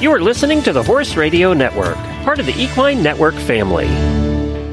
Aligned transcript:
You 0.00 0.10
are 0.12 0.20
listening 0.22 0.62
to 0.62 0.72
the 0.72 0.82
Horse 0.82 1.14
Radio 1.14 1.52
Network, 1.52 1.94
part 2.24 2.38
of 2.38 2.46
the 2.46 2.58
Equine 2.58 3.02
Network 3.02 3.34
family. 3.34 3.86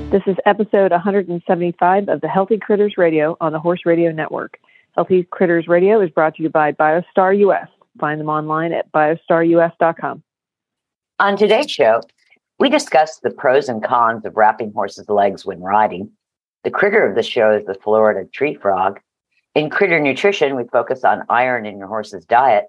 This 0.09 0.21
is 0.25 0.37
episode 0.45 0.91
175 0.91 2.07
of 2.07 2.21
the 2.21 2.29
Healthy 2.29 2.59
Critters 2.59 2.93
Radio 2.97 3.35
on 3.41 3.51
the 3.51 3.59
Horse 3.59 3.81
Radio 3.85 4.13
Network. 4.13 4.57
Healthy 4.95 5.23
Critters 5.29 5.67
Radio 5.67 5.99
is 5.99 6.09
brought 6.11 6.35
to 6.35 6.43
you 6.43 6.49
by 6.49 6.71
BioStar 6.71 7.37
US. 7.39 7.67
Find 7.99 8.21
them 8.21 8.29
online 8.29 8.71
at 8.71 8.89
biostarus.com. 8.93 10.23
On 11.19 11.35
today's 11.35 11.69
show, 11.69 12.01
we 12.57 12.69
discuss 12.69 13.19
the 13.19 13.29
pros 13.29 13.67
and 13.67 13.83
cons 13.83 14.23
of 14.23 14.37
wrapping 14.37 14.71
horses' 14.71 15.09
legs 15.09 15.45
when 15.45 15.59
riding. 15.59 16.09
The 16.63 16.71
critter 16.71 17.05
of 17.05 17.15
the 17.15 17.23
show 17.23 17.51
is 17.51 17.65
the 17.65 17.75
Florida 17.75 18.29
tree 18.31 18.55
frog. 18.55 19.01
In 19.55 19.69
critter 19.69 19.99
nutrition, 19.99 20.55
we 20.55 20.63
focus 20.71 21.03
on 21.03 21.23
iron 21.27 21.65
in 21.65 21.77
your 21.79 21.87
horse's 21.89 22.23
diet. 22.23 22.67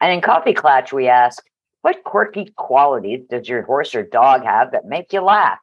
And 0.00 0.10
in 0.10 0.22
Coffee 0.22 0.54
Klatch, 0.54 0.90
we 0.90 1.06
ask, 1.06 1.44
what 1.82 2.04
quirky 2.04 2.52
qualities 2.56 3.26
does 3.30 3.48
your 3.48 3.62
horse 3.62 3.94
or 3.94 4.02
dog 4.02 4.44
have 4.44 4.72
that 4.72 4.86
make 4.86 5.12
you 5.12 5.20
laugh? 5.20 5.58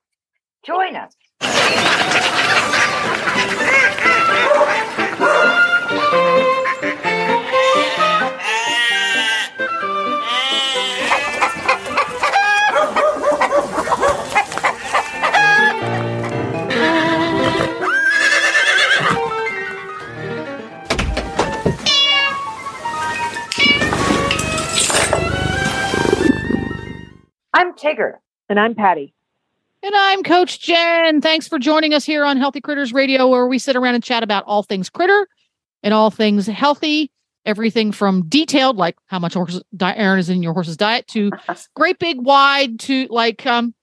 Join 0.63 0.95
us. 0.95 1.13
I'm 27.55 27.71
Tigger. 27.73 28.15
And 28.49 28.59
I'm 28.59 28.75
Pati. 28.75 29.13
And 29.81 29.95
I'm 29.95 30.23
Coach 30.23 30.59
Jen. 30.59 31.21
Thanks 31.21 31.47
for 31.47 31.57
joining 31.57 31.93
us 31.93 32.03
here 32.03 32.25
on 32.25 32.35
Healthy 32.35 32.59
Critters 32.59 32.91
Radio, 32.91 33.29
where 33.29 33.47
we 33.47 33.59
sit 33.59 33.77
around 33.77 33.95
and 33.95 34.03
chat 34.03 34.23
about 34.23 34.43
all 34.45 34.61
things 34.61 34.89
critter 34.89 35.25
and 35.81 35.93
all 35.93 36.11
things 36.11 36.47
healthy. 36.47 37.11
Everything 37.45 37.93
from 37.93 38.27
detailed, 38.27 38.75
like 38.75 38.97
how 39.05 39.19
much 39.19 39.35
horse 39.35 39.61
iron 39.79 40.19
is 40.19 40.29
in 40.29 40.43
your 40.43 40.51
horse's 40.51 40.75
diet, 40.75 41.07
to 41.07 41.31
great 41.77 41.97
big 41.97 42.19
wide, 42.19 42.77
to 42.81 43.07
like 43.09 43.45
um, 43.45 43.73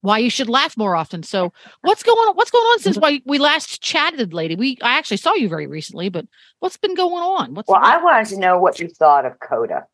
why 0.00 0.18
you 0.18 0.28
should 0.28 0.48
laugh 0.48 0.76
more 0.76 0.96
often. 0.96 1.22
So, 1.22 1.52
what's 1.82 2.02
going 2.02 2.16
on? 2.16 2.34
What's 2.34 2.50
going 2.50 2.64
on 2.64 2.80
since 2.80 2.98
we, 3.00 3.22
we 3.26 3.38
last 3.38 3.80
chatted, 3.80 4.34
lady? 4.34 4.56
We 4.56 4.76
I 4.82 4.98
actually 4.98 5.18
saw 5.18 5.34
you 5.34 5.48
very 5.48 5.68
recently, 5.68 6.08
but 6.08 6.26
what's 6.58 6.78
been 6.78 6.96
going 6.96 7.22
on? 7.22 7.54
What's 7.54 7.68
well, 7.68 7.78
I 7.80 8.02
wanted 8.02 8.26
to 8.30 8.40
know 8.40 8.58
what 8.58 8.80
you 8.80 8.88
thought 8.88 9.24
of 9.24 9.38
COTA. 9.38 9.84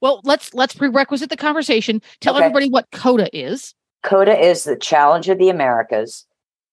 Well, 0.00 0.20
let's 0.24 0.54
let's 0.54 0.74
prerequisite 0.74 1.30
the 1.30 1.36
conversation. 1.36 2.00
Tell 2.20 2.34
Okay. 2.36 2.44
everybody 2.44 2.68
what 2.70 2.90
COTA 2.92 3.28
is. 3.36 3.74
COTA 4.04 4.38
is 4.38 4.64
the 4.64 4.76
Challenge 4.76 5.28
of 5.28 5.38
the 5.38 5.48
Americas, 5.48 6.26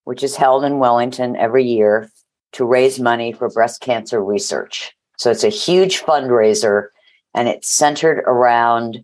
which 0.03 0.23
is 0.23 0.35
held 0.35 0.63
in 0.63 0.79
Wellington 0.79 1.35
every 1.35 1.63
year 1.65 2.09
to 2.53 2.65
raise 2.65 2.99
money 2.99 3.33
for 3.33 3.49
breast 3.49 3.81
cancer 3.81 4.23
research. 4.23 4.93
So 5.17 5.31
it's 5.31 5.43
a 5.43 5.49
huge 5.49 6.01
fundraiser 6.01 6.87
and 7.33 7.47
it's 7.47 7.69
centered 7.69 8.19
around 8.27 9.03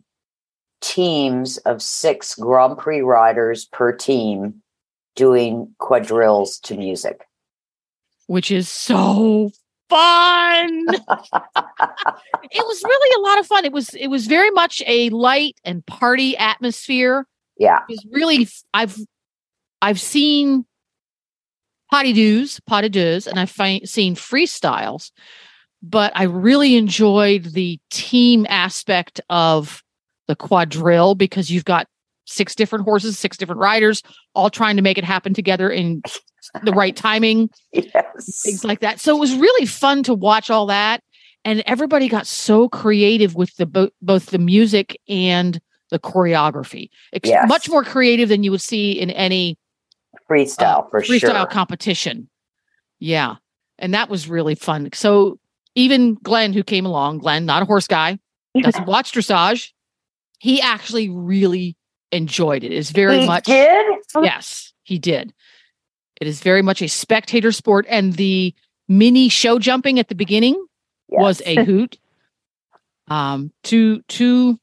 teams 0.82 1.58
of 1.60 1.82
six 1.82 2.36
Grand 2.36 2.78
Prix 2.78 3.02
riders 3.02 3.66
per 3.66 3.92
team 3.92 4.62
doing 5.16 5.74
quadrilles 5.80 6.60
to 6.62 6.76
music. 6.78 7.22
which 8.28 8.50
is 8.52 8.70
so 8.70 9.52
fun. 9.92 10.86
it 12.52 12.66
was 12.66 12.84
really 12.84 13.16
a 13.18 13.28
lot 13.28 13.40
of 13.40 13.46
fun. 13.46 13.66
It 13.66 13.74
was 13.74 13.94
it 13.94 14.08
was 14.08 14.28
very 14.28 14.52
much 14.52 14.82
a 14.88 15.10
light 15.10 15.60
and 15.64 15.86
party 15.86 16.38
atmosphere. 16.38 17.28
Yeah. 17.58 17.80
It 17.88 17.90
was 17.90 18.08
really 18.12 18.48
I've 18.74 18.98
I've 19.82 20.00
seen 20.00 20.66
pas 21.92 22.04
de 22.04 22.14
deux, 22.14 22.60
potty 22.66 22.90
doos, 22.90 23.28
and 23.28 23.40
I've 23.40 23.52
fi- 23.52 23.82
seen 23.84 24.16
freestyles, 24.16 25.12
but 25.84 26.12
I 26.16 26.24
really 26.24 26.78
enjoyed 26.78 27.46
the 27.46 27.80
team 27.90 28.46
aspect 28.50 29.20
of 29.30 29.84
the 30.28 30.36
quadrille 30.36 31.16
because 31.16 31.52
you've 31.52 31.66
got 31.66 31.88
six 32.32 32.56
different 32.56 32.86
horses, 32.86 33.18
six 33.20 33.38
different 33.38 33.60
riders, 33.62 34.02
all 34.34 34.50
trying 34.50 34.76
to 34.78 34.82
make 34.82 34.98
it 34.98 35.04
happen 35.04 35.34
together 35.34 35.70
in 35.70 36.02
the 36.64 36.72
right 36.72 36.96
timing 36.96 37.50
Yes. 37.72 38.42
things 38.44 38.64
like 38.64 38.80
that. 38.80 39.00
So 39.00 39.16
it 39.16 39.20
was 39.20 39.36
really 39.36 39.66
fun 39.66 40.04
to 40.04 40.14
watch 40.14 40.50
all 40.50 40.66
that, 40.68 41.02
and 41.46 41.62
everybody 41.66 42.08
got 42.08 42.26
so 42.28 42.68
creative 42.70 43.36
with 43.36 43.56
the 43.58 43.66
bo- 43.66 43.92
both 44.02 44.28
the 44.28 44.40
music 44.40 45.00
and 45.08 45.60
the 45.92 46.00
choreography. 46.00 46.90
Yes. 47.24 47.48
Much 47.48 47.70
more 47.70 47.84
creative 47.84 48.30
than 48.30 48.44
you 48.44 48.52
would 48.52 48.62
see 48.62 48.94
in 48.94 49.10
any 49.12 49.58
Freestyle 50.30 50.86
uh, 50.86 50.90
for 50.90 51.02
freestyle 51.02 51.36
sure. 51.36 51.46
competition. 51.46 52.30
Yeah, 53.00 53.36
and 53.78 53.94
that 53.94 54.10
was 54.10 54.30
really 54.30 54.56
fun. 54.56 54.90
So 54.94 55.38
even 55.76 56.16
Glenn, 56.16 56.54
who 56.54 56.64
came 56.64 56.86
along, 56.86 57.20
Glenn, 57.20 57.46
not 57.46 57.62
a 57.62 57.66
horse 57.66 57.88
guy, 57.88 58.18
doesn't 58.60 58.86
watch 58.88 59.12
dressage. 59.12 59.72
He 60.40 60.62
actually 60.62 61.10
really 61.10 61.76
enjoyed 62.12 62.64
it. 62.64 62.72
It's 62.72 62.92
very 62.92 63.22
He 63.22 63.26
much 63.28 63.46
did? 63.46 63.86
Yes, 64.22 64.74
he 64.84 65.00
did. 65.00 65.34
It 66.20 66.28
is 66.28 66.42
very 66.42 66.62
much 66.62 66.82
a 66.82 66.88
spectator 66.88 67.52
sport, 67.52 67.86
and 67.90 68.14
the 68.14 68.54
mini 68.88 69.30
show 69.30 69.58
jumping 69.60 70.00
at 70.00 70.08
the 70.08 70.16
beginning 70.16 70.64
was 71.10 71.42
a 71.46 71.56
hoot. 71.66 71.98
Um, 73.08 73.52
two 73.64 74.02
two 74.08 74.60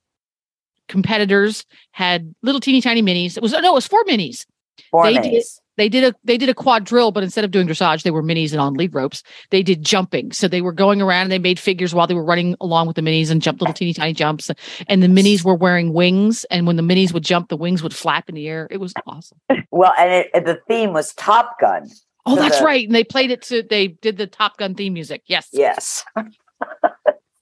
competitors 0.88 1.66
had 1.91 2.34
little 2.42 2.60
teeny 2.60 2.81
tiny 2.81 3.03
minis. 3.03 3.37
It 3.37 3.42
was 3.42 3.53
no, 3.53 3.58
it 3.58 3.75
was 3.75 3.87
four 3.87 4.04
minis. 4.04 4.47
Four 4.91 5.04
they 5.04 5.14
did- 5.14 5.22
minutes. 5.22 5.60
They 5.78 5.89
did 5.89 6.05
a 6.05 6.15
they 6.25 6.37
did 6.37 6.49
a 6.50 6.55
quadrille, 6.55 7.12
but 7.12 7.22
instead 7.22 7.44
of 7.44 7.50
doing 7.53 7.66
dressage, 7.66 8.03
they 8.03 8.11
were 8.11 8.22
minis 8.22 8.50
and 8.53 8.61
on 8.61 8.75
lead 8.75 8.94
ropes. 8.94 9.22
They 9.50 9.62
did 9.62 9.83
jumping, 9.83 10.33
so 10.33 10.49
they 10.49 10.61
were 10.61 10.72
going 10.72 11.00
around 11.00 11.22
and 11.22 11.33
they 11.33 11.39
made 11.39 11.59
figures 11.59 11.94
while 11.94 12.06
they 12.06 12.15
were 12.15 12.25
running 12.25 12.56
along 12.61 12.89
with 12.89 12.97
the 12.97 13.03
minis 13.03 13.31
and 13.31 13.41
jumped 13.41 13.61
little 13.62 13.72
teeny 13.72 13.94
tiny 13.94 14.12
jumps. 14.12 14.50
And 14.88 15.03
the 15.03 15.06
minis 15.06 15.44
were 15.44 15.55
wearing 15.55 15.93
wings, 15.94 16.44
and 16.50 16.67
when 16.67 16.77
the 16.77 16.83
minis 16.83 17.15
would 17.15 17.22
jump, 17.25 17.49
the 17.49 17.56
wings 17.56 17.83
would 17.83 17.94
flap 17.94 18.28
in 18.28 18.34
the 18.34 18.47
air. 18.49 18.67
It 18.71 18.78
was 18.78 18.93
awesome. 19.06 19.38
Well, 19.71 19.93
and 19.97 20.11
it, 20.34 20.44
the 20.44 20.61
theme 20.67 20.93
was 20.93 21.15
Top 21.15 21.61
Gun. 21.61 21.88
Oh, 22.27 22.34
So 22.34 22.43
that's 22.43 22.59
the- 22.59 22.65
right. 22.65 22.84
And 22.84 22.93
they 22.94 23.05
played 23.05 23.31
it 23.31 23.43
to 23.43 23.62
they 23.62 23.87
did 23.88 24.17
the 24.17 24.27
Top 24.27 24.56
Gun 24.56 24.75
theme 24.75 24.93
music. 24.94 25.22
Yes. 25.27 25.49
Yes. 25.53 26.05
so 26.17 26.25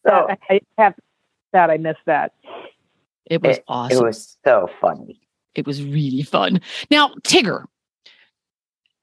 I, 0.06 0.36
I 0.50 0.60
have 0.76 0.94
that. 1.52 1.70
I 1.70 1.78
missed 1.78 2.00
that. 2.04 2.32
It 3.24 3.42
was 3.42 3.56
it, 3.56 3.64
awesome. 3.68 3.96
it 3.98 4.02
was 4.04 4.36
so 4.44 4.68
funny. 4.80 5.20
it 5.54 5.66
was 5.66 5.82
really 5.82 6.22
fun. 6.22 6.60
Now, 6.90 7.14
Tigger, 7.22 7.64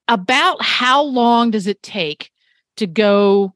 about 0.07 0.61
how 0.61 1.03
long 1.03 1.51
does 1.51 1.67
it 1.67 1.81
take 1.83 2.31
to 2.77 2.87
go? 2.87 3.53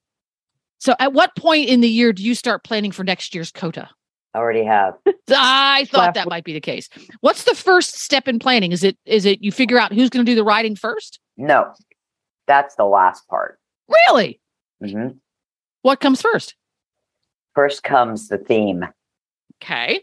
So, 0.80 0.96
at 1.00 1.14
what 1.14 1.36
point 1.36 1.70
in 1.70 1.82
the 1.82 1.90
year 1.90 2.14
do 2.14 2.24
you 2.24 2.36
start 2.36 2.64
planning 2.64 2.92
for 2.92 3.04
next 3.04 3.34
year's 3.34 3.52
COTA? 3.52 3.90
I 4.34 4.38
already 4.38 4.64
have. 4.64 4.94
I 5.30 5.86
thought 5.90 6.14
that 6.14 6.28
might 6.28 6.44
be 6.44 6.54
the 6.54 6.62
case. 6.62 6.90
What's 7.22 7.44
the 7.44 7.56
first 7.56 8.00
step 8.00 8.28
in 8.28 8.40
planning? 8.40 8.72
Is 8.72 8.84
it 8.84 8.98
is 9.06 9.26
it 9.26 9.44
you 9.44 9.52
figure 9.52 9.80
out 9.80 9.92
who's 9.92 10.10
going 10.10 10.26
to 10.26 10.32
do 10.32 10.36
the 10.36 10.44
riding 10.44 10.76
first? 10.76 11.20
No, 11.38 11.74
that's 12.46 12.76
the 12.76 12.86
last 12.86 13.28
part. 13.28 13.60
Really? 13.90 14.40
hmm 14.80 15.10
What 15.82 16.00
comes 16.00 16.22
first? 16.22 16.56
First 17.56 17.84
comes 17.84 18.28
the 18.28 18.38
theme. 18.38 18.86
Okay. 19.62 20.02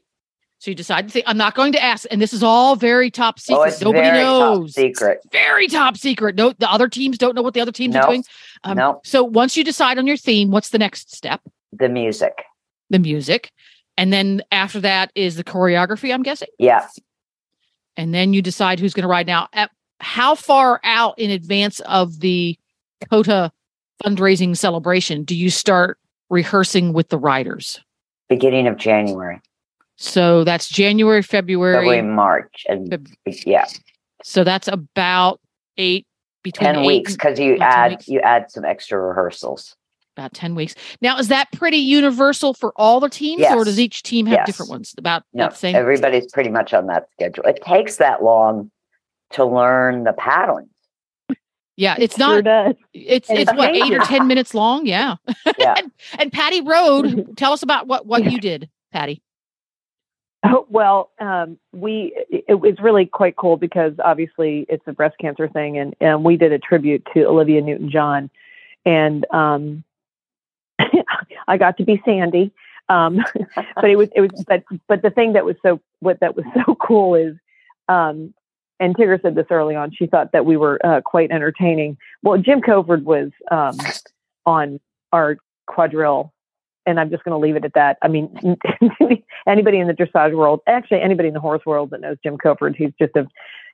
So 0.65 0.71
you 0.71 0.75
decide 0.75 1.11
to 1.11 1.29
I'm 1.29 1.37
not 1.37 1.55
going 1.55 1.73
to 1.73 1.83
ask, 1.83 2.07
and 2.11 2.23
this 2.23 2.33
is 2.33 2.43
all 2.43 2.75
very 2.75 3.11
top 3.11 3.39
secret. 3.39 3.61
oh, 3.61 3.63
it's 3.65 3.83
Nobody 3.83 4.01
very 4.09 4.23
top 4.25 4.59
knows. 4.61 4.73
secret. 4.75 5.19
very 5.31 5.69
top 5.69 5.99
secret. 5.99 6.37
No, 6.37 6.55
the 6.59 6.73
other 6.73 6.89
teams 6.89 7.19
don't 7.19 7.35
know 7.35 7.43
what 7.43 7.53
the 7.53 7.61
other 7.61 7.71
teams 7.71 7.95
are 7.95 8.07
doing. 8.07 8.25
Um, 8.65 8.79
Nope. 8.79 9.07
So 9.07 9.23
once 9.23 9.59
you 9.59 9.63
decide 9.63 9.99
on 9.99 10.07
your 10.07 10.17
theme, 10.17 10.51
what's 10.51 10.71
the 10.71 10.79
next 10.79 11.15
step? 11.15 11.43
The 11.75 11.91
music. 11.91 12.45
The 12.89 12.99
music, 12.99 13.53
and 13.99 14.11
then 14.11 14.41
after 14.53 14.81
that 14.81 15.13
is 15.15 15.37
the 15.37 15.45
choreography. 15.45 16.15
I'm 16.15 16.23
guessing, 16.23 16.49
Yeah. 16.59 16.89
and 17.99 18.15
then 18.15 18.33
you 18.33 18.41
decide 18.41 18.81
who's 18.81 18.95
going 18.95 19.03
to 19.03 19.09
ride. 19.09 19.27
Now, 19.27 19.49
at 19.53 19.71
how 20.01 20.35
far 20.35 20.81
out 20.83 21.19
in 21.19 21.31
advance 21.31 21.81
of 21.81 22.21
the 22.21 22.59
COTA 23.11 23.53
fundraising 24.03 24.57
celebration 24.57 25.25
do 25.25 25.37
you 25.37 25.51
start 25.51 25.99
rehearsing 26.31 26.95
with 26.95 27.11
the 27.11 27.19
riders? 27.19 27.83
Beginning 28.31 28.67
of 28.67 28.79
January, 28.79 29.43
So 29.97 30.45
that's 30.45 30.69
January, 30.69 31.23
February. 31.23 31.75
February, 31.77 32.03
March, 32.03 32.65
and 32.69 32.91
Feb- 32.91 33.45
yeah, 33.47 33.67
So 34.23 34.43
that's 34.45 34.69
about 34.69 35.41
eight 35.77 36.07
between 36.43 36.67
ten 36.67 36.77
eight 36.83 36.87
weeks 36.87 37.13
because 37.13 37.39
you 37.39 37.57
add 37.59 38.03
you 38.07 38.21
add 38.21 38.51
some 38.51 38.65
extra 38.65 39.01
rehearsals. 39.01 39.77
about 40.17 40.33
10 40.35 40.55
weeks. 40.55 40.75
Now, 41.01 41.19
is 41.19 41.27
that 41.29 41.51
pretty 41.53 41.79
universal 41.79 42.55
for 42.55 42.73
all 42.77 43.01
the 43.01 43.09
teams 43.09 43.43
or 43.51 43.65
does 43.65 43.81
each 43.81 44.03
team 44.05 44.27
have 44.27 44.39
Yes. 44.41 44.47
different 44.47 44.71
ones? 44.71 44.95
About 44.99 45.25
No, 45.33 45.45
that 45.45 45.57
same? 45.57 45.75
everybody's 45.75 46.31
pretty 46.33 46.51
much 46.51 46.73
on 46.75 46.87
that 46.87 47.09
schedule. 47.13 47.43
It 47.45 47.61
takes 47.65 47.97
that 47.97 48.23
long 48.23 48.71
to 49.31 49.45
learn 49.45 50.05
the 50.05 50.13
paddling. 50.13 50.69
yeah, 51.77 51.97
it's 51.99 52.17
Sure 52.17 52.41
not, 52.43 52.45
does. 52.45 52.75
it's, 52.93 53.29
it's 53.29 53.41
it's 53.51 53.53
what, 53.55 53.75
eight 53.75 53.93
or 53.93 53.99
10 54.01 54.29
minutes 54.29 54.55
long. 54.55 54.87
Yeah. 54.87 55.17
Yeah. 55.59 55.75
and, 55.79 55.91
and 56.19 56.33
Pati 56.33 56.61
rode, 56.61 57.31
tell 57.37 57.53
us 57.53 57.63
about 57.65 57.89
what, 57.89 58.07
what 58.07 58.31
you 58.31 58.39
did, 58.39 58.69
Pati. 58.93 59.21
Oh, 60.45 60.67
well, 60.71 61.11
um, 61.19 61.59
we 61.73 62.15
it, 62.31 62.61
was 62.61 62.79
really 62.81 63.07
quite 63.07 63.37
cool 63.37 63.57
because 63.57 63.93
obviously 64.05 64.67
it's 64.69 64.85
a 64.87 64.93
breast 64.93 65.17
cancer 65.19 65.49
thing, 65.49 65.79
and 65.79 65.95
and 66.01 66.25
we 66.25 66.37
did 66.37 66.53
a 66.53 66.59
tribute 66.59 67.07
to 67.15 67.25
Olivia 67.25 67.61
Newton 67.61 67.91
John, 67.91 68.31
and 68.85 69.27
um, 69.33 69.85
I 71.49 71.57
got 71.57 71.77
to 71.79 71.85
be 71.85 72.01
Sandy. 72.05 72.53
Um, 72.89 73.25
but 73.75 73.91
it 73.91 73.97
was 73.97 74.09
it 74.15 74.21
was 74.21 74.45
but 74.47 74.63
but 74.87 75.03
the 75.03 75.11
thing 75.11 75.33
that 75.33 75.45
was 75.45 75.57
so 75.63 75.81
what 76.01 76.21
that 76.21 76.37
was 76.37 76.45
so 76.55 76.75
cool 76.75 77.15
is 77.15 77.37
um, 77.89 78.35
and 78.81 78.97
Tigger 78.97 79.21
said 79.23 79.35
this 79.35 79.47
early 79.51 79.75
on. 79.75 79.93
She 79.93 80.07
thought 80.07 80.33
that 80.33 80.45
we 80.45 80.57
were 80.57 80.85
uh, 80.85 81.01
quite 81.01 81.31
entertaining. 81.31 81.97
Well, 82.23 82.39
Jim 82.39 82.61
Koford 82.61 83.05
was 83.05 83.31
um, 83.51 83.79
on 84.47 84.81
our 85.13 85.39
quadrille, 85.67 86.33
and 86.87 87.01
I'm 87.01 87.11
just 87.11 87.25
going 87.25 87.33
to 87.33 87.39
leave 87.39 87.57
it 87.57 87.65
at 87.65 87.75
that. 87.75 87.99
I 88.03 88.09
mean, 88.09 88.29
anybody 89.47 89.79
in 89.79 89.87
the 89.87 89.95
dressage 89.95 90.35
world, 90.35 90.61
actually 90.67 91.01
anybody 91.01 91.29
in 91.29 91.35
the 91.35 91.41
horse 91.41 91.65
world 91.65 91.91
that 91.91 92.01
knows 92.01 92.19
Jim 92.23 92.39
Koford, 92.39 92.77
he's 92.77 92.93
just 92.99 93.15
a, 93.17 93.27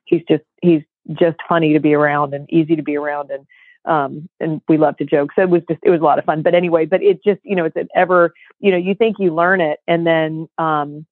he's 0.05 0.23
just 0.29 0.45
he's 0.63 0.83
just 1.13 1.39
funny 1.49 1.73
to 1.73 1.81
be 1.81 1.95
around 1.95 2.35
and 2.35 2.51
easy 2.53 2.77
to 2.77 2.83
be 2.83 2.97
around, 2.97 3.31
and 3.31 3.47
um, 3.85 4.29
and 4.41 4.61
we 4.69 4.77
love 4.77 4.97
to 4.99 5.05
joke. 5.05 5.31
So 5.35 5.43
it 5.43 5.51
was 5.51 5.63
just 5.69 5.81
it 5.83 5.91
was 5.91 6.01
a 6.01 6.05
lot 6.05 6.19
of 6.19 6.25
fun. 6.25 6.43
But 6.43 6.55
anyway, 6.55 6.87
but 6.87 7.03
it 7.03 7.23
just 7.25 7.41
you 7.45 7.57
know 7.57 7.65
it's 7.65 7.77
an 7.77 7.89
ever 7.95 8.33
you 8.59 8.71
know 8.71 8.77
you 8.77 8.95
think 8.95 9.17
you 9.19 9.35
learn 9.35 9.61
it, 9.61 9.81
and 9.87 10.07
then 10.07 10.49
um, 10.59 11.07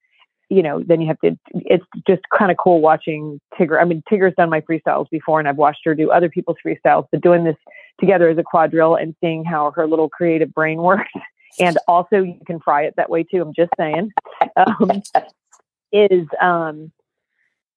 you 0.50 0.62
know, 0.62 0.82
then 0.82 1.00
you 1.00 1.06
have 1.08 1.20
to, 1.20 1.38
it's 1.52 1.84
just 2.06 2.22
kind 2.36 2.50
of 2.50 2.56
cool 2.56 2.80
watching 2.80 3.40
Tigger. 3.58 3.80
I 3.80 3.84
mean, 3.84 4.02
Tigger's 4.10 4.34
done 4.36 4.48
my 4.48 4.62
freestyles 4.62 5.08
before 5.10 5.38
and 5.38 5.48
I've 5.48 5.58
watched 5.58 5.80
her 5.84 5.94
do 5.94 6.10
other 6.10 6.30
people's 6.30 6.56
freestyles, 6.64 7.06
but 7.12 7.20
doing 7.20 7.44
this 7.44 7.56
together 8.00 8.28
as 8.28 8.38
a 8.38 8.42
quadrille 8.42 8.94
and 8.94 9.14
seeing 9.20 9.44
how 9.44 9.70
her 9.72 9.86
little 9.86 10.08
creative 10.08 10.52
brain 10.54 10.78
works. 10.82 11.12
And 11.60 11.78
also 11.88 12.22
you 12.22 12.38
can 12.46 12.60
fry 12.60 12.84
it 12.84 12.94
that 12.96 13.10
way 13.10 13.24
too. 13.24 13.42
I'm 13.42 13.54
just 13.54 13.70
saying, 13.78 14.12
um, 14.56 15.02
is, 15.92 16.26
um, 16.40 16.92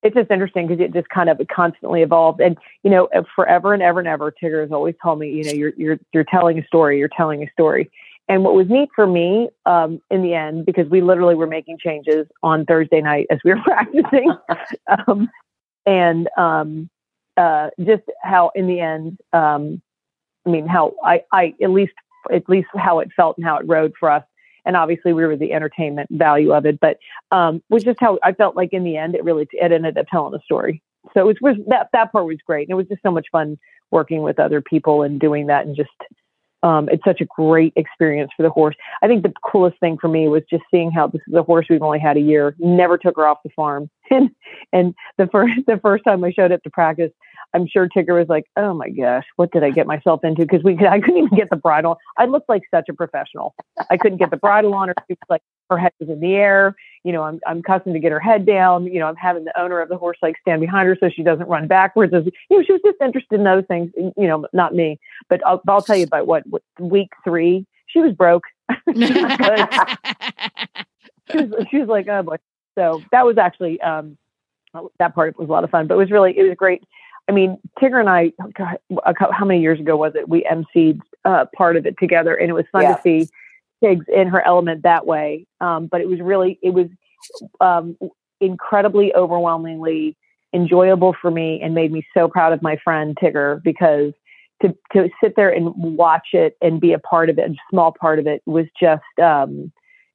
it's 0.04 0.16
just 0.16 0.32
interesting 0.32 0.68
because 0.68 0.84
it 0.84 0.94
just 0.94 1.10
kind 1.10 1.30
of 1.30 1.40
constantly 1.54 2.02
evolved 2.02 2.42
and 2.42 2.58
you 2.82 2.90
know 2.90 3.08
forever 3.36 3.72
and 3.72 3.84
ever 3.84 4.00
and 4.00 4.08
ever 4.08 4.32
tigger 4.32 4.62
has 4.62 4.72
always 4.72 4.96
told 5.00 5.20
me 5.20 5.30
you 5.30 5.44
know 5.44 5.52
you're 5.52 5.74
you're 5.78 6.00
you're 6.12 6.24
telling 6.24 6.58
a 6.58 6.66
story 6.66 6.98
you're 6.98 7.08
telling 7.16 7.44
a 7.44 7.52
story 7.52 7.88
and 8.32 8.46
what 8.46 8.54
was 8.54 8.68
neat 8.70 8.88
for 8.96 9.06
me 9.06 9.50
um, 9.66 10.02
in 10.10 10.22
the 10.22 10.34
end, 10.34 10.66
because 10.66 10.88
we 10.88 11.02
literally 11.02 11.36
were 11.36 11.48
making 11.48 11.78
changes 11.80 12.26
on 12.42 12.66
Thursday 12.66 13.02
night 13.02 13.28
as 13.30 13.40
we 13.44 13.54
were 13.54 13.62
practicing, 13.66 14.32
um, 15.06 15.30
and 15.86 16.30
um, 16.38 16.90
uh, 17.36 17.72
just 17.84 18.04
how 18.24 18.52
in 18.56 18.68
the 18.68 18.80
end, 18.80 19.18
um, 19.34 19.82
I 20.46 20.50
mean, 20.50 20.66
how 20.66 20.94
I, 21.04 21.24
I 21.34 21.56
at 21.62 21.72
least 21.72 21.92
at 22.34 22.48
least 22.50 22.68
how 22.76 23.00
it 23.00 23.10
felt 23.16 23.38
and 23.38 23.46
how 23.46 23.58
it 23.58 23.68
rode 23.68 23.94
for 24.00 24.10
us. 24.10 24.24
And 24.66 24.76
obviously, 24.76 25.14
we 25.14 25.26
were 25.26 25.36
the 25.36 25.54
entertainment 25.54 26.10
value 26.12 26.54
of 26.54 26.66
it, 26.66 26.80
but 26.80 26.98
um, 27.32 27.64
was 27.70 27.84
just 27.84 28.00
how 28.00 28.20
I 28.24 28.34
felt 28.34 28.56
like 28.56 28.74
in 28.74 28.84
the 28.84 28.98
end, 28.98 29.16
it 29.16 29.24
really 29.24 29.48
it 29.54 29.72
ended 29.72 29.98
up 29.98 30.06
telling 30.08 30.36
a 30.36 30.44
story. 30.44 30.84
So 31.16 31.30
it 31.30 31.38
was 31.42 31.56
that 31.68 31.90
that 31.94 32.12
part 32.12 32.26
was 32.26 32.38
great, 32.46 32.68
and 32.68 32.72
it 32.72 32.76
was 32.76 32.88
just 32.88 33.02
so 33.02 33.12
much 33.12 33.28
fun 33.32 33.58
working 33.90 34.22
with 34.22 34.40
other 34.40 34.62
people 34.62 35.02
and 35.02 35.20
doing 35.20 35.48
that, 35.48 35.66
and 35.66 35.76
just 35.76 35.90
um, 36.64 36.90
it's 36.90 37.04
such 37.04 37.22
a 37.22 37.26
great 37.26 37.74
experience 37.76 38.32
for 38.38 38.44
the 38.44 38.50
horse. 38.50 38.76
I 39.02 39.08
think 39.08 39.24
the 39.24 39.34
coolest 39.44 39.80
thing 39.80 39.98
for 40.00 40.08
me 40.08 40.28
was 40.28 40.44
just 40.50 40.64
seeing 40.70 40.92
how 40.92 41.08
this 41.08 41.22
is 41.28 41.34
a 41.34 41.44
horse 41.44 41.66
we've 41.70 41.82
only 41.82 42.00
had 42.00 42.18
a 42.18 42.22
year, 42.22 42.56
never 42.60 42.98
took 42.98 43.16
her 43.16 43.26
off 43.28 43.40
the 43.44 43.50
farm, 43.56 43.90
and 44.12 44.30
and 44.72 44.94
the 45.18 45.28
first 45.28 45.54
the 45.68 45.80
first 45.82 46.04
time 46.04 46.24
I 46.24 46.32
showed 46.32 46.52
up 46.52 46.64
to 46.64 46.70
practice, 46.70 47.12
I'm 47.54 47.68
sure 47.68 47.88
Tigger 47.88 48.18
was 48.18 48.30
like, 48.30 48.46
"Oh 48.56 48.74
my 48.74 48.90
gosh, 48.90 49.26
what 49.36 49.52
did 49.52 49.64
I 49.64 49.72
get 49.72 49.88
myself 49.88 50.24
into?" 50.24 50.44
Because 50.44 50.64
we 50.64 50.78
I 50.86 51.00
couldn't 51.00 51.18
even 51.18 51.38
get 51.38 51.50
the 51.50 51.56
bridle. 51.56 51.98
I 52.18 52.26
looked 52.26 52.50
like 52.50 52.64
such 52.72 52.90
a 52.90 52.94
professional. 52.94 53.56
I 53.90 53.98
couldn't 53.98 54.18
get 54.18 54.32
the 54.32 54.38
bridle 54.38 54.74
on 54.74 54.90
her. 54.90 54.96
She 55.08 55.14
was 55.14 55.30
like 55.30 55.42
her 55.70 55.78
head 55.78 55.92
was 56.00 56.10
in 56.10 56.20
the 56.20 56.36
air. 56.36 56.76
You 57.04 57.14
know, 57.14 57.24
I'm 57.24 57.40
I'm 57.46 57.60
accustomed 57.60 57.96
to 57.96 58.00
get 58.00 58.12
her 58.12 58.20
head 58.20 58.46
down. 58.46 58.86
You 58.86 59.00
know, 59.00 59.08
I'm 59.08 59.16
having 59.16 59.46
the 59.46 59.60
owner 59.60 59.80
of 59.82 59.90
the 59.90 59.98
horse 59.98 60.18
like 60.22 60.36
stand 60.42 60.62
behind 60.62 60.88
her 60.88 60.98
so 61.00 61.10
she 61.10 61.24
doesn't 61.24 61.48
run 61.48 61.68
backwards. 61.68 62.14
As 62.14 62.26
you 62.26 62.58
know, 62.58 62.64
she 62.64 62.74
was 62.74 62.82
just 62.86 63.02
interested 63.02 63.36
in 63.36 63.44
those 63.44 63.66
things. 63.68 63.92
You 63.98 64.28
know, 64.28 64.46
not 64.54 64.74
me. 64.74 65.00
But 65.30 65.46
I'll 65.46 65.62
I'll 65.68 65.82
tell 65.82 65.98
you 65.98 66.06
about 66.06 66.28
what, 66.28 66.44
what 66.48 66.62
week 66.80 67.10
three 67.24 67.66
she 67.88 68.00
was 68.00 68.14
broke. 68.14 68.44
she, 68.72 68.94
was 68.94 69.98
she, 71.30 71.38
was, 71.38 71.66
she 71.70 71.78
was 71.80 71.88
like, 71.90 72.08
oh 72.08 72.24
boy. 72.24 72.38
So 72.78 73.02
that 73.12 73.26
was 73.26 73.38
actually 73.38 73.82
um, 73.82 74.18
that 75.00 75.14
part 75.14 75.38
was 75.38 75.50
a 75.50 75.52
lot 75.52 75.64
of 75.64 75.70
fun. 75.70 75.88
But 75.88 75.96
it 75.96 75.98
was 75.98 76.12
really 76.12 76.38
it 76.38 76.44
was 76.44 76.56
great 76.56 76.84
I 77.32 77.34
mean, 77.34 77.58
Tigger 77.82 77.98
and 77.98 78.10
I, 78.10 78.34
how 79.32 79.46
many 79.46 79.62
years 79.62 79.80
ago 79.80 79.96
was 79.96 80.12
it? 80.16 80.28
We 80.28 80.44
emceed 80.44 81.00
uh, 81.24 81.46
part 81.56 81.78
of 81.78 81.86
it 81.86 81.96
together, 81.98 82.36
and 82.36 82.50
it 82.50 82.54
was 82.54 82.66
fun 82.74 82.82
yeah. 82.82 82.96
to 82.96 83.02
see 83.02 83.30
Tiggs 83.82 84.06
in 84.14 84.28
her 84.28 84.46
element 84.46 84.84
that 84.84 85.06
way. 85.06 85.48
Um, 85.62 85.88
but 85.88 86.02
it 86.02 86.10
was 86.10 86.20
really, 86.20 86.60
it 86.62 86.72
was 86.72 86.88
um, 87.62 87.98
incredibly 88.42 89.14
overwhelmingly 89.16 90.18
enjoyable 90.54 91.16
for 91.22 91.32
me, 91.32 91.62
and 91.64 91.74
made 91.74 91.94
me 91.94 92.06
so 92.14 92.28
proud 92.28 92.52
of 92.52 92.62
my 92.62 92.76
friend 92.84 93.16
Tigger 93.16 93.64
because 93.64 94.12
to 94.62 94.76
to 94.92 95.08
sit 95.24 95.38
there 95.38 95.52
and 95.52 95.74
watch 95.78 96.28
it 96.34 96.58
and 96.62 96.82
be 96.82 96.92
a 96.92 97.00
part 97.00 97.30
of 97.30 97.40
it, 97.40 97.50
a 97.50 97.56
small 97.70 97.94
part 97.98 98.20
of 98.20 98.28
it, 98.28 98.42
was 98.46 98.66
just 98.78 99.04
um, 99.24 99.72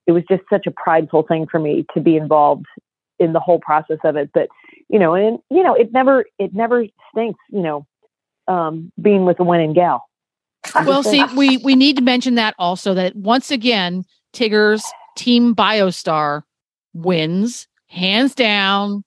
it 0.06 0.12
was 0.12 0.22
just 0.28 0.42
such 0.50 0.66
a 0.66 0.70
prideful 0.70 1.22
thing 1.22 1.46
for 1.50 1.58
me 1.58 1.86
to 1.94 2.00
be 2.02 2.16
involved 2.16 2.66
in 3.18 3.32
the 3.32 3.40
whole 3.40 3.58
process 3.58 3.98
of 4.04 4.16
it. 4.16 4.28
But 4.34 4.48
you 4.88 4.98
know, 4.98 5.14
and 5.14 5.38
you 5.50 5.62
know, 5.62 5.74
it 5.74 5.92
never 5.92 6.24
it 6.38 6.54
never 6.54 6.86
stinks, 7.10 7.40
you 7.50 7.62
know, 7.62 7.86
um, 8.48 8.92
being 9.00 9.24
with 9.24 9.40
a 9.40 9.44
winning 9.44 9.72
gal. 9.72 10.08
Well, 10.74 11.02
see, 11.02 11.24
we 11.36 11.58
we 11.58 11.74
need 11.76 11.96
to 11.96 12.02
mention 12.02 12.34
that 12.34 12.54
also 12.58 12.94
that 12.94 13.14
once 13.16 13.50
again, 13.50 14.04
Tigger's 14.32 14.84
team 15.16 15.54
Biostar 15.54 16.42
wins 16.92 17.68
hands 17.88 18.34
down, 18.34 19.04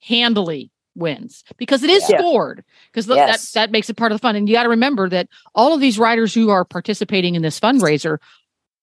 handily 0.00 0.70
wins 0.94 1.44
because 1.58 1.82
it 1.82 1.90
is 1.90 2.08
yeah. 2.08 2.18
scored 2.18 2.64
because 2.90 3.06
yes. 3.06 3.52
that 3.52 3.60
that 3.60 3.70
makes 3.70 3.90
it 3.90 3.96
part 3.96 4.12
of 4.12 4.16
the 4.16 4.22
fun. 4.22 4.36
And 4.36 4.48
you 4.48 4.54
got 4.54 4.64
to 4.64 4.68
remember 4.68 5.08
that 5.08 5.28
all 5.54 5.74
of 5.74 5.80
these 5.80 5.98
riders 5.98 6.34
who 6.34 6.50
are 6.50 6.64
participating 6.64 7.34
in 7.34 7.42
this 7.42 7.60
fundraiser 7.60 8.18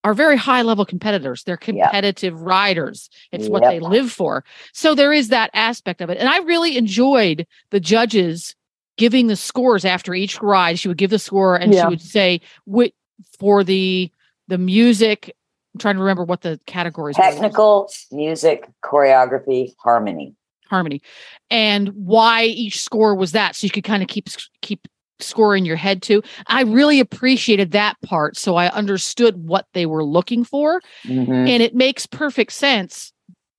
are 0.04 0.14
very 0.14 0.38
high 0.38 0.62
level 0.62 0.86
competitors. 0.86 1.44
They're 1.44 1.58
competitive 1.58 2.34
yep. 2.34 2.42
riders. 2.44 3.10
It's 3.32 3.44
yep. 3.44 3.52
what 3.52 3.64
they 3.64 3.80
live 3.80 4.12
for. 4.12 4.44
So 4.74 4.96
there 4.96 5.14
is 5.14 5.30
that 5.30 5.50
aspect 5.54 6.02
of 6.02 6.10
it. 6.10 6.18
And 6.18 6.28
I 6.28 6.40
really 6.40 6.78
enjoyed 6.78 7.48
the 7.70 7.80
judges 7.80 8.56
giving 8.98 9.28
the 9.28 9.36
scores 9.36 9.86
after 9.86 10.14
each 10.14 10.42
ride. 10.42 10.78
She 10.80 10.88
would 10.88 10.98
give 10.98 11.10
the 11.10 11.20
score 11.20 11.56
and 11.56 11.74
yeah. 11.74 11.84
she 11.84 11.88
would 11.88 12.02
say 12.02 12.42
what 12.66 12.92
for 13.40 13.64
the 13.64 14.12
the 14.48 14.58
music. 14.58 15.36
I'm 15.74 15.80
trying 15.80 15.96
to 15.96 16.02
remember 16.02 16.24
what 16.24 16.42
the 16.42 16.60
categories 16.68 17.18
were 17.18 17.24
technical, 17.24 17.92
music, 18.12 18.70
choreography, 18.84 19.74
harmony. 19.80 20.36
Harmony. 20.68 21.02
And 21.50 21.90
why 21.90 22.44
each 22.44 22.82
score 22.82 23.16
was 23.16 23.32
that. 23.32 23.56
So 23.56 23.66
you 23.66 23.72
could 23.72 23.84
kind 23.84 24.04
of 24.04 24.10
keep 24.10 24.28
keep 24.62 24.88
score 25.20 25.56
in 25.56 25.66
your 25.66 25.76
head 25.76 26.02
too. 26.02 26.22
I 26.48 26.64
really 26.64 27.00
appreciated 27.00 27.72
that 27.72 28.00
part. 28.02 28.38
So 28.38 28.56
I 28.56 28.70
understood 28.70 29.48
what 29.48 29.68
they 29.74 29.86
were 29.86 30.04
looking 30.04 30.44
for. 30.44 30.82
Mm-hmm. 31.06 31.32
And 31.32 31.64
it 31.64 31.76
makes 31.76 32.06
perfect 32.06 32.52
sense 32.54 33.14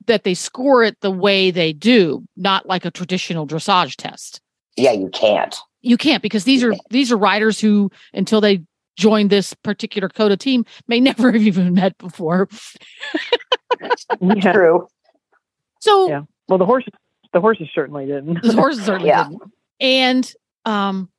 that 0.06 0.24
they 0.24 0.34
score 0.34 0.82
it 0.82 1.00
the 1.00 1.10
way 1.10 1.50
they 1.50 1.72
do, 1.72 2.24
not 2.36 2.66
like 2.66 2.84
a 2.84 2.90
traditional 2.90 3.46
dressage 3.46 3.96
test. 3.96 4.40
Yeah, 4.76 4.92
you 4.92 5.08
can't. 5.08 5.56
You 5.82 5.96
can't 5.96 6.22
because 6.22 6.44
these 6.44 6.64
are 6.64 6.74
these 6.90 7.12
are 7.12 7.16
riders 7.16 7.60
who 7.60 7.90
until 8.12 8.40
they 8.40 8.62
join 8.96 9.28
this 9.28 9.54
particular 9.54 10.08
COTA 10.08 10.36
team 10.36 10.64
may 10.88 11.00
never 11.00 11.32
have 11.32 11.42
even 11.42 11.74
met 11.74 11.96
before. 11.98 12.48
yeah. 14.20 14.52
True. 14.52 14.86
So 15.80 16.08
yeah. 16.08 16.22
Well 16.48 16.58
the 16.58 16.66
horses 16.66 16.92
the 17.32 17.40
horses 17.40 17.68
certainly 17.74 18.06
didn't. 18.06 18.42
the 18.42 18.54
horses 18.54 18.84
certainly 18.84 19.08
yeah. 19.08 19.24
didn't. 19.24 19.42
And 19.80 20.32
um 20.64 21.10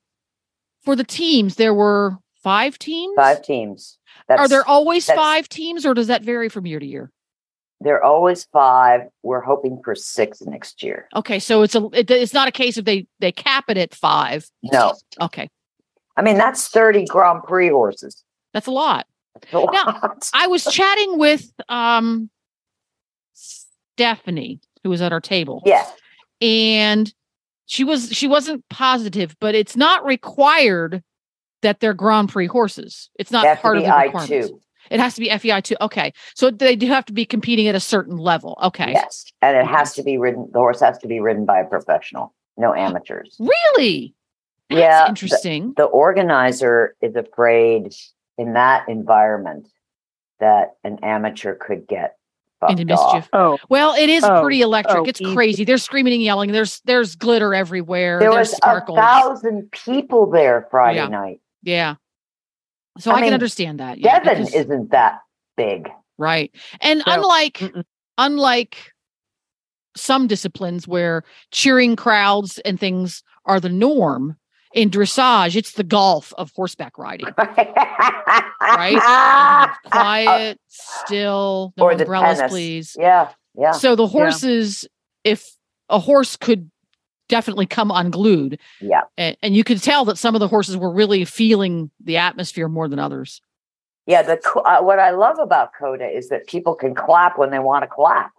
for 0.85 0.95
the 0.95 1.03
teams, 1.03 1.55
there 1.55 1.73
were 1.73 2.17
five 2.43 2.77
teams. 2.79 3.15
Five 3.15 3.41
teams. 3.41 3.97
That's, 4.27 4.39
Are 4.39 4.47
there 4.47 4.65
always 4.65 5.05
five 5.05 5.49
teams, 5.49 5.85
or 5.85 5.93
does 5.93 6.07
that 6.07 6.23
vary 6.23 6.47
from 6.47 6.65
year 6.65 6.79
to 6.79 6.85
year? 6.85 7.11
They're 7.81 8.03
always 8.03 8.45
five. 8.45 9.01
We're 9.21 9.41
hoping 9.41 9.81
for 9.83 9.95
six 9.95 10.41
next 10.41 10.81
year. 10.81 11.09
Okay, 11.15 11.39
so 11.39 11.61
it's 11.61 11.75
a 11.75 11.85
it, 11.91 12.09
it's 12.09 12.33
not 12.33 12.47
a 12.47 12.51
case 12.51 12.77
of 12.77 12.85
they 12.85 13.07
they 13.19 13.31
cap 13.31 13.65
it 13.67 13.77
at 13.77 13.93
five. 13.93 14.49
No. 14.63 14.93
Okay. 15.19 15.49
I 16.15 16.21
mean 16.21 16.37
that's 16.37 16.69
thirty 16.69 17.05
Grand 17.05 17.43
Prix 17.43 17.69
horses. 17.69 18.23
That's 18.53 18.67
a 18.67 18.71
lot. 18.71 19.07
That's 19.33 19.53
a 19.53 19.59
lot. 19.59 19.73
Now, 19.73 20.13
I 20.33 20.47
was 20.47 20.63
chatting 20.63 21.19
with 21.19 21.51
um 21.67 22.29
Stephanie, 23.33 24.61
who 24.83 24.89
was 24.89 25.01
at 25.01 25.11
our 25.11 25.21
table. 25.21 25.61
Yeah. 25.65 25.85
And 26.41 27.13
she 27.65 27.83
was 27.83 28.09
she 28.11 28.27
wasn't 28.27 28.67
positive, 28.69 29.35
but 29.39 29.55
it's 29.55 29.75
not 29.75 30.05
required 30.05 31.03
that 31.61 31.79
they're 31.79 31.93
Grand 31.93 32.29
Prix 32.29 32.47
horses. 32.47 33.09
It's 33.17 33.31
not 33.31 33.59
part 33.59 33.77
of 33.77 33.83
the 33.83 33.91
requirements. 33.91 34.51
It 34.91 34.99
has 34.99 35.15
to 35.15 35.21
be 35.21 35.35
FEI 35.35 35.61
too. 35.61 35.75
Okay, 35.81 36.13
so 36.35 36.51
they 36.51 36.75
do 36.75 36.87
have 36.87 37.05
to 37.05 37.13
be 37.13 37.25
competing 37.25 37.67
at 37.67 37.75
a 37.75 37.79
certain 37.79 38.17
level. 38.17 38.57
Okay. 38.61 38.91
Yes, 38.91 39.25
and 39.41 39.57
it 39.57 39.65
has 39.65 39.93
to 39.95 40.03
be 40.03 40.17
ridden. 40.17 40.49
The 40.53 40.59
horse 40.59 40.79
has 40.79 40.97
to 40.99 41.07
be 41.07 41.19
ridden 41.19 41.45
by 41.45 41.59
a 41.59 41.65
professional, 41.65 42.33
no 42.57 42.73
amateurs. 42.73 43.35
Really? 43.39 44.13
That's 44.69 44.79
yeah. 44.79 45.07
Interesting. 45.07 45.69
The, 45.69 45.83
the 45.83 45.85
organizer 45.85 46.95
is 47.01 47.15
afraid 47.15 47.95
in 48.37 48.53
that 48.53 48.87
environment 48.87 49.67
that 50.39 50.75
an 50.83 50.99
amateur 51.01 51.55
could 51.55 51.87
get 51.87 52.17
into 52.69 52.93
off. 52.93 53.13
mischief. 53.13 53.29
Oh, 53.33 53.57
Well, 53.69 53.93
it 53.95 54.09
is 54.09 54.23
Oh, 54.23 54.41
pretty 54.41 54.61
electric. 54.61 54.97
oh, 54.97 55.03
it's 55.05 55.21
easy. 55.21 55.33
crazy. 55.33 55.63
There's 55.63 55.83
screaming 55.83 56.13
and 56.13 56.21
yelling. 56.21 56.51
There's 56.51 56.81
there's 56.85 57.15
glitter 57.15 57.53
everywhere. 57.53 58.19
There 58.19 58.31
there's 58.31 58.49
was 58.49 58.57
sparkles. 58.57 58.97
a 58.97 59.01
thousand 59.01 59.71
people 59.71 60.29
there 60.29 60.67
Friday 60.71 60.97
Yeah. 60.99 61.07
night. 61.07 61.39
yeah. 61.63 61.95
So 62.97 63.11
I 63.11 63.15
I, 63.15 63.21
can 63.23 63.33
understand 63.33 63.79
that. 63.81 63.97
Yeah, 63.99 64.19
Devon 64.19 64.43
because- 64.45 64.53
isn't 64.55 64.91
that 64.91 65.19
big. 65.57 65.89
right. 66.17 66.53
And 66.81 67.03
No. 67.05 67.13
unlike 67.15 67.55
Mm-mm. 67.55 67.83
unlike 68.17 68.93
some 69.97 70.27
disciplines 70.27 70.87
where 70.87 71.23
cheering 71.51 71.95
crowds 71.95 72.59
and 72.59 72.79
things 72.79 73.23
are 73.45 73.59
the 73.59 73.69
norm, 73.69 74.37
in 74.75 74.89
dressage, 74.91 75.55
it's 75.55 75.71
the 75.71 75.83
golf 75.83 76.33
of 76.37 76.51
horseback 76.55 76.97
riding. 76.99 77.27
right? 78.61 79.71
Quiet, 79.89 80.59
still, 80.67 81.73
no 81.77 81.85
Or 81.85 81.95
the 81.95 82.03
umbrellas, 82.03 82.37
tennis. 82.37 82.51
please. 82.51 82.95
Yeah, 82.99 83.29
yeah. 83.57 83.71
So 83.71 83.95
the 83.95 84.05
horses, 84.05 84.85
if 85.23 85.55
a 85.89 85.97
horse 85.97 86.35
could 86.35 86.69
definitely 87.29 87.65
come 87.65 87.89
unglued, 87.89 88.59
Yeah. 88.81 89.01
and, 89.17 89.35
and 89.41 89.55
you 89.55 89.63
could 89.63 89.81
tell 89.81 90.05
that 90.05 90.17
some 90.17 90.35
of 90.35 90.39
the 90.39 90.47
horses 90.47 90.77
were 90.77 90.91
really 90.91 91.25
feeling 91.25 91.89
the 92.03 92.17
atmosphere 92.17 92.67
more 92.67 92.87
than 92.87 92.99
others. 92.99 93.41
Yeah, 94.07 94.21
the 94.21 94.39
uh, 94.65 94.83
what 94.83 94.99
I 94.99 95.09
love 95.11 95.39
about 95.39 95.69
COTA 95.79 96.05
is 96.15 96.29
that 96.29 96.45
people 96.45 96.75
can 96.75 96.93
clap 96.93 97.39
when 97.39 97.49
they 97.49 97.57
want 97.57 97.81
to 97.83 97.87
clap. 97.87 98.31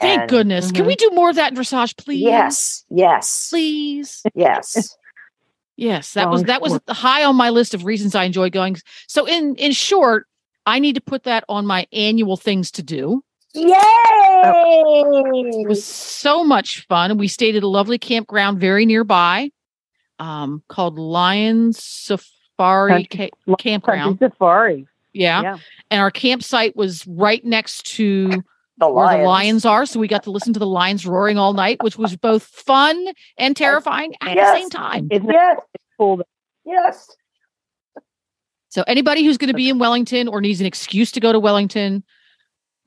Thank 0.00 0.20
And- 0.22 0.30
goodness. 0.30 0.72
Can 0.72 0.84
Mhm. 0.84 0.88
we 0.88 0.94
do 0.96 1.10
more 1.12 1.28
of 1.28 1.36
that 1.36 1.52
in 1.52 1.58
dressage, 1.58 1.98
please? 1.98 2.22
Yes, 2.22 2.84
yes, 2.88 3.48
Please. 3.50 4.22
yes. 4.34 4.96
Yes, 5.82 6.14
that 6.14 6.30
was 6.30 6.44
that 6.44 6.62
was 6.62 6.78
high 6.88 7.24
on 7.24 7.34
my 7.36 7.50
list 7.50 7.74
of 7.74 7.84
reasons 7.84 8.14
I 8.14 8.24
enjoy 8.24 8.50
going. 8.50 8.76
So 9.08 9.26
in 9.26 9.56
in 9.56 9.72
short, 9.72 10.26
I 10.64 10.78
need 10.78 10.94
to 10.94 11.00
put 11.00 11.24
that 11.24 11.44
on 11.48 11.66
my 11.66 11.86
annual 11.92 12.36
things 12.36 12.70
to 12.72 12.82
do. 12.82 13.22
Yay! 13.54 13.72
It 14.44 15.68
was 15.68 15.84
so 15.84 16.44
much 16.44 16.86
fun. 16.86 17.18
We 17.18 17.28
stayed 17.28 17.56
at 17.56 17.62
a 17.62 17.68
lovely 17.68 17.98
campground 17.98 18.60
very 18.60 18.86
nearby, 18.86 19.50
um, 20.18 20.62
called 20.68 20.98
Lions 20.98 21.82
Safari 21.82 23.04
Country- 23.06 23.30
Ca- 23.48 23.56
Campground. 23.56 24.18
Country 24.18 24.28
Safari. 24.28 24.86
Yeah. 25.14 25.42
Yeah. 25.42 25.58
and 25.90 26.00
our 26.00 26.10
campsite 26.10 26.74
was 26.74 27.06
right 27.06 27.44
next 27.44 27.84
to 27.96 28.42
the 28.88 28.92
where 28.92 29.18
the 29.18 29.24
lions 29.24 29.64
are, 29.64 29.86
so 29.86 30.00
we 30.00 30.08
got 30.08 30.22
to 30.24 30.30
listen 30.30 30.52
to 30.52 30.58
the 30.58 30.66
lions 30.66 31.06
roaring 31.06 31.38
all 31.38 31.52
night, 31.52 31.82
which 31.82 31.96
was 31.96 32.16
both 32.16 32.42
fun 32.42 33.08
and 33.38 33.56
terrifying 33.56 34.14
at 34.20 34.36
the 34.36 34.54
same 34.54 34.70
time. 34.70 35.08
Isn't 35.10 35.28
it 35.30 35.32
Yes, 35.34 35.60
cool? 35.98 36.20
yes. 36.64 37.08
So 38.68 38.82
anybody 38.86 39.24
who's 39.24 39.36
going 39.38 39.48
to 39.48 39.54
be 39.54 39.68
in 39.68 39.78
Wellington 39.78 40.28
or 40.28 40.40
needs 40.40 40.60
an 40.60 40.66
excuse 40.66 41.12
to 41.12 41.20
go 41.20 41.30
to 41.32 41.38
Wellington, 41.38 42.02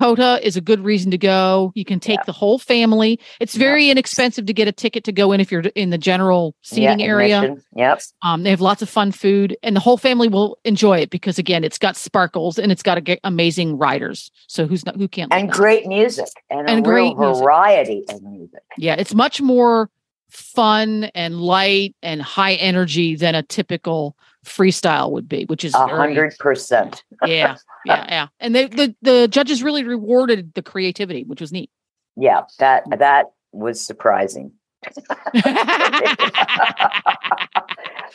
COTA 0.01 0.45
is 0.45 0.57
a 0.57 0.61
good 0.61 0.83
reason 0.83 1.11
to 1.11 1.17
go. 1.17 1.71
You 1.75 1.85
can 1.85 1.99
take 1.99 2.19
Yeah. 2.19 2.23
the 2.25 2.31
whole 2.33 2.59
family. 2.59 3.19
It's 3.39 3.55
Yeah. 3.55 3.59
very 3.59 3.89
inexpensive 3.89 4.45
to 4.45 4.53
get 4.53 4.67
a 4.67 4.71
ticket 4.71 5.03
to 5.05 5.11
go 5.11 5.31
in 5.31 5.39
if 5.39 5.51
you're 5.51 5.61
in 5.75 5.89
the 5.89 5.97
general 5.97 6.53
seating 6.61 6.99
yeah, 6.99 7.05
area. 7.05 7.55
Yep. 7.75 8.01
Um, 8.21 8.43
they 8.43 8.49
have 8.49 8.61
lots 8.61 8.81
of 8.81 8.89
fun 8.89 9.11
food, 9.11 9.55
and 9.63 9.75
the 9.75 9.79
whole 9.79 9.97
family 9.97 10.27
will 10.27 10.57
enjoy 10.65 10.99
it 10.99 11.09
because 11.09 11.39
again, 11.39 11.63
it's 11.63 11.77
got 11.77 11.95
sparkles 11.95 12.59
and 12.59 12.71
it's 12.71 12.83
got 12.83 12.97
a 12.97 13.17
amazing 13.23 13.77
riders. 13.77 14.31
So 14.47 14.67
who's 14.67 14.85
not 14.85 14.95
who 14.97 15.07
can't 15.07 15.33
And 15.33 15.49
great 15.51 15.87
music 15.87 16.27
and, 16.49 16.69
And 16.69 16.83
great 16.83 17.17
music. 17.17 17.43
variety 17.43 18.03
of 18.09 18.21
music. 18.23 18.61
Yeah, 18.77 18.95
it's 18.95 19.13
much 19.13 19.41
more 19.41 19.89
fun 20.29 21.05
and 21.15 21.39
light 21.39 21.95
and 22.03 22.21
high 22.21 22.55
energy 22.55 23.15
than 23.15 23.35
a 23.35 23.43
typical 23.43 24.17
freestyle 24.45 25.11
would 25.11 25.27
be, 25.27 25.43
which 25.45 25.63
is 25.65 25.73
A 25.73 25.87
hundred 25.87 26.37
percent. 26.39 27.03
yeah, 27.25 27.57
yeah, 27.85 28.05
yeah. 28.07 28.27
And 28.39 28.55
they, 28.55 28.67
the 28.67 28.95
the 29.01 29.27
judges 29.27 29.61
really 29.63 29.83
rewarded 29.83 30.53
the 30.53 30.61
creativity, 30.61 31.23
which 31.23 31.41
was 31.41 31.51
neat. 31.51 31.69
Yeah, 32.15 32.43
that 32.59 32.83
that 32.97 33.31
was 33.51 33.85
surprising 33.85 34.51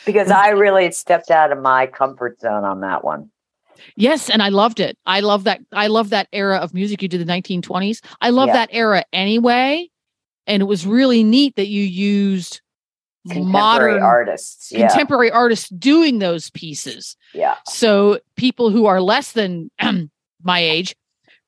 because 0.05 0.31
I 0.31 0.49
really 0.49 0.91
stepped 0.91 1.31
out 1.31 1.51
of 1.51 1.59
my 1.61 1.87
comfort 1.87 2.39
zone 2.39 2.63
on 2.63 2.81
that 2.81 3.03
one. 3.03 3.29
yes, 3.95 4.29
and 4.29 4.41
I 4.43 4.49
loved 4.49 4.79
it. 4.79 4.97
I 5.05 5.19
love 5.21 5.43
that. 5.45 5.61
I 5.71 5.87
love 5.87 6.09
that 6.11 6.27
era 6.31 6.57
of 6.57 6.73
music 6.73 7.01
you 7.01 7.07
did 7.07 7.21
the 7.21 7.31
1920s. 7.31 8.01
I 8.21 8.29
love 8.29 8.47
Yeah. 8.47 8.53
that 8.53 8.69
era 8.71 9.03
anyway, 9.13 9.89
and 10.47 10.61
it 10.61 10.65
was 10.65 10.85
really 10.85 11.23
neat 11.23 11.55
that 11.55 11.67
you 11.67 11.83
used 11.83 12.61
modern 13.25 14.01
artists. 14.01 14.71
Yeah, 14.71 14.87
contemporary 14.87 15.31
artists 15.31 15.69
doing 15.69 16.19
those 16.19 16.49
pieces. 16.49 17.15
yeah. 17.33 17.55
So 17.67 18.19
people 18.35 18.69
who 18.69 18.85
are 18.85 19.01
less 19.01 19.33
than 19.33 19.71
my 20.43 20.59
age 20.59 20.95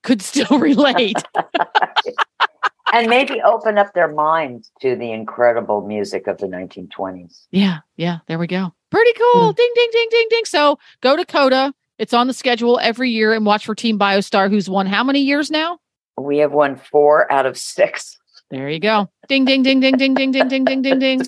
could 0.03 0.21
still 0.21 0.59
relate. 0.59 1.17
and 2.93 3.09
maybe 3.09 3.41
open 3.41 3.77
up 3.77 3.93
their 3.93 4.11
minds 4.11 4.71
to 4.81 4.95
the 4.95 5.11
incredible 5.11 5.81
music 5.85 6.27
of 6.27 6.37
the 6.37 6.47
1920s. 6.47 7.45
Yeah, 7.51 7.79
yeah, 7.95 8.19
there 8.27 8.37
we 8.37 8.47
go. 8.47 8.73
Pretty 8.91 9.13
cool. 9.13 9.51
Hmm. 9.51 9.55
Ding, 9.55 9.71
ding, 9.75 9.89
ding, 9.91 10.07
ding, 10.11 10.27
ding. 10.29 10.45
So 10.45 10.77
go 11.01 11.15
to 11.15 11.25
COTA. 11.25 11.73
It's 11.97 12.13
on 12.13 12.27
the 12.27 12.33
schedule 12.33 12.79
every 12.81 13.09
year 13.09 13.33
and 13.33 13.45
watch 13.45 13.65
for 13.65 13.75
Team 13.75 13.97
Biostar, 13.97 14.49
who's 14.49 14.69
won 14.69 14.85
how 14.85 15.03
many 15.03 15.21
years 15.21 15.49
now? 15.49 15.79
We 16.17 16.39
have 16.39 16.51
won 16.51 16.75
four 16.75 17.31
out 17.31 17.45
of 17.45 17.57
six. 17.57 18.17
There 18.49 18.69
you 18.69 18.79
go. 18.79 19.09
Ding, 19.27 19.45
ding, 19.45 19.63
ding, 19.63 19.79
ding, 19.79 19.97
ding, 19.97 20.13
ding, 20.13 20.31
ding, 20.31 20.47
ding, 20.47 20.65
ding, 20.65 20.81
ding, 20.81 20.99
ding. 20.99 21.21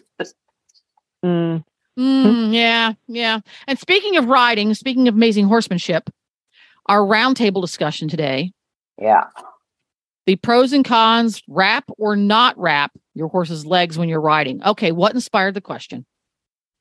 Mm. 1.24 1.64
Mm, 1.98 2.54
yeah, 2.54 2.94
yeah. 3.08 3.40
And 3.68 3.80
speaking 3.80 4.18
of 4.18 4.26
riding, 4.26 4.74
speaking 4.74 5.08
of 5.08 5.16
amazing 5.16 5.48
horsemanship, 5.48 6.10
our 6.88 7.00
roundtable 7.00 7.62
discussion 7.62 8.08
today 8.08 8.52
Yeah. 9.02 9.26
the 10.26 10.36
pros 10.36 10.74
and 10.74 10.84
cons, 10.86 11.42
wrap 11.48 11.86
or 11.98 12.16
not 12.16 12.58
wrap 12.60 12.92
your 13.14 13.30
horse's 13.30 13.66
legs 13.66 13.98
when 13.98 14.10
you're 14.10 14.22
riding. 14.22 14.62
Okay, 14.64 14.92
what 14.92 15.14
inspired 15.14 15.54
the 15.54 15.62
question? 15.62 16.06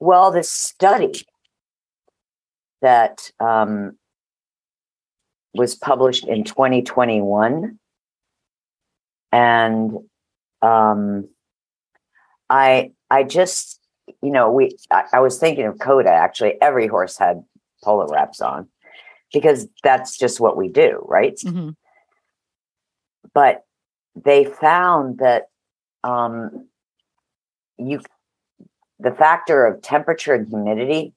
Well, 0.00 0.31
this 0.31 0.50
study 0.50 1.12
that 2.83 3.31
um, 3.41 3.97
was 5.55 5.75
published 5.75 6.26
in 6.26 6.45
2021, 6.45 7.79
and 9.33 9.93
um, 10.64 11.28
I 12.50 12.92
I 13.11 13.23
just 13.25 13.80
you 14.23 14.30
know 14.30 14.50
we 14.50 14.76
I, 14.90 15.04
I 15.14 15.21
was 15.21 15.38
thinking 15.38 15.66
of 15.66 15.78
COTA 15.78 16.11
actually. 16.11 16.61
Every 16.61 16.87
horse 16.87 17.16
had 17.18 17.42
polo 17.83 18.06
wraps 18.09 18.40
on 18.40 18.68
because 19.33 19.66
that's 19.83 20.16
just 20.16 20.40
what 20.40 20.56
we 20.56 20.68
do, 20.68 21.04
right? 21.09 21.37
Mhm. 21.37 21.76
but 23.33 23.64
they 24.14 24.44
found 24.44 25.18
that 25.18 25.49
um, 26.04 26.68
you 27.78 28.00
the 29.00 29.11
factor 29.11 29.66
of 29.66 29.83
temperature 29.83 30.35
and 30.35 30.47
humidity 30.49 31.12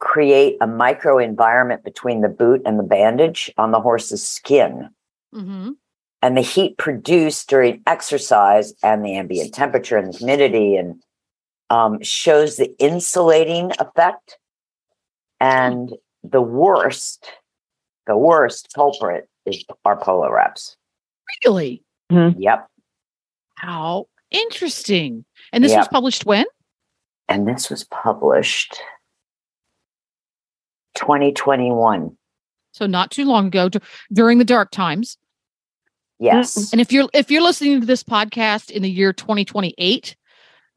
create 0.00 0.56
a 0.60 0.66
micro 0.66 1.18
environment 1.18 1.84
between 1.84 2.20
the 2.20 2.28
boot 2.28 2.60
and 2.66 2.78
the 2.78 2.82
bandage 2.82 3.52
on 3.56 3.70
the 3.70 3.80
horse's 3.80 4.26
skin 4.26 4.90
Mhm. 5.32 5.76
And 6.24 6.38
the 6.38 6.40
heat 6.40 6.78
produced 6.78 7.50
during 7.50 7.82
exercise 7.86 8.72
and 8.82 9.04
the 9.04 9.14
ambient 9.14 9.52
temperature 9.52 9.98
and 9.98 10.10
the 10.10 10.16
humidity 10.16 10.74
and 10.74 11.02
um, 11.68 12.02
shows 12.02 12.56
the 12.56 12.74
insulating 12.78 13.72
effect 13.78 14.38
and 15.38 15.92
the 16.22 16.40
worst 16.40 17.26
the 18.06 18.16
worst 18.16 18.72
culprit 18.74 19.28
is 19.44 19.62
our 19.84 19.96
polo 19.98 20.30
wraps 20.30 20.76
Really? 21.44 21.82
yep 22.38 22.68
How 23.56 24.06
interesting. 24.30 25.26
And 25.52 25.62
this 25.62 25.74
was 25.76 25.88
published 25.88 26.24
when? 26.24 26.46
and 27.28 27.46
this 27.46 27.68
was 27.68 27.84
published 27.84 28.78
2021 30.94 32.16
So 32.72 32.86
not 32.86 33.10
too 33.10 33.26
long 33.26 33.48
ago 33.48 33.68
during 34.12 34.38
the 34.38 34.44
dark 34.44 34.70
times. 34.70 35.18
Yes. 36.18 36.72
And 36.72 36.80
if 36.80 36.92
you're 36.92 37.08
if 37.12 37.30
you're 37.30 37.42
listening 37.42 37.80
to 37.80 37.86
this 37.86 38.02
podcast 38.02 38.70
in 38.70 38.82
the 38.82 38.90
year 38.90 39.12
2028, 39.12 40.16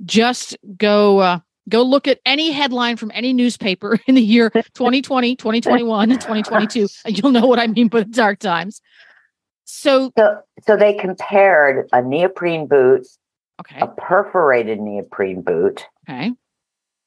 just 0.06 0.58
go 0.78 1.20
uh, 1.20 1.40
go 1.70 1.84
look 1.84 2.08
at 2.08 2.20
any 2.26 2.52
headline 2.52 2.98
from 2.98 3.12
any 3.14 3.34
newspaper 3.34 4.00
in 4.08 4.16
the 4.16 4.22
year 4.22 4.50
2020, 4.74 5.36
2021, 5.36 6.12
and 6.12 6.22
2022, 6.22 6.88
and 7.06 7.18
you'll 7.22 7.32
know 7.32 7.46
what 7.46 7.60
I 7.60 7.68
mean 7.68 7.88
by 7.88 8.00
the 8.00 8.06
dark 8.06 8.40
times. 8.40 8.82
So 9.66 10.12
so 10.18 10.42
so 10.66 10.78
they 10.78 10.94
compared 10.94 11.90
a 11.92 12.02
neoprene 12.02 12.68
boot 12.68 13.06
okay, 13.60 13.80
a 13.82 13.88
perforated 13.88 14.80
neoprene 14.80 15.42
boot 15.42 15.86
okay, 16.10 16.32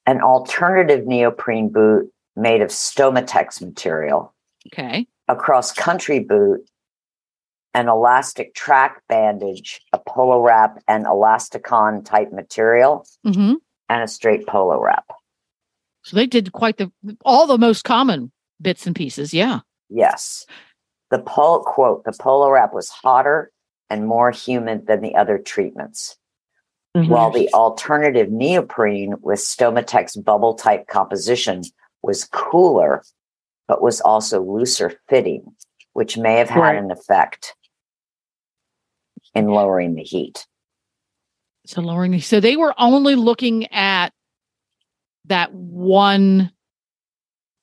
an 0.07 0.21
alternative 0.21 1.07
neoprene 1.07 1.71
boot 1.71 2.13
made 2.37 2.61
of 2.61 2.69
stomatex 2.69 3.63
material 3.63 4.35
okay, 4.67 5.07
a 5.27 5.35
cross 5.35 5.73
country 5.73 6.19
boot 6.19 6.61
an 7.75 7.89
elastic 7.89 8.55
track 8.55 9.03
bandage 9.09 9.81
a 9.93 9.99
polo 9.99 10.41
wrap 10.43 10.79
and 10.89 11.05
Elastikon 11.07 12.05
type 12.05 12.33
material 12.33 13.07
hmm 13.25 13.55
and 13.89 14.03
a 14.03 14.09
straight 14.09 14.47
polo 14.47 14.81
wrap 14.81 15.07
so 16.03 16.17
they 16.17 16.27
did 16.27 16.53
quite 16.53 16.79
the 16.79 16.91
all 17.25 17.47
the 17.47 17.59
most 17.59 17.85
common 17.85 18.33
bits 18.63 18.87
and 18.87 18.95
pieces. 18.97 19.33
Yeah. 19.35 19.61
yes 19.89 20.47
The 21.11 21.19
pol 21.19 21.63
quote, 21.63 22.05
the 22.05 22.13
polo 22.13 22.51
wrap 22.51 22.73
was 22.75 22.89
hotter 22.91 23.51
and 23.89 24.07
more 24.07 24.31
humid 24.31 24.87
than 24.87 25.01
the 25.01 25.15
other 25.17 25.39
treatments. 25.39 26.17
Mm-hmm. 26.97 27.11
While 27.11 27.31
the 27.31 27.49
alternative 27.53 28.31
neoprene 28.31 29.15
with 29.21 29.39
Stomatex 29.41 30.23
bubble 30.25 30.55
type 30.55 30.87
composition 30.89 31.63
was 32.03 32.25
cooler, 32.33 33.03
but 33.69 33.81
was 33.83 34.01
also 34.01 34.43
looser 34.43 34.93
fitting, 35.09 35.45
which 35.93 36.17
may 36.19 36.37
have 36.37 36.49
had 36.49 36.61
Right. 36.61 36.77
an 36.77 36.91
effect 36.91 37.55
in 39.35 39.47
lowering 39.47 39.95
the 39.95 40.03
heat. 40.03 40.47
So 41.67 41.81
lowering 41.83 42.11
the 42.13 42.21
so 42.21 42.41
they 42.41 42.57
were 42.57 42.75
only 42.79 43.15
looking 43.15 43.67
at 43.73 44.13
that 45.27 45.53
one 45.53 46.51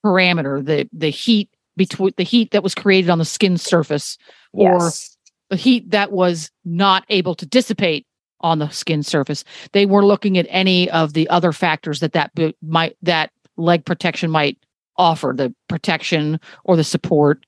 parameter, 0.05 0.63
the 0.63 0.87
the 0.93 1.09
heat 1.09 1.49
between 1.75 2.11
the 2.17 2.23
heat 2.23 2.51
that 2.51 2.63
was 2.63 2.73
created 2.75 3.09
on 3.09 3.17
the 3.19 3.25
skin 3.25 3.57
surface, 3.57 4.17
Or- 4.53 4.73
Yes. 4.73 5.17
the 5.49 5.55
heat 5.57 5.91
that 5.91 6.11
was 6.11 6.49
not 6.65 7.05
able 7.09 7.35
to 7.35 7.45
dissipate 7.45 8.05
on 8.41 8.59
the 8.59 8.69
skin 8.69 9.01
surface. 9.03 9.43
They 9.73 9.85
were 9.85 10.05
looking 10.05 10.37
at 10.37 10.45
any 10.49 10.89
of 10.91 11.13
the 11.13 11.27
other 11.29 11.51
factors 11.51 11.99
that 12.01 12.13
that 12.13 12.33
boot 12.35 12.55
might 12.61 12.95
that 13.01 13.31
leg 13.57 13.83
protection 13.85 14.29
might 14.29 14.57
offer, 14.97 15.33
the 15.35 15.53
protection 15.67 16.39
or 16.63 16.75
the 16.75 16.83
support 16.83 17.45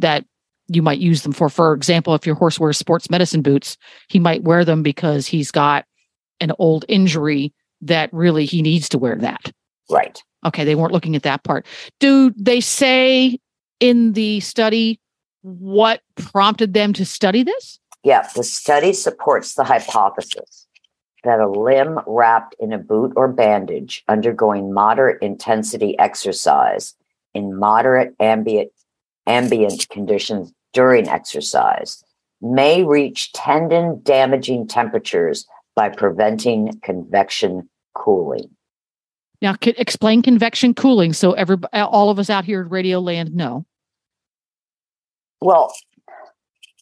that 0.00 0.24
you 0.68 0.82
might 0.82 0.98
use 0.98 1.22
them 1.22 1.32
for. 1.32 1.48
For 1.48 1.72
example, 1.74 2.14
if 2.14 2.26
your 2.26 2.34
horse 2.34 2.58
wears 2.58 2.78
sports 2.78 3.10
medicine 3.10 3.42
boots, 3.42 3.76
he 4.08 4.18
might 4.18 4.42
wear 4.42 4.64
them 4.64 4.82
because 4.82 5.26
he's 5.26 5.50
got 5.50 5.84
an 6.40 6.52
old 6.58 6.84
injury 6.88 7.52
that 7.80 8.12
really 8.12 8.44
he 8.44 8.62
needs 8.62 8.88
to 8.90 8.98
wear 8.98 9.16
that. 9.16 9.52
Right. 9.90 10.22
Okay, 10.44 10.64
they 10.64 10.74
weren't 10.74 10.92
looking 10.92 11.16
at 11.16 11.22
that 11.22 11.44
part. 11.44 11.66
Do 12.00 12.32
they 12.36 12.60
say 12.60 13.38
in 13.80 14.12
the 14.12 14.40
study 14.40 15.00
what 15.42 16.00
prompted 16.16 16.74
them 16.74 16.92
to 16.94 17.04
study 17.04 17.42
this? 17.42 17.78
Yeah, 18.04 18.26
the 18.34 18.42
study 18.42 18.92
supports 18.92 19.54
the 19.54 19.64
hypothesis 19.64 20.66
that 21.24 21.38
a 21.38 21.48
limb 21.48 22.00
wrapped 22.06 22.56
in 22.58 22.72
a 22.72 22.78
boot 22.78 23.12
or 23.14 23.28
bandage 23.28 24.02
undergoing 24.08 24.72
moderate 24.72 25.22
intensity 25.22 25.96
exercise 25.98 26.94
in 27.34 27.56
moderate 27.56 28.14
ambient 28.18 28.72
ambient 29.26 29.88
conditions 29.88 30.52
during 30.72 31.08
exercise 31.08 32.02
may 32.40 32.82
reach 32.82 33.32
tendon 33.32 34.00
damaging 34.02 34.66
temperatures 34.66 35.46
by 35.76 35.88
preventing 35.88 36.78
convection 36.82 37.68
cooling. 37.94 38.50
Now, 39.40 39.56
explain 39.62 40.22
convection 40.22 40.74
cooling 40.74 41.12
so 41.12 41.32
every 41.32 41.56
all 41.72 42.10
of 42.10 42.18
us 42.18 42.30
out 42.30 42.44
here 42.44 42.62
at 42.62 42.70
Radio 42.70 43.00
Land 43.00 43.34
know. 43.34 43.64
Well, 45.40 45.72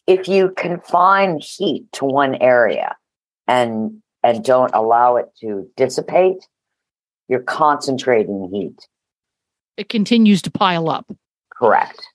if 0.05 0.27
you 0.27 0.53
confine 0.55 1.39
heat 1.39 1.91
to 1.93 2.05
one 2.05 2.35
area 2.35 2.95
and 3.47 4.01
and 4.23 4.43
don't 4.43 4.71
allow 4.75 5.15
it 5.15 5.29
to 5.41 5.67
dissipate, 5.75 6.45
you're 7.27 7.39
concentrating 7.39 8.49
heat. 8.53 8.87
It 9.77 9.89
continues 9.89 10.43
to 10.43 10.51
pile 10.51 10.89
up. 10.89 11.11
Correct. 11.55 12.07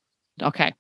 Okay, 0.43 0.75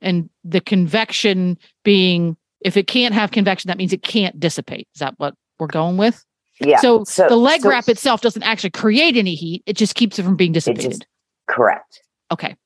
and 0.00 0.28
the 0.44 0.60
convection 0.60 1.58
being 1.84 2.36
if 2.60 2.76
it 2.76 2.86
can't 2.86 3.14
have 3.14 3.30
convection, 3.30 3.68
that 3.68 3.78
means 3.78 3.92
it 3.92 4.02
can't 4.02 4.38
dissipate. 4.40 4.88
Is 4.94 5.00
that 5.00 5.14
what 5.18 5.34
we're 5.58 5.66
going 5.66 5.96
with? 5.96 6.24
Yeah. 6.60 6.80
So, 6.80 7.04
the 7.04 7.36
leg 7.36 7.62
so- 7.62 7.68
wrap 7.68 7.88
itself 7.88 8.20
doesn't 8.22 8.42
actually 8.42 8.70
create 8.70 9.16
any 9.16 9.34
heat; 9.34 9.62
it 9.66 9.76
just 9.76 9.94
keeps 9.94 10.18
it 10.18 10.24
from 10.24 10.36
being 10.36 10.52
dissipated. 10.52 10.90
just 10.92 11.06
correct. 11.48 12.00
okay, 12.32 12.56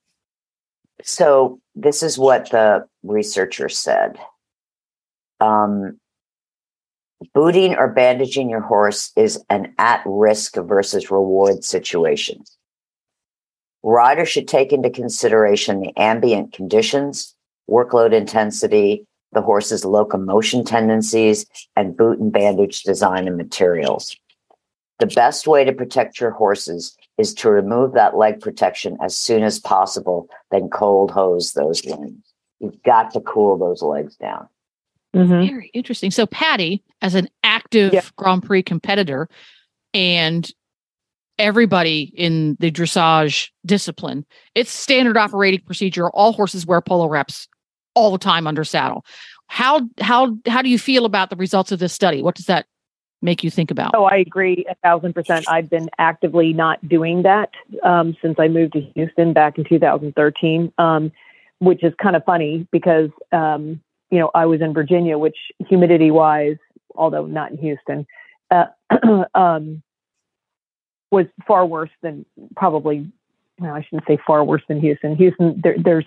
So 1.03 1.61
this 1.75 2.03
is 2.03 2.19
what 2.19 2.51
the 2.51 2.87
researcher 3.03 3.69
said. 3.69 4.19
Um, 5.41 5.99
booting 7.35 7.75
or 7.75 7.89
bandaging 7.89 8.49
your 8.49 8.61
horse 8.61 9.13
is 9.17 9.43
an 9.50 9.75
at 9.79 10.03
risk 10.07 10.57
versus 10.57 11.11
reward 11.11 11.65
situation. 11.65 12.45
Riders 13.82 14.28
should 14.28 14.49
take 14.49 14.73
into 14.73 14.90
consideration 14.90 15.80
the 15.80 15.93
ambient 15.97 16.52
conditions, 16.52 17.34
workload 17.69 18.12
intensity, 18.12 19.06
the 19.32 19.40
horse's 19.40 19.84
locomotion 19.84 20.64
tendencies, 20.64 21.47
and 21.76 21.97
boot 21.97 22.19
and 22.19 22.32
bandage 22.32 22.82
design 22.82 23.26
and 23.26 23.36
materials. 23.36 24.16
The 24.99 25.06
best 25.06 25.47
way 25.47 25.64
to 25.64 25.73
protect 25.73 26.21
your 26.21 26.30
horses 26.30 26.95
is 27.16 27.32
to 27.34 27.50
remove 27.50 27.95
that 27.95 28.16
leg 28.16 28.40
protection 28.40 28.99
as 29.00 29.16
soon 29.16 29.43
as 29.43 29.58
possible, 29.58 30.28
then 30.50 30.69
cold 30.69 31.10
hose 31.10 31.52
those 31.52 31.84
limbs. 31.86 32.23
You've 32.58 32.82
got 32.82 33.12
to 33.12 33.21
cool 33.21 33.56
those 33.56 33.82
legs 33.82 34.16
down. 34.16 34.49
Mhm. 35.14 35.49
very 35.49 35.71
interesting. 35.75 36.12
So, 36.12 36.25
Pati, 36.26 36.84
as 37.02 37.16
an 37.16 37.28
active 37.43 37.93
Yeah. 37.93 38.02
Grand 38.16 38.45
Prix 38.45 38.62
competitor, 38.62 39.28
and 39.93 40.49
everybody 41.41 42.13
in 42.15 42.57
the 42.61 42.71
dressage 42.71 43.49
discipline, 43.67 44.25
it's 44.55 44.71
standard 44.71 45.17
operating 45.17 45.61
procedure. 45.61 46.11
All 46.11 46.33
horses 46.33 46.67
wear 46.67 46.81
polo 46.81 47.09
wraps 47.09 47.49
all 47.95 48.13
the 48.13 48.19
time 48.19 48.47
under 48.47 48.63
saddle. 48.63 49.05
How 49.47 49.89
how 50.00 50.37
how 50.47 50.63
do 50.63 50.69
you 50.69 50.79
feel 50.79 51.05
about 51.05 51.31
the 51.31 51.37
results 51.37 51.73
of 51.73 51.81
this 51.81 51.93
study? 51.93 52.23
What 52.23 52.37
does 52.37 52.47
that 52.47 52.67
make 53.23 53.43
you 53.43 53.50
think 53.50 53.71
about? 53.71 53.93
Oh, 53.95 54.05
I 54.05 54.17
agree 54.17 54.65
a 54.71 54.75
thousand 54.76 55.15
percent. 55.15 55.47
I've 55.49 55.69
been 55.69 55.91
actively 55.99 56.53
not 56.53 56.87
doing 56.87 57.23
that 57.23 57.50
um, 57.83 58.17
since 58.23 58.37
I 58.39 58.49
moved 58.49 58.75
to 58.75 58.81
Houston 58.95 59.33
back 59.33 59.59
in 59.59 59.65
2013, 59.65 60.73
um, 60.79 61.11
which 61.59 61.83
is 61.83 61.93
kind 62.00 62.15
of 62.15 62.25
funny 62.25 62.69
because 62.71 63.11
um, 63.33 63.81
you 64.11 64.19
know 64.19 64.31
I 64.35 64.47
was 64.47 64.61
in 64.61 64.73
Virginia, 64.73 65.19
which 65.19 65.37
humidity 65.69 66.11
wise, 66.11 66.59
although 66.95 67.26
not 67.26 67.50
in 67.50 67.59
Houston, 67.59 68.07
uh, 68.50 68.67
um, 69.35 69.83
was 71.11 71.27
far 71.47 71.67
worse 71.67 71.91
than 72.03 72.25
probably. 72.57 73.11
Well, 73.59 73.75
I 73.75 73.83
shouldn't 73.83 74.07
say 74.09 74.19
far 74.27 74.43
worse 74.43 74.63
than 74.69 74.81
Houston. 74.81 75.17
Houston, 75.17 75.61
there, 75.63 75.77
there's 75.77 76.07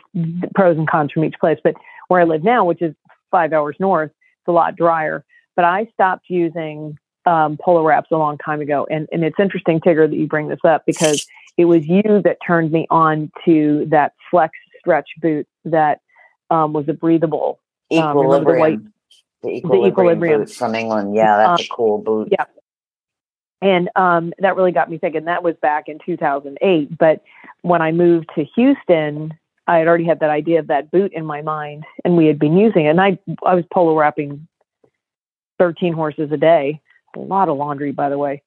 pros 0.56 0.76
and 0.76 0.90
cons 0.90 1.12
from 1.12 1.24
each 1.24 1.36
place, 1.40 1.60
but 1.64 1.76
where 2.08 2.20
I 2.20 2.24
live 2.24 2.44
now, 2.44 2.66
which 2.66 2.82
is 2.82 2.96
five 3.30 3.54
hours 3.54 3.76
north, 3.80 4.10
it's 4.10 4.48
a 4.48 4.52
lot 4.52 4.76
drier. 4.76 5.24
But 5.56 5.66
I 5.66 5.88
stopped 5.94 6.26
using 6.30 6.98
um, 7.26 7.58
polo 7.62 7.84
wraps 7.84 8.10
a 8.12 8.18
long 8.18 8.38
time 8.38 8.62
ago. 8.62 8.88
And, 8.90 9.08
and 9.12 9.24
it's 9.24 9.40
interesting, 9.40 9.80
Tigger, 9.80 10.10
that 10.10 10.16
you 10.16 10.28
bring 10.28 10.48
this 10.48 10.60
up 10.64 10.86
because 10.86 11.26
it 11.58 11.66
was 11.66 11.86
you 11.88 12.22
that 12.24 12.38
turned 12.46 12.72
me 12.72 12.88
on 12.90 13.32
to 13.46 13.86
that 13.90 14.14
flex 14.32 14.54
stretch 14.80 15.10
boot 15.22 15.48
that 15.66 16.00
um, 16.50 16.74
was 16.74 16.88
a 16.90 16.94
breathable. 16.94 17.60
Um, 17.92 18.18
remember 18.18 18.54
the 18.54 18.60
white- 18.60 18.80
Equilibrium. 19.46 19.82
the 19.82 19.88
equilibrium, 19.88 19.88
equilibrium. 19.92 20.46
from 20.48 20.74
England. 20.74 21.16
Yeah, 21.16 21.36
that's 21.36 21.66
a 21.66 21.68
cool 21.68 21.98
boot. 21.98 22.30
yeah. 22.32 22.46
And 23.64 23.90
um, 23.96 24.34
that 24.40 24.58
really 24.58 24.74
got 24.74 24.90
me 24.90 24.98
thinking. 24.98 25.24
That 25.24 25.42
was 25.42 25.56
back 25.62 25.88
in 25.88 25.98
2008. 26.06 26.98
But 26.98 27.24
when 27.62 27.82
I 27.82 27.94
moved 27.94 28.30
to 28.36 28.44
Houston, 28.56 29.34
I 29.68 29.78
had 29.78 29.88
already 29.88 30.04
had 30.04 30.20
that 30.20 30.30
idea 30.30 30.60
of 30.60 30.68
that 30.68 30.92
boot 30.92 31.14
in 31.14 31.26
my 31.26 31.42
mind, 31.42 31.86
and 32.04 32.18
we 32.18 32.26
had 32.26 32.38
been 32.38 32.58
using 32.58 32.86
it. 32.86 32.90
And 32.90 33.00
I, 33.00 33.18
I 33.46 33.56
was 33.56 33.64
polo 33.74 33.98
wrapping 33.98 34.46
13 35.60 35.94
horses 35.94 36.30
a 36.34 36.38
day. 36.38 36.82
A 37.16 37.20
lot 37.20 37.48
of 37.48 37.56
laundry, 37.56 37.94
by 37.94 38.10
the 38.10 38.18
way. 38.18 38.44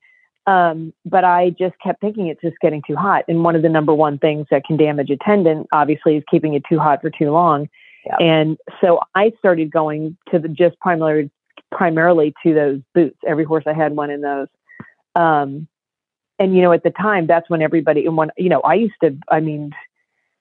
Um, 0.47 0.93
but 1.07 1.25
I 1.25 1.51
just 1.59 1.77
kept 1.83 2.03
thinking 2.03 2.27
it's 2.27 2.43
just 2.43 2.57
getting 2.61 2.83
too 2.87 2.95
hot. 2.95 3.25
And 3.27 3.43
one 3.43 3.57
of 3.57 3.63
the 3.63 3.71
number 3.71 3.95
one 3.95 4.19
things 4.19 4.47
that 4.51 4.65
can 4.67 4.77
damage 4.77 5.09
a 5.09 5.17
tendon, 5.17 5.65
obviously, 5.73 6.17
is 6.17 6.25
keeping 6.31 6.53
it 6.53 6.63
too 6.69 6.79
hot 6.79 7.01
for 7.01 7.09
too 7.09 7.31
long. 7.31 7.71
Yeah. 8.05 8.17
And 8.21 8.59
so 8.83 9.01
I 9.15 9.33
started 9.39 9.73
going 9.73 10.19
to 10.31 10.39
the 10.39 10.49
just 10.49 10.79
primarily 10.79 11.31
primarily 11.73 12.35
to 12.45 12.55
those 12.55 12.81
boots. 12.95 13.17
Every 13.27 13.45
horse 13.45 13.65
I 13.67 13.73
had 13.73 13.97
one 13.97 14.11
in 14.11 14.21
those. 14.21 14.47
Um, 15.17 15.67
and 16.39 16.55
you 16.55 16.63
know, 16.63 16.73
at 16.73 16.83
the 16.83 16.91
time, 16.91 17.27
that's 17.27 17.49
when 17.49 17.63
everybody 17.63 18.05
and 18.05 18.17
when 18.17 18.31
you 18.37 18.49
know, 18.49 18.61
I 18.61 18.75
used 18.75 18.95
to. 19.03 19.17
I 19.29 19.41
mean, 19.41 19.73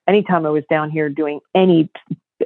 anytime 0.07 0.45
I 0.45 0.49
was 0.49 0.63
down 0.69 0.91
here 0.91 1.09
doing 1.09 1.39
any, 1.55 1.89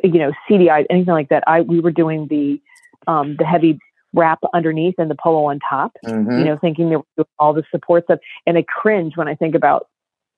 you 0.03 0.19
know, 0.19 0.31
CDI, 0.49 0.85
anything 0.89 1.13
like 1.13 1.29
that, 1.29 1.43
I 1.47 1.61
we 1.61 1.79
were 1.79 1.91
doing 1.91 2.27
the 2.27 2.61
um, 3.07 3.35
the 3.37 3.45
heavy 3.45 3.79
wrap 4.13 4.39
underneath 4.53 4.95
and 4.97 5.09
the 5.09 5.15
polo 5.15 5.45
on 5.45 5.59
top. 5.67 5.97
Mhm. 6.05 6.39
You 6.39 6.45
know, 6.45 6.57
thinking 6.57 6.89
there 6.89 7.25
all 7.39 7.53
the 7.53 7.63
support 7.71 8.05
stuff, 8.05 8.19
and 8.45 8.57
I 8.57 8.63
cringe 8.63 9.17
when 9.17 9.27
I 9.27 9.35
think 9.35 9.55
about. 9.55 9.87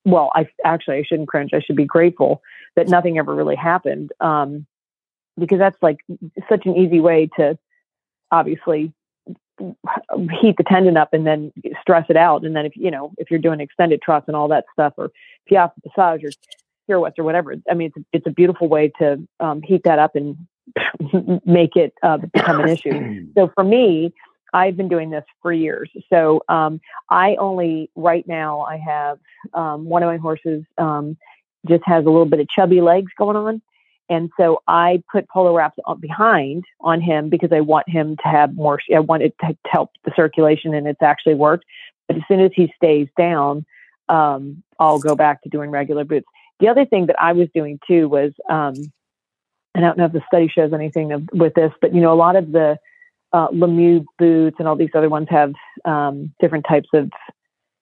Well, 0.03 0.31
I 0.33 0.47
actually 0.63 0.97
I 0.97 1.03
shouldn't 1.03 1.27
cringe. 1.27 1.51
I 1.53 1.59
should 1.59 1.75
be 1.75 1.85
grateful 1.85 2.41
that 2.75 2.87
nothing 2.87 3.19
ever 3.19 3.35
really 3.35 3.55
happened, 3.55 4.11
um, 4.19 4.65
because 5.37 5.59
that's 5.59 5.77
like 5.83 5.97
such 6.49 6.65
an 6.65 6.75
easy 6.77 6.99
way 7.01 7.29
to 7.35 7.57
obviously 8.31 8.93
heat 10.41 10.55
the 10.57 10.63
tendon 10.67 10.97
up 10.97 11.13
and 11.13 11.25
then 11.25 11.51
stress 11.81 12.05
it 12.09 12.17
out. 12.17 12.43
And 12.43 12.55
then 12.55 12.65
if 12.65 12.75
you 12.75 12.91
know 12.91 13.11
if 13.17 13.29
you're 13.29 13.39
doing 13.39 13.59
extended 13.59 14.01
trots 14.01 14.27
and 14.27 14.35
all 14.35 14.47
that 14.49 14.65
stuff, 14.73 14.93
or 14.97 15.11
piaffe 15.47 15.71
passage 15.95 16.23
or 16.23 16.31
pirouettes 16.87 17.19
or 17.19 17.23
whatever, 17.23 17.55
I 17.69 17.73
mean 17.73 17.87
it's 17.87 17.97
a, 17.97 18.05
it's 18.13 18.27
a 18.27 18.31
beautiful 18.31 18.67
way 18.67 18.91
to 18.99 19.27
um, 19.39 19.61
heat 19.61 19.81
that 19.85 19.99
up 19.99 20.15
and 20.15 20.37
make 21.45 21.75
it 21.75 21.93
uh, 22.03 22.17
become 22.17 22.61
an 22.61 22.69
issue. 22.69 23.27
So 23.35 23.49
for 23.55 23.63
me, 23.63 24.13
I've 24.53 24.75
been 24.75 24.89
doing 24.89 25.09
this 25.09 25.23
for 25.41 25.53
years. 25.53 25.89
So 26.09 26.41
um, 26.49 26.81
I 27.09 27.35
only 27.35 27.89
right 27.95 28.27
now 28.27 28.61
I 28.61 28.77
have 28.77 29.19
um, 29.53 29.85
one 29.85 30.03
of 30.03 30.07
my 30.07 30.17
horses 30.17 30.63
um, 30.77 31.17
just 31.67 31.83
has 31.85 32.05
a 32.05 32.09
little 32.09 32.25
bit 32.25 32.39
of 32.39 32.49
chubby 32.49 32.81
legs 32.81 33.11
going 33.17 33.37
on, 33.37 33.61
and 34.11 34.29
so 34.37 34.61
I 34.67 35.01
put 35.09 35.29
polo 35.29 35.55
wraps 35.55 35.77
on, 35.85 36.01
behind 36.01 36.65
on 36.81 36.99
him 36.99 37.29
because 37.29 37.53
I 37.53 37.61
want 37.61 37.87
him 37.87 38.17
to 38.17 38.27
have 38.27 38.53
more. 38.53 38.77
I 38.93 38.99
want 38.99 39.23
it 39.23 39.33
to 39.39 39.55
help 39.65 39.91
the 40.03 40.11
circulation, 40.17 40.73
and 40.73 40.85
it's 40.85 41.01
actually 41.01 41.35
worked. 41.35 41.63
But 42.09 42.17
as 42.17 42.23
soon 42.27 42.41
as 42.41 42.51
he 42.53 42.73
stays 42.75 43.07
down, 43.17 43.65
um, 44.09 44.63
I'll 44.77 44.99
go 44.99 45.15
back 45.15 45.41
to 45.43 45.49
doing 45.49 45.71
regular 45.71 46.03
boots. 46.03 46.27
The 46.59 46.67
other 46.67 46.85
thing 46.85 47.05
that 47.05 47.15
I 47.21 47.31
was 47.31 47.47
doing 47.55 47.79
too 47.87 48.09
was, 48.09 48.33
um, 48.49 48.73
I 49.73 49.79
don't 49.79 49.97
know 49.97 50.05
if 50.05 50.11
the 50.11 50.21
study 50.27 50.51
shows 50.53 50.73
anything 50.73 51.13
of, 51.13 51.29
with 51.31 51.53
this, 51.53 51.71
but 51.79 51.95
you 51.95 52.01
know, 52.01 52.11
a 52.11 52.15
lot 52.15 52.35
of 52.35 52.51
the 52.51 52.77
uh, 53.31 53.47
Lemieux 53.47 54.03
boots 54.19 54.57
and 54.59 54.67
all 54.67 54.75
these 54.75 54.89
other 54.93 55.07
ones 55.07 55.27
have 55.29 55.53
um, 55.85 56.33
different 56.41 56.65
types 56.67 56.89
of 56.93 57.09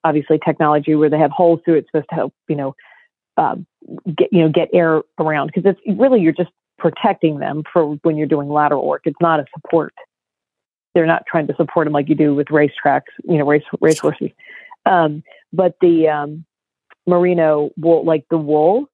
obviously 0.04 0.38
technology 0.38 0.94
where 0.94 1.10
they 1.10 1.18
have 1.18 1.32
holes 1.32 1.60
through 1.64 1.74
it 1.74 1.86
supposed 1.86 2.08
to 2.08 2.14
help 2.14 2.32
you 2.48 2.56
know 2.56 2.74
uh, 3.36 3.56
get 4.16 4.28
you 4.32 4.42
know 4.42 4.48
get 4.48 4.68
air 4.72 5.02
around 5.18 5.50
because 5.54 5.64
it's 5.64 5.98
really 5.98 6.20
you're 6.20 6.32
just 6.32 6.50
protecting 6.78 7.38
them 7.38 7.62
for 7.72 7.94
when 8.02 8.16
you're 8.16 8.26
doing 8.26 8.48
lateral 8.48 8.86
work. 8.86 9.02
It's 9.04 9.20
not 9.20 9.40
a 9.40 9.44
support. 9.54 9.92
They're 10.94 11.06
not 11.06 11.24
trying 11.26 11.46
to 11.46 11.54
support 11.56 11.86
them 11.86 11.92
like 11.92 12.08
you 12.08 12.14
do 12.14 12.34
with 12.34 12.48
racetracks, 12.48 13.02
you 13.24 13.38
know, 13.38 13.44
race 13.46 13.62
race 13.80 13.98
horses. 13.98 14.30
Um, 14.86 15.22
but 15.52 15.74
the 15.80 16.08
um, 16.08 16.44
merino 17.06 17.70
wool, 17.76 18.04
like 18.04 18.24
the 18.30 18.38
wool, 18.38 18.86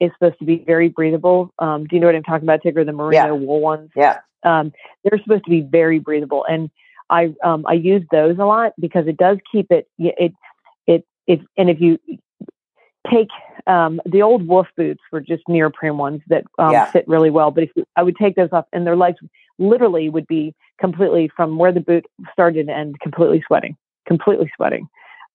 is 0.00 0.10
supposed 0.18 0.38
to 0.38 0.44
be 0.44 0.64
very 0.66 0.88
breathable. 0.88 1.52
Um, 1.58 1.86
do 1.86 1.94
you 1.96 2.00
know 2.00 2.06
what 2.06 2.16
I'm 2.16 2.22
talking 2.22 2.44
about, 2.44 2.62
Tigger? 2.62 2.84
The 2.84 2.92
merino 2.92 3.26
Yeah. 3.26 3.30
wool 3.32 3.60
ones. 3.60 3.90
Yeah. 3.94 4.18
Um, 4.42 4.72
they're 5.04 5.20
supposed 5.22 5.44
to 5.44 5.50
be 5.50 5.60
very 5.60 5.98
breathable, 5.98 6.44
and 6.48 6.70
I 7.10 7.34
um, 7.44 7.64
I 7.66 7.74
use 7.74 8.02
those 8.10 8.38
a 8.38 8.44
lot 8.44 8.72
because 8.78 9.06
it 9.06 9.16
does 9.16 9.38
keep 9.50 9.70
it 9.70 9.88
it 9.98 10.32
it 10.86 11.04
if 11.26 11.40
and 11.56 11.70
if 11.70 11.80
you 11.80 11.98
take 13.10 13.28
um, 13.66 14.00
the 14.04 14.22
old 14.22 14.46
wolf 14.46 14.68
boots 14.76 15.00
were 15.10 15.20
just 15.20 15.42
neoprene 15.48 15.96
ones 15.98 16.20
that 16.28 16.44
um, 16.58 16.72
Yeah. 16.72 16.90
fit 16.90 17.06
really 17.08 17.30
well, 17.30 17.50
but 17.50 17.64
if 17.64 17.70
you, 17.74 17.84
I 17.96 18.02
would 18.02 18.16
take 18.16 18.36
those 18.36 18.50
off 18.52 18.66
and 18.72 18.86
their 18.86 18.96
legs 18.96 19.18
literally 19.58 20.08
would 20.08 20.26
be 20.26 20.54
completely 20.78 21.30
from 21.34 21.58
where 21.58 21.72
the 21.72 21.80
boot 21.80 22.06
started 22.32 22.68
and 22.68 22.98
completely 23.00 23.42
sweating, 23.46 23.76
completely 24.06 24.50
sweating. 24.56 24.88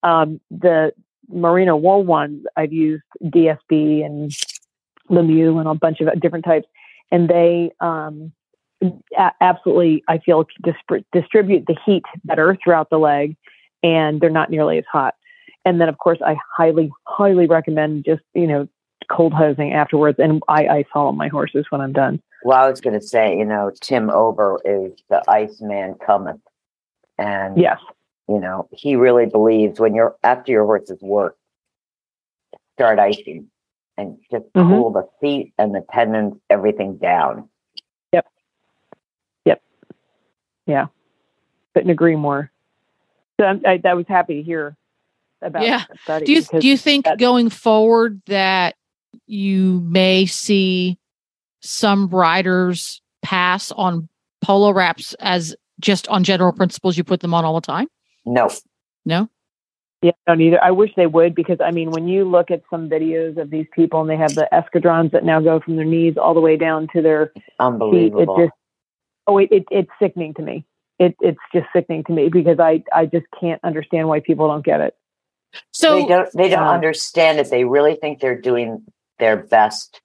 Um, 0.04 0.40
the 0.50 0.94
merino 1.30 1.76
wool 1.76 2.04
ones 2.04 2.46
I've 2.56 2.74
used 2.74 3.04
DSB 3.26 4.06
and 4.06 4.32
Lemieux 5.10 5.60
and 5.60 5.68
a 5.68 5.74
bunch 5.74 6.00
of 6.02 6.20
different 6.22 6.46
types, 6.46 6.68
and 7.12 7.30
they 7.30 7.72
um, 7.82 8.32
a- 9.18 9.32
absolutely 9.42 10.04
I 10.08 10.20
feel 10.20 10.46
dis- 10.64 11.04
distribute 11.12 11.66
the 11.68 11.76
heat 11.86 12.04
better 12.24 12.58
throughout 12.64 12.90
the 12.90 13.00
leg, 13.00 13.36
and 13.84 14.22
they're 14.22 14.30
not 14.30 14.50
nearly 14.50 14.78
as 14.78 14.86
hot. 14.92 15.16
And 15.65 15.80
then 15.80 15.89
of 15.89 15.97
course 15.97 16.19
I 16.26 16.38
highly 16.56 16.91
highly 17.06 17.47
recommend 17.47 18.06
just 18.06 18.24
you 18.34 18.47
know 18.47 18.67
cold 19.10 19.34
hosing 19.34 19.74
afterwards, 19.74 20.19
and 20.19 20.41
I 20.47 20.67
ice 20.67 20.86
all 20.95 21.12
my 21.12 21.28
horses 21.28 21.65
when 21.69 21.82
I'm 21.82 21.93
done. 21.93 22.21
Well, 22.43 22.63
I 22.63 22.69
was 22.69 22.82
going 22.82 23.00
to 23.00 23.06
say, 23.06 23.38
you 23.38 23.45
know, 23.45 23.71
Tim 23.82 24.10
Ober 24.10 24.60
is 24.65 24.93
the 25.10 25.21
Iceman 25.30 25.95
cometh, 26.06 26.39
and 27.17 27.58
Yes, 27.58 27.80
you 28.28 28.39
know 28.39 28.67
he 28.71 28.95
really 28.95 29.26
believes 29.26 29.80
when 29.80 29.93
you're 29.93 30.15
after 30.24 30.52
your 30.52 30.65
horse's 30.65 31.02
work, 31.02 31.38
start 32.78 33.00
icing 33.00 33.47
and 33.97 34.17
just 34.32 34.45
Mhm. 34.54 34.67
cool 34.69 34.89
the 34.91 35.08
feet 35.19 35.54
and 35.60 35.76
the 35.76 35.86
tendons, 35.93 36.39
everything 36.50 36.97
down. 36.97 37.50
Yep. 38.13 38.26
Yep. 39.45 39.62
Yeah. 40.65 40.88
Couldn't 41.74 41.91
agree 41.91 42.15
more. 42.15 42.50
So 43.39 43.45
I'm, 43.45 43.62
I, 43.65 43.80
I 43.84 43.93
was 43.93 44.08
happy 44.08 44.36
to 44.36 44.41
hear 44.43 44.76
about 45.41 45.63
Yeah. 45.63 45.84
study. 46.04 46.25
Do 46.25 46.34
you 46.34 46.41
do 46.41 46.67
you 46.67 46.77
think 46.77 47.08
going 47.17 47.49
forward 47.49 48.21
that 48.27 48.75
you 49.27 49.82
may 49.86 50.25
see 50.25 50.97
some 51.62 52.08
riders 52.08 53.01
pass 53.21 53.71
on 53.71 54.10
polo 54.41 54.71
wraps 54.71 55.13
as 55.19 55.56
just 55.80 56.08
on 56.08 56.23
general 56.23 56.51
principles 56.51 56.97
you 56.97 57.04
put 57.04 57.19
them 57.21 57.34
on 57.34 57.45
all 57.45 57.56
the 57.56 57.62
time? 57.62 57.88
No, 58.25 58.49
No? 59.06 59.30
Yeah, 60.04 60.12
I 60.25 60.32
don't 60.32 60.41
either. 60.41 60.63
I 60.63 60.71
wish 60.71 60.91
they 60.95 61.06
would 61.06 61.36
because 61.36 61.60
I 61.63 61.69
mean, 61.69 61.91
when 61.91 62.08
you 62.08 62.25
look 62.25 62.49
at 62.49 62.63
some 62.71 62.89
videos 62.89 63.38
of 63.38 63.51
these 63.51 63.67
people 63.71 64.01
and 64.01 64.10
they 64.10 64.17
have 64.17 64.34
the 64.34 64.47
Eskadrons 64.51 65.12
that 65.12 65.23
now 65.23 65.39
go 65.39 65.60
from 65.60 65.75
their 65.75 65.86
knees 65.86 66.17
all 66.17 66.34
the 66.34 66.39
way 66.39 66.58
down 66.58 66.88
to 66.95 67.04
their 67.04 67.27
feet, 67.27 67.43
it 67.45 67.51
unbelievable. 67.60 68.38
just 68.38 68.54
oh, 69.27 69.38
it, 69.38 69.49
it 69.51 69.65
it's 69.69 69.91
sickening 70.01 70.34
to 70.36 70.41
me. 70.41 70.65
It 70.97 71.15
it's 71.21 71.39
just 71.54 71.67
sickening 71.71 72.04
to 72.06 72.13
me 72.13 72.30
because 72.30 72.60
I 72.60 72.84
I 72.91 73.06
just 73.06 73.27
can't 73.39 73.63
understand 73.63 74.08
why 74.08 74.21
people 74.21 74.47
don't 74.47 74.65
get 74.65 74.82
it. 74.82 74.95
So 75.72 75.96
they 76.02 76.08
don't. 76.08 76.30
They 76.34 76.50
don't 76.50 76.68
uh, 76.68 76.72
understand 76.72 77.40
it. 77.40 77.50
They 77.50 77.64
really 77.66 77.96
think 77.96 78.20
they're 78.20 78.40
doing 78.40 78.84
their 79.20 79.38
best. 79.38 80.02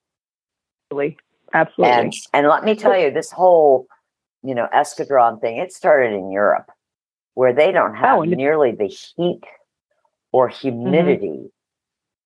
Really, 0.91 1.17
absolutely. 1.55 1.93
And 1.97 2.13
and 2.33 2.49
let 2.49 2.65
me 2.65 2.75
tell 2.75 2.99
you, 2.99 3.11
this 3.11 3.31
whole 3.31 3.87
you 4.43 4.55
know 4.55 4.69
Eskadron 4.75 5.41
thing. 5.41 5.59
It 5.59 5.73
started 5.73 6.13
in 6.15 6.31
Europe, 6.31 6.71
where 7.35 7.53
they 7.53 7.73
don't 7.73 7.95
have 7.95 8.19
Oh, 8.19 8.23
Mm-hmm. 8.23 8.33
nearly 8.33 8.73
the 8.73 8.87
heat 8.89 9.43
or 10.33 10.49
humidity 10.49 11.51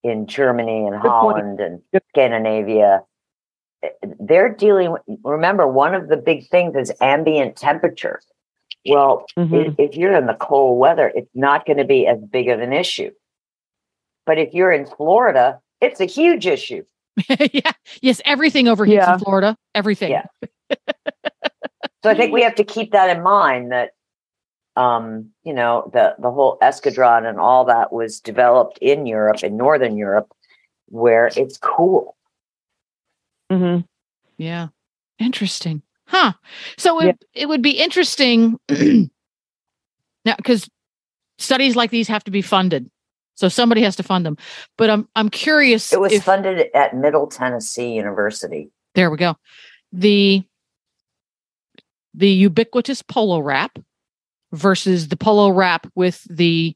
in 0.03 0.27
Germany 0.27 0.87
and. 0.87 0.97
Holland 0.97 1.61
and 1.61 1.83
Scandinavia. 2.13 3.03
Eh, 3.83 3.89
They're 4.19 4.49
dealing. 4.55 4.93
with- 4.93 5.03
Remember, 5.25 5.67
one 5.67 5.95
of 5.95 6.09
the 6.09 6.17
big 6.17 6.49
things 6.49 6.75
is 6.77 6.93
ambient 7.01 7.57
temperature. 7.57 8.21
Well, 8.89 9.27
Mhm. 9.39 9.69
if, 9.79 9.91
if 9.91 9.97
you're 9.97 10.15
in 10.17 10.27
the 10.27 10.35
cold 10.35 10.79
weather, 10.79 11.13
it's 11.15 11.31
not 11.35 11.67
going 11.67 11.77
to 11.79 11.85
be 11.85 12.07
as 12.07 12.19
big 12.21 12.49
of 12.49 12.61
an 12.61 12.73
issue. 12.73 13.11
But 14.27 14.39
if 14.39 14.55
you're 14.55 14.73
in 14.73 14.87
Florida, 14.87 15.61
it's 15.81 16.01
a 16.01 16.05
huge 16.07 16.47
issue. 16.47 16.85
yeah. 17.53 17.73
Yes, 18.01 18.21
everything 18.25 18.67
overheats 18.67 18.93
Yeah. 18.95 19.15
in 19.15 19.19
Florida. 19.21 19.57
Everything. 19.75 20.11
Yeah. 20.13 20.27
So 22.03 22.09
I 22.09 22.15
think 22.15 22.33
we 22.33 22.41
have 22.45 22.55
to 22.55 22.65
keep 22.65 22.93
that 22.93 23.15
in 23.15 23.23
mind 23.23 23.73
that 23.73 23.91
um, 24.75 25.33
you 25.43 25.53
know, 25.53 25.91
the 25.93 26.15
the 26.19 26.31
whole 26.31 26.57
Eskadron 26.63 27.29
and 27.29 27.39
all 27.39 27.67
that 27.67 27.93
was 27.93 28.21
developed 28.21 28.79
in 28.79 29.05
Europe, 29.05 29.45
in 29.45 29.59
Northern 29.59 29.99
Europe, 29.99 30.33
where 30.87 31.27
it's 31.37 31.59
cool. 31.59 32.17
Mhm. 33.53 33.85
Yeah. 34.39 34.69
Interesting. 35.19 35.83
Huh. 36.11 36.33
So 36.77 37.01
it, 37.01 37.07
Yeah. 37.07 37.43
it 37.43 37.47
would 37.49 37.63
be 37.63 37.71
interesting 37.71 38.59
now 38.69 40.35
because 40.37 40.69
studies 41.39 41.77
like 41.77 41.91
these 41.91 42.09
have 42.09 42.25
to 42.25 42.33
be 42.33 42.43
funded. 42.43 42.91
So 43.37 43.49
somebody 43.49 43.83
has 43.83 43.95
to 43.97 44.03
fund 44.03 44.27
them. 44.27 44.37
But 44.77 44.91
I'm 44.91 45.09
I'm 45.15 45.31
curious 45.31 45.93
It 45.93 46.01
was 46.01 46.13
if 46.13 46.25
funded 46.25 46.69
at 46.75 46.97
Middle 46.97 47.29
Tennessee 47.29 47.93
University. 47.95 48.71
there 48.95 49.09
we 49.11 49.17
go. 49.17 49.37
The 49.93 50.43
the 52.13 52.29
ubiquitous 52.29 53.03
polo 53.03 53.39
wrap 53.39 53.79
versus 54.53 55.09
the 55.09 55.17
polo 55.17 55.51
wrap 55.51 55.87
with 55.95 56.25
the 56.29 56.75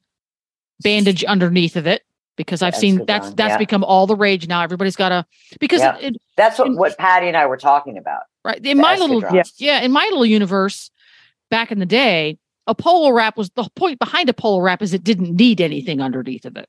bandage 0.80 1.24
underneath 1.24 1.74
of 1.76 1.86
it. 1.88 2.02
Because 2.36 2.62
I've 2.62 2.74
seen 2.76 3.04
that's 3.06 3.28
Eskadron, 3.28 3.36
that's 3.36 3.50
yeah. 3.52 3.58
become 3.58 3.84
all 3.84 4.06
the 4.06 4.16
rage 4.16 4.48
now. 4.48 4.62
Everybody's 4.62 4.96
got 4.96 5.12
a 5.12 5.26
because 5.60 5.80
Yeah. 5.80 5.96
it, 5.98 6.16
That's 6.36 6.58
what, 6.58 6.74
what 6.74 6.98
Pati 6.98 7.28
and 7.28 7.36
I 7.36 7.46
were 7.46 7.56
talking 7.56 7.96
about. 7.98 8.22
Right? 8.44 8.56
In 8.56 8.76
the 8.76 8.82
my 8.82 8.96
little. 8.96 9.22
Yeah. 9.22 9.42
yeah 9.58 9.80
in 9.80 9.92
my 9.92 10.04
little 10.04 10.26
universe 10.26 10.90
back 11.50 11.72
in 11.72 11.78
the 11.78 11.86
day 11.86 12.38
a 12.66 12.74
polo 12.74 13.10
wrap 13.10 13.36
was 13.36 13.50
the 13.50 13.68
point 13.76 13.98
behind 13.98 14.28
a 14.28 14.34
polo 14.34 14.60
wrap 14.60 14.82
is 14.82 14.94
it 14.94 15.04
didn't 15.04 15.34
need 15.34 15.60
anything 15.60 16.00
underneath 16.00 16.44
of 16.44 16.56
it. 16.56 16.68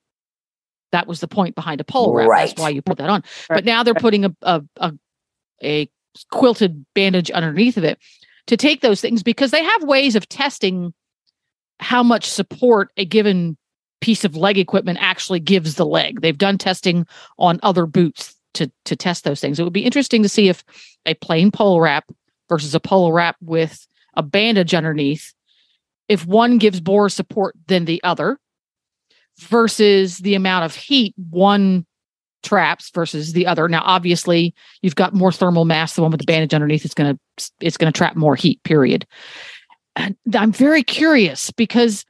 That 0.91 1.07
was 1.07 1.19
the 1.19 1.27
point 1.27 1.55
behind 1.55 1.81
a 1.81 1.83
polo 1.83 2.13
wrap 2.13 2.27
that's 2.49 2.59
why 2.59 2.69
you 2.69 2.81
put 2.81 2.97
that 2.97 3.09
on. 3.09 3.23
But 3.49 3.65
now 3.65 3.83
they're 3.83 3.93
putting 3.93 4.25
a, 4.25 4.35
a 4.41 4.63
a 4.77 4.93
a 5.63 5.89
quilted 6.31 6.85
bandage 6.93 7.31
underneath 7.31 7.77
of 7.77 7.83
it 7.83 7.99
to 8.47 8.57
take 8.57 8.81
those 8.81 9.01
things 9.01 9.23
because 9.23 9.51
they 9.51 9.63
have 9.63 9.83
ways 9.83 10.15
of 10.15 10.27
testing 10.29 10.93
how 11.79 12.03
much 12.03 12.29
support 12.29 12.89
a 12.97 13.05
given 13.05 13.57
piece 14.01 14.23
of 14.23 14.35
leg 14.35 14.57
equipment 14.57 14.99
actually 15.01 15.39
gives 15.39 15.75
the 15.75 15.85
leg. 15.85 16.21
They've 16.21 16.37
done 16.37 16.57
testing 16.57 17.05
on 17.37 17.59
other 17.63 17.85
boots 17.85 18.34
to 18.55 18.71
to 18.85 18.95
test 18.95 19.23
those 19.23 19.39
things. 19.39 19.59
It 19.59 19.63
would 19.63 19.73
be 19.73 19.85
interesting 19.85 20.23
to 20.23 20.29
see 20.29 20.49
if 20.49 20.63
a 21.05 21.13
plain 21.15 21.51
polo 21.51 21.79
wrap 21.79 22.05
versus 22.49 22.75
a 22.75 22.79
polo 22.79 23.11
wrap 23.11 23.35
with 23.41 23.87
a 24.15 24.23
bandage 24.23 24.73
underneath 24.73 25.33
if 26.07 26.25
one 26.25 26.57
gives 26.57 26.85
more 26.85 27.09
support 27.09 27.55
than 27.67 27.85
the 27.85 28.01
other 28.03 28.39
versus 29.39 30.19
the 30.19 30.35
amount 30.35 30.65
of 30.65 30.75
heat 30.75 31.13
one 31.29 31.85
traps 32.43 32.91
versus 32.93 33.33
the 33.33 33.47
other. 33.47 33.67
Now 33.67 33.81
obviously 33.83 34.53
you've 34.81 34.95
got 34.95 35.13
more 35.13 35.31
thermal 35.31 35.65
mass. 35.65 35.95
The 35.95 36.01
one 36.01 36.11
with 36.11 36.19
the 36.19 36.25
bandage 36.25 36.53
underneath 36.53 36.85
is 36.85 36.93
going 36.93 37.15
to 37.15 37.51
it's 37.59 37.77
going 37.77 37.91
to 37.91 37.97
trap 37.97 38.15
more 38.15 38.35
heat 38.35 38.63
period. 38.63 39.05
And 39.95 40.15
i'm 40.33 40.51
very 40.51 40.83
curious 40.83 41.51
because 41.51 42.05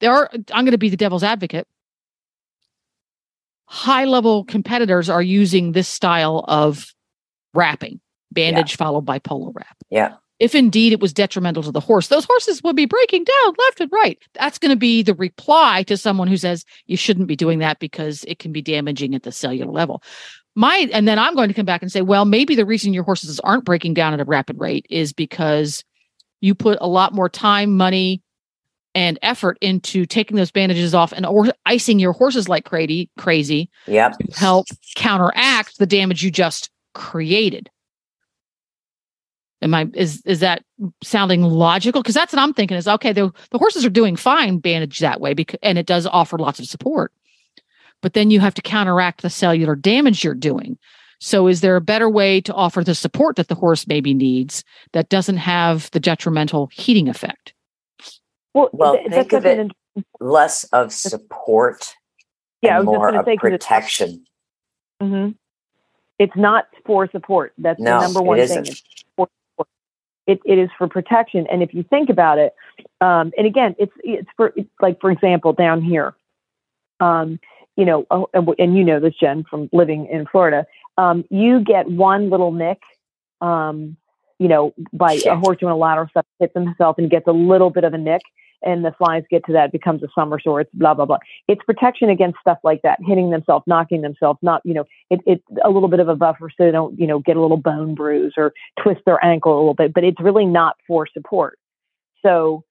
there 0.00 0.12
are 0.12 0.30
i'm 0.52 0.64
going 0.64 0.72
to 0.72 0.78
be 0.78 0.88
the 0.88 0.96
devil's 0.96 1.22
advocate 1.22 1.66
high 3.72 4.04
level 4.04 4.44
competitors 4.44 5.08
are 5.08 5.22
using 5.22 5.70
this 5.72 5.86
style 5.88 6.44
of 6.48 6.92
wrapping 7.54 8.00
bandage 8.32 8.76
followed 8.76 9.02
by 9.02 9.18
polo 9.20 9.52
wrap 9.54 9.76
Yeah. 9.90 10.14
if 10.40 10.56
indeed 10.56 10.92
it 10.92 11.00
was 11.00 11.12
detrimental 11.12 11.62
to 11.62 11.70
the 11.70 11.78
horse, 11.80 12.08
those 12.08 12.24
horses 12.24 12.62
would 12.64 12.74
be 12.74 12.86
breaking 12.86 13.22
down 13.24 13.54
left 13.58 13.80
and 13.80 13.90
right. 13.92 14.18
That's 14.34 14.58
going 14.58 14.70
to 14.70 14.76
be 14.76 15.02
the 15.02 15.14
reply 15.14 15.84
to 15.84 15.96
someone 15.96 16.26
who 16.28 16.36
says 16.36 16.64
you 16.86 16.96
shouldn't 16.96 17.28
be 17.28 17.36
doing 17.36 17.60
that 17.60 17.78
because 17.78 18.24
it 18.26 18.40
can 18.40 18.50
be 18.50 18.60
damaging 18.62 19.14
at 19.14 19.22
the 19.22 19.30
cellular 19.32 19.70
level. 19.70 20.02
my 20.56 20.88
and 20.92 21.06
then 21.06 21.18
I'm 21.18 21.36
going 21.36 21.48
to 21.48 21.54
come 21.54 21.66
back 21.66 21.82
and 21.82 21.92
say, 21.92 22.00
well, 22.02 22.24
maybe 22.24 22.56
the 22.56 22.66
reason 22.66 22.92
your 22.92 23.04
horses 23.04 23.38
aren't 23.40 23.64
breaking 23.64 23.94
down 23.94 24.14
at 24.14 24.20
a 24.20 24.24
rapid 24.24 24.58
rate 24.58 24.86
is 24.90 25.12
because 25.12 25.84
you 26.40 26.54
put 26.56 26.78
a 26.80 26.88
lot 26.88 27.12
more 27.14 27.28
time, 27.28 27.76
money, 27.76 28.20
and 28.94 29.18
effort 29.22 29.56
into 29.60 30.04
taking 30.04 30.36
those 30.36 30.50
bandages 30.50 30.94
off 30.94 31.12
and 31.12 31.24
or 31.24 31.46
icing 31.66 31.98
your 31.98 32.12
horses 32.12 32.48
like 32.48 32.64
crazy, 32.64 33.08
crazy 33.18 33.70
Yep. 33.86 34.18
to 34.18 34.38
help 34.38 34.66
counteract 34.96 35.78
the 35.78 35.86
damage 35.86 36.22
you 36.22 36.30
just 36.30 36.70
created. 36.94 37.70
Am 39.62 39.74
I 39.74 39.88
is 39.94 40.22
is 40.24 40.40
that 40.40 40.64
sounding 41.02 41.42
logical? 41.42 42.02
Because 42.02 42.14
that's 42.14 42.32
what 42.32 42.40
I'm 42.42 42.54
thinking 42.54 42.76
is 42.76 42.88
okay, 42.88 43.12
the, 43.12 43.30
the 43.50 43.58
horses 43.58 43.84
are 43.84 43.90
doing 43.90 44.16
fine 44.16 44.58
bandaged 44.58 45.02
that 45.02 45.20
way 45.20 45.34
because 45.34 45.58
and 45.62 45.78
it 45.78 45.86
does 45.86 46.06
offer 46.06 46.38
lots 46.38 46.58
of 46.58 46.66
support. 46.66 47.12
But 48.02 48.14
then 48.14 48.30
you 48.30 48.40
have 48.40 48.54
to 48.54 48.62
counteract 48.62 49.20
the 49.20 49.30
cellular 49.30 49.76
damage 49.76 50.24
you're 50.24 50.34
doing. 50.34 50.78
So 51.20 51.46
is 51.46 51.60
there 51.60 51.76
a 51.76 51.82
better 51.82 52.08
way 52.08 52.40
to 52.40 52.54
offer 52.54 52.82
the 52.82 52.94
support 52.94 53.36
that 53.36 53.48
the 53.48 53.54
horse 53.54 53.86
maybe 53.86 54.14
needs 54.14 54.64
that 54.92 55.10
doesn't 55.10 55.36
have 55.36 55.90
the 55.90 56.00
detrimental 56.00 56.70
heating 56.72 57.08
effect? 57.10 57.52
Well, 58.54 58.70
Well, 58.72 58.94
th- 58.96 59.10
think 59.10 59.32
of 59.32 59.46
it 59.46 59.58
an- 59.58 59.72
Less 60.20 60.64
of 60.64 60.92
support 60.92 61.94
yeah, 62.62 62.80
more 62.82 63.08
of 63.08 63.26
it's- 63.26 63.38
protection. 63.40 64.24
Mhm. 65.02 65.34
It's 66.18 66.36
not 66.36 66.68
for 66.84 67.08
support. 67.10 67.52
That's 67.58 67.80
No, 67.80 67.98
the 67.98 68.04
number 68.06 68.22
one 68.22 68.38
it 68.38 68.48
thing. 68.48 68.66
It's 68.66 68.82
it, 70.26 70.40
it 70.44 70.58
is 70.58 70.70
for 70.78 70.86
protection. 70.86 71.46
And 71.48 71.60
if 71.62 71.74
you 71.74 71.82
think 71.82 72.08
about 72.08 72.38
it, 72.38 72.54
um, 73.00 73.32
and 73.36 73.46
again, 73.46 73.74
it's 73.78 73.92
it's 74.04 74.28
for 74.36 74.52
it's 74.54 74.68
like 74.80 75.00
for 75.00 75.10
example 75.10 75.52
down 75.52 75.82
here, 75.82 76.14
um, 77.00 77.40
you 77.76 77.84
know, 77.84 78.06
oh, 78.10 78.28
and 78.34 78.48
and 78.58 78.76
you 78.76 78.84
know 78.84 79.00
this, 79.00 79.14
Jen, 79.18 79.42
from 79.44 79.68
living 79.72 80.06
in 80.06 80.26
Florida. 80.26 80.66
Um, 80.98 81.24
you 81.30 81.60
get 81.60 81.90
one 81.90 82.30
little 82.30 82.52
nick, 82.52 82.80
um, 83.40 83.96
you 84.40 84.48
know, 84.48 84.72
by 84.92 85.18
Shit. 85.18 85.30
a 85.30 85.36
horse 85.36 85.58
doing 85.58 85.72
a 85.72 85.76
lateral 85.76 86.08
step, 86.08 86.26
hits 86.40 86.54
himself 86.54 86.96
and 86.98 87.10
gets 87.10 87.28
a 87.28 87.32
little 87.32 87.68
bit 87.68 87.84
of 87.84 87.92
a 87.92 87.98
nick, 87.98 88.22
and 88.62 88.82
the 88.82 88.92
flies 88.92 89.22
get 89.30 89.44
to 89.44 89.52
that, 89.52 89.70
becomes 89.70 90.02
a 90.02 90.08
summer 90.14 90.40
sore. 90.40 90.62
It's 90.62 90.70
blah 90.72 90.94
blah 90.94 91.04
blah. 91.04 91.18
It's 91.46 91.62
protection 91.64 92.08
against 92.08 92.40
stuff 92.40 92.56
like 92.64 92.80
that, 92.82 92.98
hitting 93.06 93.30
themselves, 93.30 93.64
knocking 93.66 94.00
themselves, 94.00 94.38
not 94.42 94.62
you 94.64 94.72
know, 94.72 94.86
it, 95.10 95.20
it's 95.26 95.44
a 95.62 95.68
little 95.68 95.90
bit 95.90 96.00
of 96.00 96.08
a 96.08 96.16
buffer 96.16 96.48
so 96.48 96.64
they 96.64 96.70
don't 96.70 96.98
you 96.98 97.06
know 97.06 97.18
get 97.20 97.36
a 97.36 97.40
little 97.40 97.58
bone 97.58 97.94
bruise 97.94 98.32
or 98.38 98.54
twist 98.82 99.02
their 99.04 99.22
ankle 99.22 99.54
a 99.54 99.60
little 99.60 99.74
bit, 99.74 99.92
but 99.92 100.04
it's 100.04 100.20
really 100.20 100.46
not 100.46 100.76
for 100.88 101.06
support. 101.06 101.58
So 102.22 102.64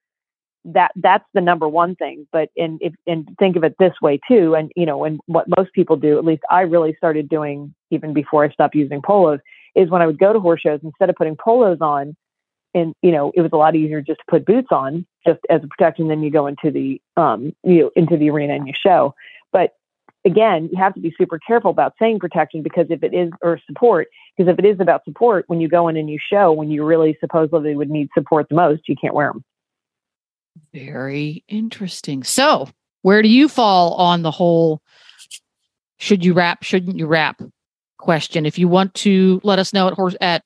that 0.66 0.92
that's 0.96 1.26
the 1.36 1.42
number 1.42 1.68
one 1.68 1.96
thing. 1.96 2.28
But 2.32 2.50
and 2.58 2.80
if 2.82 2.94
and 3.06 3.30
think 3.38 3.56
of 3.58 3.64
it 3.64 3.76
this 3.78 3.94
way 4.02 4.20
too, 4.28 4.56
and 4.56 4.72
you 4.76 4.88
know, 4.88 5.04
and 5.04 5.20
what 5.28 5.46
most 5.56 5.72
people 5.74 5.98
do, 5.98 6.18
at 6.18 6.26
least 6.26 6.42
I 6.50 6.62
really 6.62 6.96
started 6.98 7.30
doing 7.30 7.76
even 7.92 8.14
before 8.14 8.44
I 8.44 8.50
stopped 8.50 8.74
using 8.74 9.04
polos, 9.04 9.40
is 9.80 9.89
when 9.89 10.02
I 10.02 10.08
would 10.08 10.20
go 10.20 10.34
to 10.34 10.39
horse 10.39 10.62
shows 10.62 10.82
instead 10.84 11.10
of 11.10 11.15
putting 11.15 11.38
polos 11.38 11.80
on, 11.82 12.15
and 12.74 12.94
you 13.02 13.12
know, 13.12 13.32
it 13.34 13.42
was 13.42 13.52
a 13.54 13.58
lot 13.58 13.76
easier 13.76 14.02
just 14.02 14.20
to 14.20 14.26
put 14.30 14.46
boots 14.46 14.68
on 14.72 15.06
just 15.26 15.39
as 15.50 15.62
a 15.63 15.68
protection. 15.68 16.08
Then 16.08 16.22
you 16.22 16.30
go 16.30 16.48
into 16.48 16.70
the 16.70 17.02
um 17.18 17.56
you 17.63 17.82
know, 17.82 17.92
into 17.96 18.18
the 18.18 18.30
arena 18.30 18.56
and 18.56 18.68
you 18.68 18.74
show. 18.76 19.15
But 19.52 19.72
again, 20.26 20.70
you 20.72 20.78
have 20.78 20.94
to 20.94 21.00
be 21.00 21.13
super 21.18 21.39
careful 21.39 21.72
about 21.72 21.94
saying 21.98 22.20
protection 22.20 22.62
because 22.62 22.88
if 22.89 23.04
it 23.04 23.13
is 23.13 23.32
or 23.42 23.60
support, 23.65 24.10
because 24.38 24.52
if 24.52 24.60
it 24.60 24.65
is 24.65 24.80
about 24.80 25.06
support, 25.06 25.46
when 25.48 25.62
you 25.62 25.70
go 25.70 25.88
in 25.88 25.98
and 25.98 26.10
you 26.10 26.20
show, 26.22 26.52
when 26.52 26.70
you 26.70 26.84
really 26.84 27.18
supposedly 27.20 27.76
would 27.76 27.89
need 27.89 28.10
support 28.13 28.48
the 28.50 28.56
most, 28.56 28.88
you 28.88 28.96
can't 29.02 29.15
wear 29.15 29.32
them. 29.32 29.44
Very 30.74 31.44
interesting. 31.48 32.24
So, 32.24 32.70
where 33.02 33.22
do 33.22 33.30
you 33.30 33.48
fall 33.48 33.94
on 33.94 34.24
the 34.24 34.32
whole 34.32 34.82
should 36.00 36.24
you 36.24 36.34
wrap, 36.34 36.63
shouldn't 36.63 36.98
you 36.98 37.06
wrap 37.06 37.42
question? 38.00 38.46
If 38.46 38.58
you 38.58 38.68
want 38.68 38.94
to 38.96 39.40
let 39.44 39.60
us 39.60 39.74
know 39.74 39.88
at 39.88 39.94
horse 39.94 40.16
at 40.20 40.44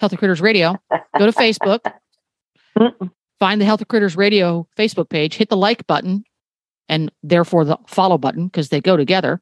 Healthy 0.00 0.16
Critters 0.16 0.42
Radio, 0.42 0.76
go 1.18 1.24
to 1.24 1.32
Facebook, 1.32 1.80
find 3.38 3.60
the 3.60 3.64
Healthy 3.64 3.86
Critters 3.86 4.16
Radio 4.16 4.68
Facebook 4.76 5.08
page, 5.08 5.34
hit 5.34 5.48
the 5.48 5.56
like 5.56 5.86
button, 5.86 6.24
and 6.88 7.10
therefore 7.22 7.64
the 7.64 7.78
follow 7.86 8.18
button 8.18 8.46
because 8.46 8.68
they 8.68 8.80
go 8.80 8.96
together. 8.96 9.40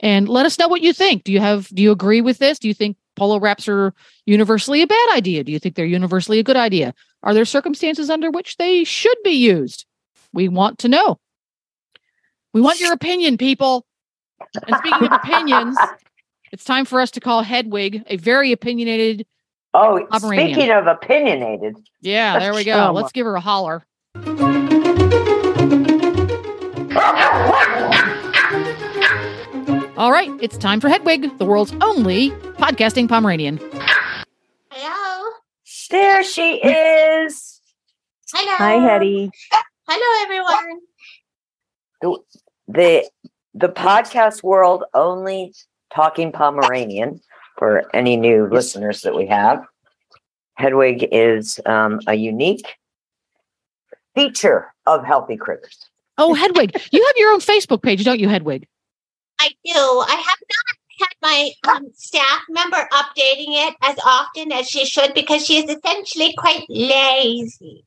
And 0.00 0.28
let 0.28 0.44
us 0.44 0.58
know 0.58 0.68
what 0.68 0.82
you 0.82 0.92
think. 0.92 1.24
Do 1.24 1.32
you 1.32 1.40
have 1.40 1.68
do 1.68 1.82
you 1.82 1.90
agree 1.90 2.20
with 2.20 2.38
this? 2.38 2.58
Do 2.58 2.68
you 2.68 2.74
think 2.74 2.96
polo 3.14 3.38
wraps 3.38 3.66
are 3.68 3.94
universally 4.26 4.82
a 4.82 4.86
bad 4.86 5.08
idea? 5.14 5.42
Do 5.42 5.52
you 5.52 5.58
think 5.58 5.74
they're 5.74 5.86
universally 5.86 6.38
a 6.38 6.42
good 6.42 6.56
idea? 6.56 6.92
Are 7.22 7.32
there 7.32 7.46
circumstances 7.46 8.10
under 8.10 8.30
which 8.30 8.56
they 8.56 8.84
should 8.84 9.16
be 9.24 9.30
used? 9.30 9.86
We 10.32 10.48
want 10.48 10.78
to 10.80 10.88
know. 10.88 11.18
We 12.52 12.60
want 12.60 12.80
your 12.80 12.92
opinion, 12.92 13.38
people. 13.38 13.86
And 14.66 14.76
speaking 14.76 15.06
of 15.06 15.12
opinions, 15.24 15.78
it's 16.56 16.64
time 16.64 16.86
for 16.86 17.02
us 17.02 17.10
to 17.10 17.20
call 17.20 17.42
Hedwig 17.42 18.02
a 18.06 18.16
very 18.16 18.50
opinionated. 18.50 19.26
Oh, 19.74 20.06
Pomeranian. 20.10 20.54
speaking 20.54 20.70
of 20.72 20.86
opinionated, 20.86 21.76
Yeah, 22.00 22.38
there 22.38 22.54
we 22.54 22.64
go. 22.72 22.92
Let's 22.94 23.12
give 23.12 23.26
her 23.26 23.34
a 23.36 23.40
holler. 23.42 23.84
All 29.98 30.10
right, 30.12 30.30
it's 30.40 30.56
time 30.56 30.80
for 30.80 30.88
Hedwig, 30.88 31.36
the 31.36 31.44
world's 31.44 31.74
only 31.82 32.30
podcasting 32.58 33.06
Pomeranian. 33.06 33.58
Hello. 34.70 35.30
there 35.90 36.22
she 36.24 36.54
is. 36.62 37.60
Hello. 38.32 38.56
Hi, 38.56 38.74
Hetty. 38.78 39.30
Hello, 39.86 40.22
everyone. 40.24 40.80
The 42.68 43.04
the 43.54 43.68
podcast 43.68 44.42
world 44.42 44.84
only 44.94 45.54
talking 45.96 46.30
Pomeranian 46.30 47.20
for 47.56 47.84
any 47.96 48.18
new 48.18 48.46
listeners 48.52 49.00
that 49.00 49.16
we 49.16 49.26
have. 49.26 49.64
Hedwig 50.56 51.08
is 51.10 51.58
um, 51.64 52.00
a 52.06 52.14
unique 52.14 52.76
feature 54.14 54.72
of 54.86 55.04
Healthy 55.04 55.38
Critters. 55.38 55.88
Oh, 56.18 56.34
Hedwig, 56.34 56.78
you 56.92 57.04
have 57.04 57.16
your 57.16 57.32
own 57.32 57.40
Facebook 57.40 57.82
page, 57.82 58.04
don't 58.04 58.20
you, 58.20 58.28
Hedwig? 58.28 58.66
I 59.40 59.48
do. 59.64 59.72
I 59.74 60.14
have 60.14 60.38
not 60.50 60.76
had 60.98 61.14
my 61.22 61.50
um, 61.68 61.88
staff 61.94 62.42
member 62.48 62.88
updating 62.92 63.68
it 63.68 63.74
as 63.82 63.96
often 64.04 64.52
as 64.52 64.66
she 64.66 64.84
should 64.86 65.12
because 65.14 65.44
she 65.44 65.58
is 65.58 65.76
essentially 65.76 66.34
quite 66.38 66.64
lazy. 66.68 67.84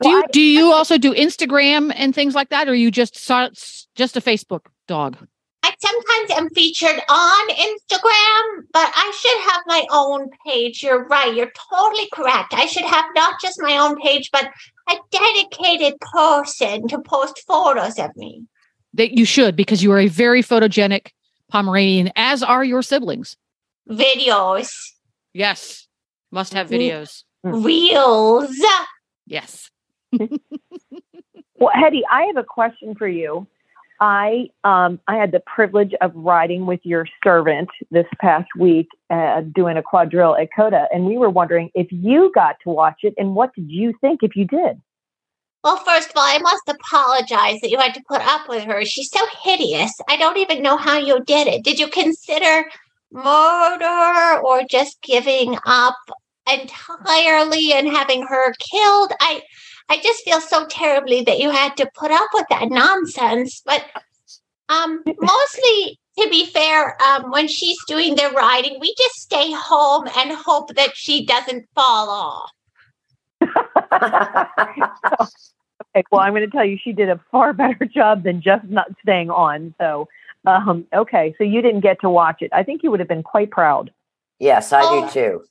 Do 0.00 0.08
you 0.08 0.24
do 0.32 0.40
you 0.40 0.72
also 0.72 0.96
do 0.96 1.12
Instagram 1.14 1.92
and 1.94 2.14
things 2.14 2.34
like 2.34 2.48
that, 2.48 2.68
or 2.68 2.74
you 2.74 2.90
just 2.90 3.16
saw 3.16 3.50
just 3.94 4.16
a 4.16 4.20
Facebook 4.20 4.62
dog? 4.86 5.16
I 5.62 5.74
sometimes 5.78 6.30
am 6.40 6.50
featured 6.50 7.00
on 7.08 7.48
Instagram, 7.50 8.66
but 8.72 8.90
I 8.94 9.12
should 9.18 9.50
have 9.52 9.62
my 9.66 9.86
own 9.90 10.28
page. 10.46 10.82
You're 10.82 11.04
right. 11.06 11.34
You're 11.34 11.52
totally 11.70 12.06
correct. 12.12 12.52
I 12.54 12.66
should 12.66 12.84
have 12.84 13.06
not 13.14 13.40
just 13.40 13.60
my 13.62 13.78
own 13.78 13.98
page, 14.00 14.30
but 14.30 14.50
a 14.90 14.94
dedicated 15.10 15.98
person 16.00 16.86
to 16.88 16.98
post 17.00 17.42
photos 17.46 17.98
of 17.98 18.14
me. 18.16 18.44
That 18.92 19.12
you 19.12 19.24
should 19.24 19.56
because 19.56 19.82
you 19.82 19.90
are 19.92 19.98
a 20.00 20.08
very 20.08 20.42
photogenic 20.42 21.08
Pomeranian, 21.50 22.10
as 22.16 22.42
are 22.42 22.62
your 22.64 22.82
siblings. 22.82 23.36
Videos, 23.88 24.70
Yes, 25.32 25.88
must 26.30 26.52
have 26.54 26.68
videos. 26.68 27.24
reels. 27.42 28.54
Yes. 29.26 29.70
Well, 31.56 31.70
Hetty, 31.72 32.02
I 32.10 32.24
have 32.24 32.36
a 32.36 32.42
question 32.44 32.94
for 32.96 33.06
you. 33.06 33.46
I 34.00 34.48
um, 34.64 35.00
I 35.06 35.16
had 35.16 35.32
the 35.32 35.40
privilege 35.40 35.94
of 36.00 36.12
riding 36.14 36.66
with 36.66 36.80
your 36.82 37.06
servant 37.22 37.68
this 37.90 38.06
past 38.20 38.48
week, 38.58 38.88
uh, 39.10 39.42
doing 39.54 39.76
a 39.76 39.82
quadrille 39.82 40.36
at 40.36 40.48
COTA, 40.54 40.88
and 40.92 41.06
we 41.06 41.16
were 41.16 41.30
wondering 41.30 41.70
if 41.74 41.86
you 41.90 42.32
got 42.34 42.56
to 42.64 42.70
watch 42.70 43.00
it, 43.02 43.14
and 43.16 43.34
what 43.34 43.54
did 43.54 43.70
you 43.70 43.94
think 44.00 44.22
if 44.22 44.34
you 44.36 44.46
did? 44.46 44.80
Well, 45.62 45.78
first 45.78 46.10
of 46.10 46.16
all, 46.16 46.24
I 46.26 46.38
must 46.38 46.68
apologize 46.68 47.60
that 47.62 47.70
you 47.70 47.78
had 47.78 47.94
to 47.94 48.02
put 48.06 48.20
up 48.20 48.50
with 48.50 48.64
her. 48.64 48.84
She's 48.84 49.10
so 49.10 49.24
hideous. 49.42 49.92
I 50.10 50.18
don't 50.18 50.36
even 50.36 50.62
know 50.62 50.76
how 50.76 50.98
you 50.98 51.24
did 51.24 51.46
it. 51.46 51.64
Did 51.64 51.78
you 51.78 51.88
consider 51.88 52.66
murder 53.10 54.40
or 54.44 54.64
just 54.68 55.00
giving 55.00 55.56
up 55.64 55.96
entirely 56.52 57.72
and 57.72 57.88
having 57.88 58.26
her 58.26 58.52
killed? 58.58 59.12
I 59.20 59.40
I 59.88 59.98
just 60.00 60.24
feel 60.24 60.40
so 60.40 60.66
terribly 60.66 61.22
that 61.22 61.38
you 61.38 61.50
had 61.50 61.76
to 61.76 61.90
put 61.94 62.10
up 62.10 62.28
with 62.34 62.46
that 62.50 62.68
nonsense. 62.70 63.62
But 63.64 63.84
um 64.68 65.02
mostly 65.20 65.98
to 66.18 66.28
be 66.30 66.46
fair, 66.46 66.96
um, 67.02 67.32
when 67.32 67.48
she's 67.48 67.76
doing 67.88 68.14
the 68.14 68.30
riding, 68.36 68.78
we 68.80 68.94
just 68.96 69.16
stay 69.16 69.50
home 69.52 70.06
and 70.16 70.30
hope 70.30 70.72
that 70.76 70.96
she 70.96 71.26
doesn't 71.26 71.66
fall 71.74 72.08
off. 72.10 72.50
Okay, 75.96 76.04
well, 76.10 76.22
I'm 76.22 76.32
going 76.32 76.44
to 76.44 76.50
tell 76.50 76.64
you, 76.64 76.76
she 76.82 76.92
did 76.92 77.08
a 77.08 77.20
far 77.30 77.52
better 77.52 77.84
job 77.94 78.24
than 78.24 78.40
just 78.42 78.64
not 78.64 78.88
staying 79.02 79.30
on. 79.30 79.74
So, 79.80 80.08
um, 80.44 80.86
okay, 80.92 81.34
so 81.38 81.44
you 81.44 81.62
didn't 81.62 81.80
get 81.82 82.00
to 82.00 82.10
watch 82.10 82.42
it. 82.42 82.50
I 82.52 82.64
think 82.64 82.82
you 82.82 82.90
would 82.90 82.98
have 82.98 83.08
been 83.08 83.22
quite 83.22 83.50
proud. 83.50 83.92
yes, 84.40 84.72
I 84.72 84.82
Oh. 84.82 85.06
do 85.06 85.10
too. 85.12 85.44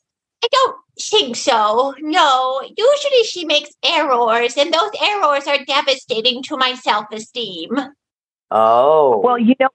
I 0.44 0.48
don't 0.52 0.78
think 1.00 1.36
so. 1.36 1.96
No. 2.00 2.62
Usually 2.62 3.24
she 3.26 3.46
makes 3.46 3.72
errors, 3.84 4.58
and 4.58 4.74
those 4.74 4.92
errors 5.02 5.48
are 5.48 5.64
devastating 5.66 6.44
to 6.44 6.58
my 6.58 6.76
self 6.76 7.06
esteem. 7.12 7.72
Oh, 8.52 9.20
Well, 9.24 9.40
you 9.40 9.56
know, 9.60 9.70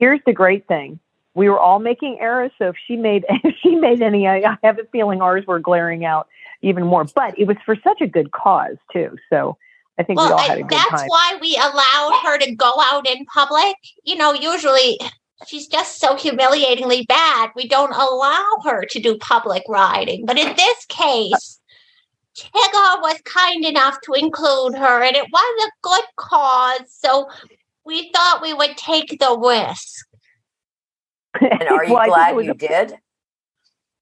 here's 0.00 0.20
the 0.26 0.32
great 0.32 0.66
thing. 0.66 0.98
We 1.34 1.48
were 1.48 1.60
all 1.60 1.78
making 1.78 2.18
errors, 2.20 2.50
so 2.58 2.70
if 2.70 2.76
she 2.86 2.96
made 2.96 3.24
if 3.44 3.54
she 3.62 3.76
made 3.76 4.02
any, 4.02 4.26
I, 4.26 4.38
I 4.38 4.58
have 4.64 4.78
a 4.78 4.84
feeling 4.90 5.22
ours 5.22 5.46
were 5.46 5.60
glaring 5.60 6.04
out 6.04 6.28
even 6.62 6.84
more. 6.84 7.04
But 7.04 7.38
it 7.38 7.46
was 7.46 7.56
for 7.64 7.76
such 7.76 8.00
a 8.00 8.06
good 8.06 8.32
cause 8.32 8.76
too. 8.92 9.16
So 9.30 9.56
I 9.98 10.02
think 10.02 10.18
we 10.18 10.26
all 10.26 10.38
had 10.38 10.58
a 10.58 10.62
good 10.62 10.70
that's 10.70 10.90
time. 10.90 11.06
why 11.08 11.38
we 11.40 11.56
allowed 11.56 12.20
her 12.24 12.38
to 12.38 12.54
go 12.54 12.72
out 12.80 13.08
in 13.08 13.24
public. 13.26 13.76
You 14.04 14.16
know, 14.16 14.32
usually 14.32 14.98
she's 15.46 15.66
just 15.68 16.00
so 16.00 16.16
humiliatingly 16.16 17.04
bad. 17.08 17.50
We 17.54 17.68
don't 17.68 17.92
allow 17.94 18.46
her 18.64 18.84
to 18.86 19.00
do 19.00 19.16
public 19.18 19.62
riding. 19.68 20.26
But 20.26 20.38
in 20.38 20.54
this 20.56 20.84
case, 20.86 21.60
Tigger 22.36 23.00
was 23.02 23.20
kind 23.24 23.64
enough 23.64 23.98
to 24.02 24.12
include 24.12 24.74
her, 24.76 25.02
and 25.02 25.16
it 25.16 25.26
was 25.32 25.66
a 25.66 25.70
good 25.82 26.04
cause. 26.16 26.80
So 26.88 27.28
we 27.84 28.10
thought 28.14 28.42
we 28.42 28.54
would 28.54 28.76
take 28.76 29.18
the 29.18 29.36
risk. 29.38 30.06
And 31.40 31.68
are 31.68 31.84
you 31.86 31.92
Well, 31.94 32.02
I 32.02 32.04
think 32.04 32.16
it 32.16 32.34
glad 32.34 32.44
you 32.44 32.50
a- 32.52 32.54
did? 32.86 32.98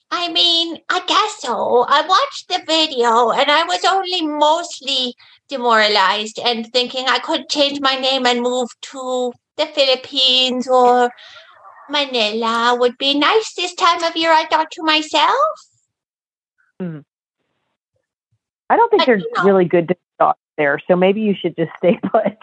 I 0.09 0.31
mean, 0.31 0.79
I 0.89 1.01
guess 1.07 1.41
so. 1.41 1.85
I 1.89 2.07
watched 2.07 2.49
the 2.49 2.63
video 2.65 3.31
and 3.31 3.51
I 3.51 3.65
was 3.65 3.85
only 3.85 4.25
mostly 4.25 5.15
demoralized 5.49 6.39
and 6.39 6.65
thinking 6.73 7.07
I 7.09 7.19
could 7.19 7.49
change 7.49 7.81
my 7.81 7.97
name 7.97 8.25
and 8.25 8.41
move 8.41 8.69
to 8.83 9.33
the 9.57 9.67
Philippines 9.67 10.69
or 10.69 11.11
Manila 11.89 12.77
would 12.79 12.99
be 12.99 13.19
nice 13.19 13.55
this 13.55 13.75
time 13.75 14.03
of 14.03 14.17
year, 14.17 14.33
I 14.33 14.47
thought 14.47 14.71
to 14.73 14.83
myself. 14.83 15.47
I 18.69 18.77
don't 18.77 18.91
think 18.91 19.03
I 19.03 19.07
they're 19.07 19.19
don't 19.19 19.37
know. 19.37 19.45
really 19.45 19.65
good 19.65 19.89
to 19.89 19.97
dogs 20.19 20.39
there, 20.57 20.81
so 20.89 20.97
maybe 20.97 21.21
you 21.21 21.35
should 21.35 21.57
just 21.57 21.71
stay 21.79 21.99
put. 22.03 22.37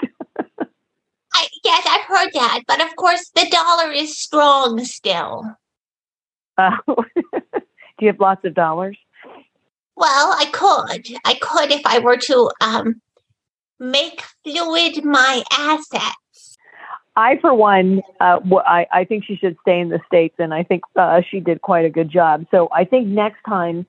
I, 1.36 1.48
yes, 1.64 1.88
I've 1.90 2.06
heard 2.06 2.30
that, 2.34 2.62
but 2.68 2.82
of 2.82 2.96
course 2.96 3.30
the 3.36 3.48
dollar 3.50 3.92
is 3.92 4.18
strong 4.18 4.84
still. 4.86 5.46
Uh, 6.58 6.78
do 6.88 7.02
you 8.00 8.08
have 8.08 8.20
lots 8.20 8.46
of 8.46 8.54
dollars? 8.54 8.98
Well, 9.96 10.36
I 10.38 10.46
could. 10.46 11.08
I 11.26 11.36
could 11.36 11.72
if 11.72 11.82
I 11.86 12.00
were 12.00 12.18
to 12.18 12.52
um 12.62 13.02
make 13.80 14.22
fluid 14.44 15.04
my 15.04 15.44
asset. 15.52 16.14
I, 17.16 17.38
for 17.38 17.54
one, 17.54 18.02
uh, 18.20 18.40
wh- 18.40 18.66
I, 18.68 18.88
I 18.92 19.06
think 19.06 19.26
she 19.26 19.36
should 19.36 19.56
stay 19.62 19.80
in 19.80 19.90
the 19.90 20.00
states, 20.08 20.36
and 20.40 20.54
I 20.54 20.64
think 20.64 20.84
uh, 20.96 21.22
she 21.30 21.40
did 21.40 21.62
quite 21.62 21.86
a 21.86 21.90
good 21.90 22.10
job. 22.10 22.46
So 22.50 22.70
I 22.74 22.86
think 22.86 23.08
next 23.08 23.44
time, 23.48 23.86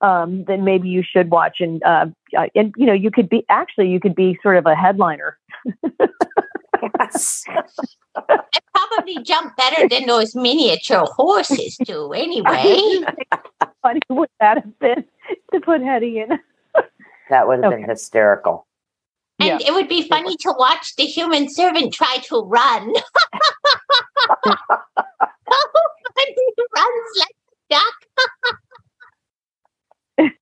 um, 0.00 0.44
then 0.44 0.64
maybe 0.64 0.88
you 0.88 1.02
should 1.02 1.30
watch 1.30 1.56
and 1.58 1.82
uh, 1.82 2.06
uh, 2.36 2.46
and 2.54 2.72
you 2.76 2.86
know 2.86 2.92
you 2.92 3.10
could 3.10 3.28
be 3.28 3.44
actually 3.48 3.88
you 3.88 3.98
could 3.98 4.14
be 4.14 4.38
sort 4.44 4.56
of 4.56 4.66
a 4.66 4.76
headliner. 4.76 5.36
Yes. 7.00 7.44
I 8.16 8.38
probably 8.72 9.22
jump 9.24 9.56
better 9.56 9.88
than 9.88 10.06
those 10.06 10.36
miniature 10.36 11.04
horses 11.06 11.76
do 11.84 12.12
anyway. 12.12 13.00
How 13.60 13.72
funny 13.82 14.00
would 14.08 14.28
that 14.38 14.58
have 14.58 14.78
been 14.78 15.04
to 15.52 15.60
put 15.60 15.80
Hetty 15.80 16.20
in? 16.20 16.38
That 17.30 17.48
would 17.48 17.64
have 17.64 17.72
been 17.72 17.88
hysterical. 17.88 18.67
And 19.40 19.60
it 19.62 19.72
would 19.72 19.88
be 19.88 20.08
funny 20.08 20.36
to 20.38 20.52
watch 20.58 20.96
the 20.96 21.04
human 21.04 21.48
servant 21.48 21.92
try 21.94 22.16
to 22.24 22.40
run. 22.40 22.82
and 24.46 26.26
he 26.26 26.52
runs 26.76 27.18
like 27.18 27.36
a 27.70 27.74
duck. 27.74 27.94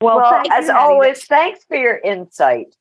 Well, 0.00 0.18
Well, 0.18 0.30
thank 0.30 0.52
as 0.52 0.66
you, 0.68 0.74
always, 0.76 1.24
thanks 1.24 1.64
for 1.64 1.76
your 1.76 1.98
insight, 1.98 2.76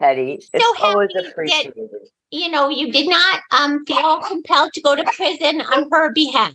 Hetty. 0.00 0.40
It's 0.54 0.64
So 0.64 0.74
always 0.82 1.10
happy 1.14 1.24
that- 1.26 1.32
appreciated. 1.32 1.90
You 2.30 2.48
know, 2.50 2.70
you 2.70 2.90
did 2.90 3.10
not 3.10 3.40
um, 3.50 3.84
feel 3.84 4.20
compelled 4.22 4.72
to 4.72 4.80
go 4.80 4.96
to 4.96 5.04
prison 5.04 5.60
on 5.60 5.86
her 5.92 6.12
behalf. 6.14 6.54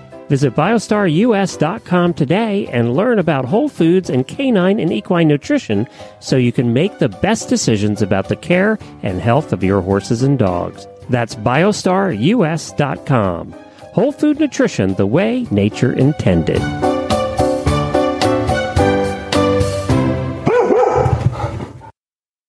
Visit 0.31 0.55
biostarus.com 0.55 2.13
today 2.13 2.65
and 2.67 2.95
learn 2.95 3.19
about 3.19 3.43
whole 3.43 3.67
foods 3.67 4.09
and 4.09 4.25
canine 4.25 4.79
and 4.79 4.93
equine 4.93 5.27
nutrition 5.27 5.85
so 6.21 6.37
you 6.37 6.53
can 6.53 6.71
make 6.71 6.99
the 6.99 7.09
best 7.09 7.49
decisions 7.49 8.01
about 8.01 8.29
the 8.29 8.37
care 8.37 8.79
and 9.03 9.19
health 9.19 9.51
of 9.51 9.61
your 9.61 9.81
horses 9.81 10.23
and 10.23 10.39
dogs. 10.39 10.87
That's 11.09 11.35
biostarus.com. 11.35 13.55
Whole 13.91 14.13
food 14.13 14.39
nutrition 14.39 14.93
the 14.93 15.05
way 15.05 15.47
nature 15.51 15.91
intended. 15.91 16.61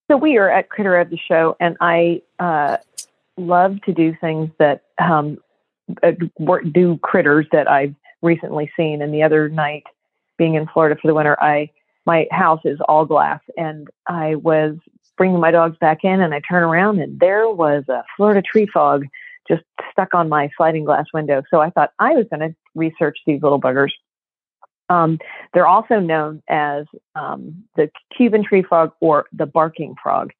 So 0.08 0.16
we 0.16 0.36
are 0.36 0.48
at 0.48 0.68
Critter 0.68 1.00
of 1.00 1.10
the 1.10 1.18
Show, 1.18 1.56
and 1.58 1.76
I 1.80 2.22
uh, 2.38 2.76
love 3.36 3.82
to 3.86 3.92
do 3.92 4.14
things 4.20 4.50
that 4.60 4.84
um, 4.98 5.38
do 6.72 6.98
critters 6.98 7.46
that 7.52 7.70
I've 7.70 7.94
recently 8.22 8.70
seen. 8.76 9.02
And 9.02 9.12
the 9.12 9.22
other 9.22 9.48
night, 9.48 9.84
being 10.38 10.54
in 10.54 10.66
Florida 10.66 10.98
for 11.00 11.08
the 11.08 11.14
winter, 11.14 11.36
I 11.40 11.70
my 12.04 12.26
house 12.32 12.60
is 12.64 12.80
all 12.88 13.04
glass, 13.04 13.40
and 13.56 13.86
I 14.08 14.34
was 14.34 14.76
bringing 15.16 15.38
my 15.38 15.52
dogs 15.52 15.76
back 15.78 15.98
in, 16.02 16.20
and 16.20 16.34
I 16.34 16.40
turn 16.40 16.64
around, 16.64 16.98
and 16.98 17.20
there 17.20 17.48
was 17.48 17.84
a 17.88 18.04
Florida 18.16 18.42
tree 18.42 18.66
frog 18.66 19.06
just 19.48 19.62
stuck 19.92 20.14
on 20.14 20.28
my 20.28 20.50
sliding 20.56 20.84
glass 20.84 21.06
window. 21.14 21.42
So 21.50 21.60
I 21.60 21.70
thought 21.70 21.92
I 21.98 22.14
was 22.14 22.26
going 22.30 22.40
to 22.40 22.56
research 22.74 23.18
these 23.26 23.42
little 23.42 23.60
buggers. 23.60 23.90
Um, 24.88 25.18
they're 25.54 25.66
also 25.66 26.00
known 26.00 26.42
as 26.48 26.86
um, 27.14 27.64
the 27.76 27.90
Cuban 28.16 28.44
tree 28.44 28.62
frog 28.62 28.92
or 29.00 29.26
the 29.32 29.46
barking 29.46 29.94
frog. 30.02 30.32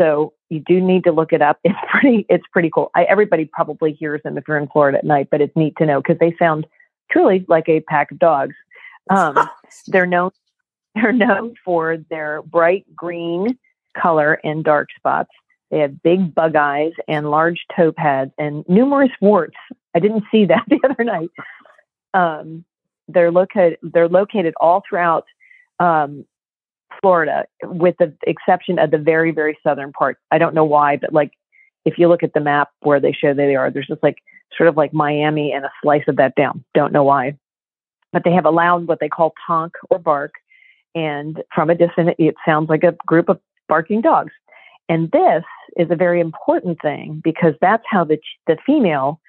So 0.00 0.32
you 0.48 0.60
do 0.60 0.80
need 0.80 1.04
to 1.04 1.12
look 1.12 1.32
it 1.32 1.42
up. 1.42 1.58
It's 1.64 1.78
pretty. 1.90 2.26
It's 2.28 2.44
pretty 2.52 2.70
cool. 2.72 2.90
I, 2.94 3.04
everybody 3.04 3.44
probably 3.44 3.92
hears 3.92 4.22
them 4.22 4.38
if 4.38 4.44
you're 4.48 4.56
in 4.56 4.68
Florida 4.68 4.98
at 4.98 5.04
night, 5.04 5.28
but 5.30 5.40
it's 5.40 5.54
neat 5.56 5.76
to 5.78 5.86
know 5.86 6.00
because 6.00 6.18
they 6.18 6.34
sound 6.38 6.66
truly 7.10 7.44
like 7.48 7.68
a 7.68 7.80
pack 7.80 8.10
of 8.10 8.18
dogs. 8.18 8.54
Um, 9.10 9.36
they're 9.88 10.06
known. 10.06 10.30
They're 10.96 11.12
known 11.12 11.54
for 11.64 11.98
their 12.10 12.42
bright 12.42 12.84
green 12.96 13.56
color 13.96 14.40
and 14.42 14.64
dark 14.64 14.88
spots. 14.96 15.30
They 15.70 15.78
have 15.78 16.02
big 16.02 16.34
bug 16.34 16.56
eyes 16.56 16.90
and 17.06 17.30
large 17.30 17.64
toe 17.76 17.92
pads 17.92 18.32
and 18.38 18.64
numerous 18.68 19.12
warts. 19.20 19.54
I 19.94 20.00
didn't 20.00 20.24
see 20.32 20.46
that 20.46 20.64
the 20.68 20.80
other 20.84 21.04
night. 21.04 21.30
Um, 22.12 22.64
they're 23.06 23.30
located. 23.30 23.78
They're 23.84 24.08
located 24.08 24.52
all 24.60 24.82
throughout 24.88 25.26
um, 25.78 26.24
Florida, 27.00 27.44
with 27.64 27.96
the 27.98 28.14
exception 28.26 28.78
of 28.78 28.90
the 28.90 28.98
very, 28.98 29.30
very 29.30 29.58
southern 29.62 29.92
part. 29.92 30.18
I 30.30 30.38
don't 30.38 30.54
know 30.54 30.64
why, 30.64 30.96
but 30.96 31.12
like 31.12 31.32
if 31.84 31.98
you 31.98 32.08
look 32.08 32.22
at 32.22 32.34
the 32.34 32.40
map 32.40 32.70
where 32.80 33.00
they 33.00 33.12
show 33.12 33.34
they 33.34 33.54
are, 33.56 33.70
there's 33.70 33.86
just 33.86 34.02
like 34.02 34.18
sort 34.56 34.68
of 34.68 34.76
like 34.76 34.92
Miami 34.92 35.52
and 35.52 35.64
a 35.64 35.72
slice 35.82 36.04
of 36.08 36.16
that 36.16 36.34
down. 36.34 36.64
Don't 36.74 36.92
know 36.92 37.04
why, 37.04 37.36
but 38.12 38.24
they 38.24 38.32
have 38.32 38.44
allowed 38.44 38.86
what 38.86 39.00
they 39.00 39.08
call 39.08 39.34
tonk 39.46 39.72
or 39.90 39.98
bark, 39.98 40.32
and 40.94 41.42
from 41.54 41.70
a 41.70 41.74
distance 41.74 42.14
it 42.18 42.34
sounds 42.44 42.68
like 42.68 42.84
a 42.84 42.96
group 43.06 43.28
of 43.28 43.40
barking 43.68 44.00
dogs. 44.00 44.32
And 44.88 45.10
this 45.12 45.44
is 45.76 45.88
a 45.90 45.96
very 45.96 46.20
important 46.20 46.80
thing 46.82 47.20
because 47.22 47.54
that's 47.60 47.84
how 47.88 48.04
the 48.04 48.18
the 48.46 48.56
female 48.66 49.20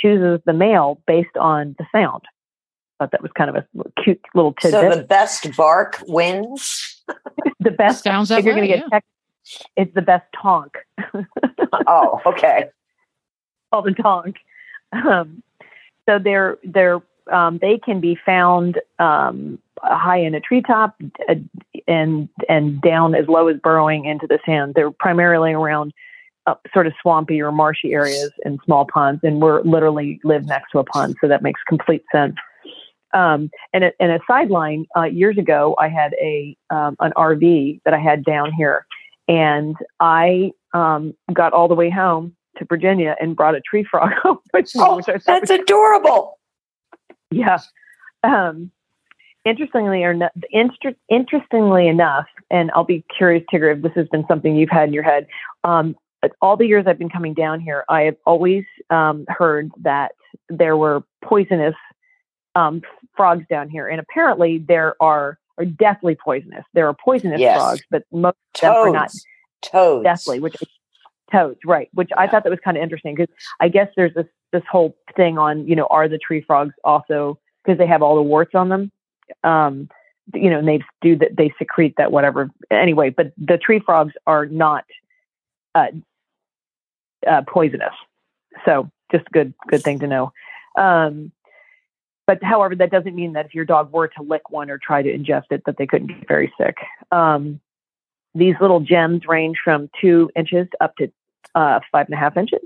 chooses 0.00 0.40
the 0.46 0.52
male 0.52 1.02
based 1.06 1.36
on 1.38 1.74
the 1.78 1.86
sound. 1.92 2.22
Thought 2.98 3.12
that 3.12 3.22
was 3.22 3.30
kind 3.36 3.50
of 3.50 3.56
a 3.56 4.02
cute 4.02 4.20
little 4.34 4.54
tidbit. 4.54 4.80
So 4.80 4.96
the 4.96 5.02
best 5.04 5.56
bark 5.56 6.02
wins. 6.06 6.87
the 7.60 7.70
best 7.70 8.04
Sounds 8.04 8.30
if 8.30 8.44
you're 8.44 8.54
going 8.54 8.68
to 8.68 8.74
get 8.74 8.84
yeah. 8.90 8.98
tech, 8.98 9.04
it's 9.76 9.94
the 9.94 10.02
best 10.02 10.26
tonk. 10.40 10.72
Oh, 11.86 12.20
okay. 12.24 12.70
called 13.70 13.88
a 13.88 13.94
tonk. 13.94 14.36
Um, 14.92 15.42
so 16.06 16.18
they're 16.18 16.56
they're 16.64 17.02
um, 17.30 17.58
they 17.58 17.78
can 17.78 18.00
be 18.00 18.16
found 18.24 18.80
um, 18.98 19.58
high 19.82 20.18
in 20.18 20.34
a 20.34 20.40
treetop 20.40 20.96
uh, 21.28 21.34
and 21.86 22.28
and 22.48 22.80
down 22.80 23.14
as 23.14 23.28
low 23.28 23.48
as 23.48 23.58
burrowing 23.58 24.06
into 24.06 24.26
the 24.26 24.38
sand. 24.46 24.74
They're 24.74 24.90
primarily 24.90 25.52
around 25.52 25.92
uh, 26.46 26.54
sort 26.72 26.86
of 26.86 26.94
swampy 27.02 27.40
or 27.40 27.52
marshy 27.52 27.92
areas 27.92 28.32
and 28.44 28.58
small 28.64 28.86
ponds, 28.86 29.20
and 29.22 29.42
we're 29.42 29.60
literally 29.62 30.20
live 30.24 30.46
next 30.46 30.70
to 30.72 30.78
a 30.78 30.84
pond, 30.84 31.16
so 31.20 31.28
that 31.28 31.42
makes 31.42 31.60
complete 31.68 32.04
sense. 32.10 32.36
Um, 33.14 33.50
and, 33.72 33.84
a, 33.84 33.92
and 34.00 34.12
a 34.12 34.20
sideline 34.26 34.86
uh, 34.96 35.04
years 35.04 35.38
ago, 35.38 35.74
I 35.78 35.88
had 35.88 36.14
a 36.20 36.56
um, 36.70 36.96
an 37.00 37.12
RV 37.16 37.80
that 37.84 37.94
I 37.94 37.98
had 37.98 38.24
down 38.24 38.52
here, 38.52 38.86
and 39.28 39.76
I 40.00 40.52
um, 40.74 41.14
got 41.32 41.52
all 41.52 41.68
the 41.68 41.74
way 41.74 41.90
home 41.90 42.36
to 42.58 42.66
Virginia 42.68 43.16
and 43.20 43.36
brought 43.36 43.54
a 43.54 43.60
tree 43.60 43.86
frog 43.88 44.12
home 44.22 44.38
Oh, 44.76 44.96
which 44.96 45.08
I 45.08 45.18
that's 45.24 45.50
was 45.50 45.60
adorable. 45.60 46.38
yeah. 47.30 47.58
Um, 48.22 48.70
interestingly 49.44 50.02
or 50.02 50.14
not, 50.14 50.32
inter- 50.50 50.96
interestingly 51.08 51.88
enough, 51.88 52.26
and 52.50 52.70
I'll 52.74 52.84
be 52.84 53.04
curious, 53.16 53.44
Tigger, 53.52 53.74
if 53.76 53.82
this 53.82 53.92
has 53.94 54.08
been 54.08 54.24
something 54.28 54.56
you've 54.56 54.70
had 54.70 54.88
in 54.88 54.94
your 54.94 55.02
head. 55.02 55.26
Um, 55.64 55.96
all 56.42 56.56
the 56.56 56.66
years 56.66 56.84
I've 56.86 56.98
been 56.98 57.08
coming 57.08 57.34
down 57.34 57.60
here, 57.60 57.84
I 57.88 58.02
have 58.02 58.16
always 58.26 58.64
um, 58.90 59.24
heard 59.28 59.70
that 59.82 60.12
there 60.48 60.76
were 60.76 61.04
poisonous 61.22 61.76
um, 62.58 62.82
frogs 63.16 63.44
down 63.48 63.68
here, 63.68 63.86
and 63.88 64.00
apparently 64.00 64.58
there 64.58 64.94
are 65.00 65.38
are 65.58 65.64
deathly 65.64 66.14
poisonous. 66.14 66.64
There 66.72 66.86
are 66.88 66.94
poisonous 66.94 67.40
Yes. 67.40 67.56
frogs, 67.56 67.82
but 67.90 68.02
most 68.12 68.36
of 68.54 68.60
them 68.60 68.72
are 68.72 68.90
not 68.90 69.08
Toads. 69.10 69.26
Toads. 69.62 70.04
deathly, 70.04 70.40
which 70.40 70.54
toads, 71.32 71.58
right? 71.64 71.88
Which 71.94 72.10
I 72.16 72.26
thought 72.28 72.44
that 72.44 72.50
was 72.50 72.60
kind 72.64 72.76
of 72.76 72.82
interesting 72.82 73.14
because 73.14 73.34
I 73.60 73.68
guess 73.68 73.88
there's 73.96 74.14
this 74.14 74.26
this 74.52 74.62
whole 74.70 74.96
thing 75.16 75.36
on 75.38 75.66
you 75.66 75.76
know 75.76 75.86
are 75.90 76.08
the 76.08 76.18
tree 76.18 76.42
frogs 76.46 76.74
also 76.84 77.38
because 77.64 77.78
they 77.78 77.86
have 77.86 78.02
all 78.02 78.14
the 78.16 78.22
warts 78.22 78.54
on 78.54 78.68
them, 78.68 78.90
um, 79.44 79.88
you 80.34 80.48
know, 80.50 80.58
and 80.58 80.68
they 80.68 80.80
do 81.00 81.16
that 81.16 81.36
they 81.36 81.52
secrete 81.58 81.94
that 81.98 82.12
whatever 82.12 82.50
anyway. 82.70 83.10
But 83.10 83.32
the 83.36 83.58
tree 83.58 83.80
frogs 83.84 84.14
are 84.26 84.46
not 84.46 84.84
uh, 85.74 85.88
uh, 87.26 87.42
poisonous, 87.48 87.94
so 88.64 88.90
just 89.12 89.30
good 89.32 89.52
good 89.68 89.82
thing 89.82 89.98
to 90.00 90.06
know. 90.06 90.32
Um, 90.78 91.32
but 92.28 92.44
however, 92.44 92.76
that 92.76 92.90
doesn't 92.90 93.14
mean 93.14 93.32
that 93.32 93.46
if 93.46 93.54
your 93.54 93.64
dog 93.64 93.90
were 93.90 94.06
to 94.08 94.22
lick 94.22 94.50
one 94.50 94.68
or 94.68 94.76
try 94.76 95.00
to 95.00 95.08
ingest 95.08 95.46
it, 95.50 95.62
that 95.64 95.78
they 95.78 95.86
couldn't 95.86 96.08
get 96.08 96.28
very 96.28 96.52
sick. 96.60 96.76
Um, 97.10 97.58
these 98.34 98.54
little 98.60 98.80
gems 98.80 99.22
range 99.26 99.56
from 99.64 99.88
two 99.98 100.30
inches 100.36 100.68
up 100.82 100.94
to 100.96 101.10
uh, 101.54 101.80
five 101.90 102.04
and 102.04 102.14
a 102.14 102.18
half 102.18 102.36
inches. 102.36 102.60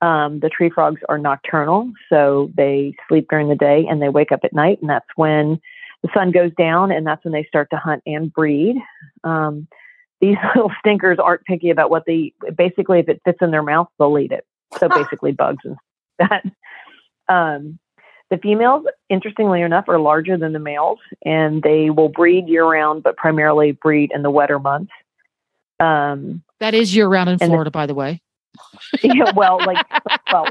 Um, 0.00 0.40
the 0.40 0.48
tree 0.48 0.70
frogs 0.70 1.02
are 1.10 1.18
nocturnal, 1.18 1.92
so 2.08 2.50
they 2.56 2.94
sleep 3.06 3.26
during 3.28 3.50
the 3.50 3.54
day 3.54 3.86
and 3.86 4.00
they 4.00 4.08
wake 4.08 4.32
up 4.32 4.40
at 4.44 4.54
night, 4.54 4.78
and 4.80 4.88
that's 4.88 5.06
when 5.14 5.60
the 6.02 6.08
sun 6.14 6.30
goes 6.30 6.52
down, 6.56 6.90
and 6.90 7.06
that's 7.06 7.22
when 7.22 7.32
they 7.32 7.44
start 7.44 7.68
to 7.72 7.76
hunt 7.76 8.02
and 8.06 8.32
breed. 8.32 8.76
Um, 9.24 9.68
these 10.22 10.38
little 10.54 10.72
stinkers 10.78 11.18
aren't 11.18 11.44
picky 11.44 11.68
about 11.68 11.90
what 11.90 12.04
they. 12.06 12.32
Basically, 12.56 13.00
if 13.00 13.10
it 13.10 13.20
fits 13.26 13.38
in 13.42 13.50
their 13.50 13.62
mouth, 13.62 13.88
they'll 13.98 14.18
eat 14.18 14.32
it. 14.32 14.46
So 14.78 14.88
basically, 14.88 15.32
bugs 15.32 15.64
and 15.64 15.76
that. 16.18 16.44
Um, 17.28 17.78
the 18.30 18.38
females, 18.38 18.84
interestingly 19.08 19.62
enough, 19.62 19.88
are 19.88 19.98
larger 20.00 20.36
than 20.36 20.52
the 20.52 20.58
males, 20.58 20.98
and 21.24 21.62
they 21.62 21.90
will 21.90 22.08
breed 22.08 22.48
year 22.48 22.64
round, 22.64 23.02
but 23.02 23.16
primarily 23.16 23.72
breed 23.72 24.10
in 24.14 24.22
the 24.22 24.30
wetter 24.30 24.58
months. 24.58 24.90
Um, 25.78 26.42
That 26.60 26.74
is 26.74 26.94
year 26.96 27.06
round 27.08 27.28
in 27.28 27.34
And 27.34 27.40
the- 27.40 27.46
Florida, 27.46 27.70
by 27.70 27.86
the 27.86 27.94
way. 27.94 28.20
yeah, 29.02 29.32
well, 29.36 29.58
like, 29.66 29.84
well, 30.32 30.46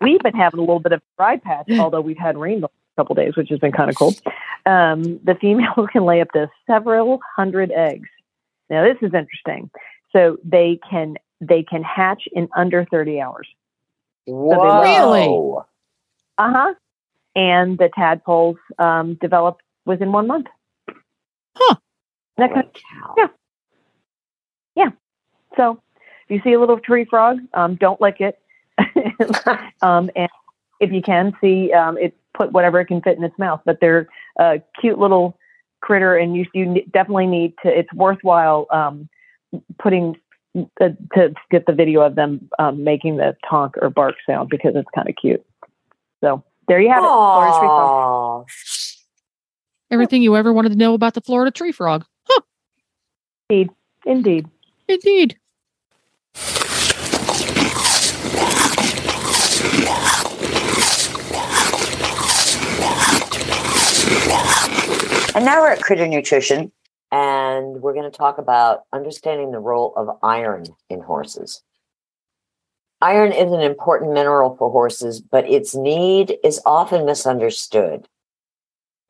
we've 0.00 0.20
been 0.20 0.34
having 0.34 0.58
a 0.58 0.62
little 0.62 0.80
bit 0.80 0.92
of 0.92 1.02
dry 1.18 1.36
patch, 1.36 1.66
although 1.78 2.00
we've 2.00 2.16
had 2.18 2.38
rain 2.38 2.60
the 2.60 2.68
last 2.68 2.96
couple 2.96 3.14
days, 3.14 3.36
which 3.36 3.50
has 3.50 3.58
been 3.58 3.70
kind 3.72 3.90
of 3.90 3.96
cool. 3.96 4.14
Um, 4.64 5.20
the 5.22 5.34
females 5.38 5.88
can 5.92 6.04
lay 6.06 6.22
up 6.22 6.30
to 6.32 6.50
several 6.66 7.20
hundred 7.36 7.70
eggs. 7.70 8.08
Now, 8.70 8.82
this 8.82 8.96
is 9.02 9.12
interesting. 9.12 9.70
So 10.12 10.38
they 10.42 10.80
can 10.88 11.16
they 11.42 11.62
can 11.62 11.82
hatch 11.82 12.22
in 12.32 12.48
under 12.56 12.86
thirty 12.90 13.20
hours. 13.20 13.46
Whoa. 14.26 14.80
Really? 14.80 15.62
Uh 16.38 16.50
huh. 16.52 16.74
And 17.36 17.78
the 17.78 17.90
tadpoles 17.94 18.56
um, 18.78 19.14
develop 19.14 19.58
within 19.86 20.12
one 20.12 20.26
month. 20.26 20.46
Huh. 21.56 21.76
That 22.36 22.52
kind 22.52 22.66
Holy 23.02 23.18
cow. 23.26 23.30
Yeah. 24.76 24.90
So 25.56 25.80
if 26.28 26.30
you 26.30 26.40
see 26.42 26.54
a 26.54 26.60
little 26.60 26.78
tree 26.78 27.04
frog, 27.04 27.38
um, 27.54 27.76
don't 27.76 28.00
lick 28.00 28.20
it. 28.20 28.38
um, 29.82 30.10
and 30.16 30.28
if 30.80 30.92
you 30.92 31.02
can 31.02 31.32
see 31.40 31.72
um, 31.72 31.96
it, 31.98 32.16
put 32.34 32.52
whatever 32.52 32.80
it 32.80 32.86
can 32.86 33.00
fit 33.00 33.16
in 33.16 33.24
its 33.24 33.38
mouth. 33.38 33.60
But 33.64 33.78
they're 33.80 34.08
a 34.38 34.60
cute 34.80 34.98
little 34.98 35.38
critter, 35.80 36.16
and 36.16 36.36
you 36.36 36.46
you 36.54 36.84
definitely 36.92 37.26
need 37.26 37.54
to. 37.62 37.78
It's 37.78 37.92
worthwhile 37.92 38.66
um, 38.70 39.08
putting 39.78 40.16
the, 40.54 40.96
to 41.14 41.34
get 41.50 41.66
the 41.66 41.72
video 41.72 42.00
of 42.00 42.14
them 42.14 42.48
um, 42.58 42.82
making 42.82 43.16
the 43.16 43.36
tonk 43.48 43.74
or 43.80 43.90
bark 43.90 44.16
sound 44.26 44.48
because 44.48 44.72
it's 44.74 44.88
kind 44.94 45.08
of 45.08 45.14
cute. 45.20 45.44
So 46.20 46.42
there 46.68 46.80
you 46.80 46.88
have 46.90 47.02
it. 47.02 47.06
Florida 47.06 47.58
tree 47.58 47.68
frog. 47.68 48.48
Everything 49.90 50.22
you 50.22 50.36
ever 50.36 50.52
wanted 50.52 50.70
to 50.70 50.76
know 50.78 50.94
about 50.94 51.14
the 51.14 51.20
Florida 51.20 51.50
tree 51.50 51.72
frog. 51.72 52.04
Huh, 52.24 52.40
Indeed. 54.06 54.48
indeed. 54.88 55.36
And 65.36 65.44
now 65.44 65.60
we're 65.62 65.72
at 65.72 65.80
Critter 65.82 66.06
Nutrition, 66.06 66.70
and 67.10 67.82
we're 67.82 67.92
going 67.92 68.08
to 68.08 68.16
talk 68.16 68.38
about 68.38 68.82
understanding 68.92 69.50
the 69.50 69.58
role 69.58 69.92
of 69.96 70.16
iron 70.22 70.64
in 70.88 71.00
horses. 71.00 71.60
Iron 73.00 73.32
is 73.32 73.52
an 73.52 73.60
important 73.60 74.12
mineral 74.12 74.56
for 74.56 74.70
horses, 74.70 75.20
but 75.20 75.48
its 75.48 75.74
need 75.74 76.38
is 76.42 76.60
often 76.64 77.04
misunderstood. 77.04 78.08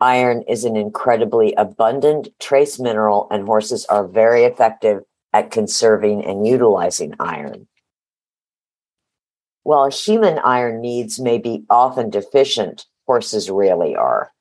Iron 0.01 0.43
is 0.49 0.65
an 0.65 0.77
incredibly 0.77 1.55
abundant 1.55 2.29
trace 2.41 2.79
mineral, 2.81 3.29
and 3.31 3.47
horses 3.47 3.85
are 3.87 4.07
very 4.07 4.45
effective 4.45 5.05
at 5.33 5.51
conserving 5.51 6.25
and 6.25 6.47
utilizing 6.47 7.15
iron. 7.21 7.69
While 9.63 9.89
human 9.91 10.39
iron 10.41 10.81
needs 10.81 11.19
may 11.19 11.39
be 11.39 11.65
often 11.71 12.11
deficient, 12.11 12.87
horses 13.07 13.49
rarely 13.49 13.97
are. 13.97 14.33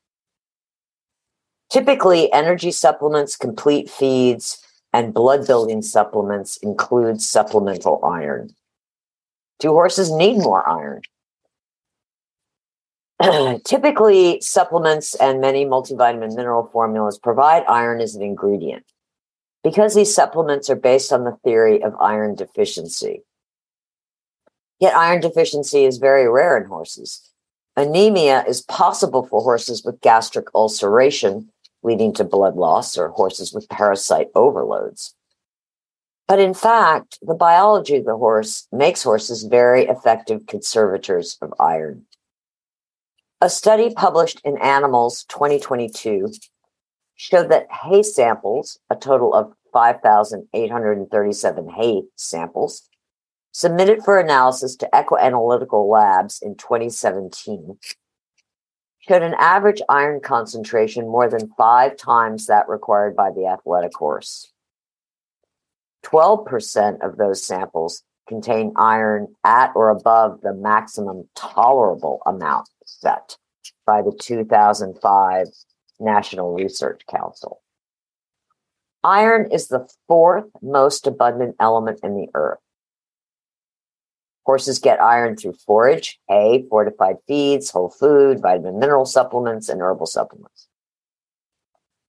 Typically, 1.69 2.31
energy 2.33 2.71
supplements, 2.71 3.35
complete 3.35 3.89
feeds, 3.89 4.61
and 4.91 5.13
blood 5.13 5.47
building 5.47 5.81
supplements 5.81 6.57
include 6.57 7.21
supplemental 7.21 8.03
iron. 8.03 8.53
Do 9.63 9.71
horses 9.71 10.11
need 10.11 10.39
more 10.39 10.67
iron? 10.67 11.01
Typically, 13.63 14.41
supplements 14.41 15.15
and 15.15 15.39
many 15.39 15.63
multivitamin 15.63 16.35
mineral 16.35 16.69
formulas 16.73 17.17
provide 17.17 17.63
iron 17.69 18.01
as 18.01 18.13
an 18.13 18.21
ingredient. 18.21 18.83
Because 19.63 19.95
these 19.95 20.13
supplements 20.13 20.69
are 20.69 20.75
based 20.75 21.13
on 21.13 21.23
the 21.23 21.37
theory 21.45 21.81
of 21.81 21.95
iron 21.95 22.35
deficiency. 22.35 23.21
Yet, 24.81 24.97
iron 24.97 25.21
deficiency 25.21 25.85
is 25.85 25.97
very 25.97 26.27
rare 26.27 26.57
in 26.57 26.65
horses. 26.65 27.31
Anemia 27.77 28.43
is 28.45 28.63
possible 28.63 29.25
for 29.25 29.41
horses 29.41 29.81
with 29.85 30.01
gastric 30.01 30.47
ulceration, 30.53 31.47
leading 31.83 32.11
to 32.15 32.25
blood 32.25 32.57
loss, 32.57 32.97
or 32.97 33.07
horses 33.07 33.53
with 33.53 33.69
parasite 33.69 34.27
overloads. 34.35 35.15
But 36.33 36.39
in 36.39 36.55
fact, 36.55 37.19
the 37.21 37.35
biology 37.35 37.97
of 37.97 38.05
the 38.05 38.17
horse 38.17 38.67
makes 38.71 39.03
horses 39.03 39.43
very 39.43 39.85
effective 39.85 40.47
conservators 40.47 41.37
of 41.43 41.53
iron. 41.59 42.07
A 43.39 43.51
study 43.51 43.93
published 43.93 44.41
in 44.43 44.57
Animals 44.57 45.25
2022 45.25 46.33
showed 47.13 47.49
that 47.49 47.71
hay 47.71 48.01
samples, 48.01 48.79
a 48.89 48.95
total 48.95 49.35
of 49.35 49.53
5,837 49.73 51.69
hay 51.69 52.01
samples, 52.15 52.89
submitted 53.51 54.03
for 54.03 54.19
analysis 54.19 54.75
to 54.77 54.89
Equi-Analytical 54.95 55.87
labs 55.87 56.41
in 56.41 56.55
2017, 56.55 57.77
showed 59.07 59.21
an 59.21 59.35
average 59.37 59.83
iron 59.87 60.19
concentration 60.19 61.05
more 61.05 61.29
than 61.29 61.53
five 61.59 61.95
times 61.95 62.47
that 62.47 62.67
required 62.67 63.15
by 63.15 63.29
the 63.29 63.45
athletic 63.45 63.93
horse. 63.93 64.52
12% 66.03 67.05
of 67.05 67.17
those 67.17 67.45
samples 67.45 68.03
contain 68.27 68.73
iron 68.77 69.27
at 69.43 69.71
or 69.75 69.89
above 69.89 70.41
the 70.41 70.53
maximum 70.53 71.27
tolerable 71.35 72.21
amount 72.25 72.69
set 72.85 73.37
by 73.85 74.01
the 74.01 74.15
2005 74.19 75.47
National 75.99 76.53
Research 76.53 77.01
Council. 77.09 77.61
Iron 79.03 79.51
is 79.51 79.67
the 79.67 79.87
fourth 80.07 80.45
most 80.61 81.07
abundant 81.07 81.55
element 81.59 81.99
in 82.03 82.15
the 82.15 82.27
earth. 82.33 82.59
Horses 84.45 84.79
get 84.79 85.01
iron 85.01 85.35
through 85.35 85.53
forage, 85.65 86.19
hay, 86.27 86.65
fortified 86.69 87.17
feeds, 87.27 87.69
whole 87.69 87.89
food, 87.89 88.41
vitamin 88.41 88.79
mineral 88.79 89.05
supplements, 89.05 89.69
and 89.69 89.81
herbal 89.81 90.05
supplements. 90.05 90.67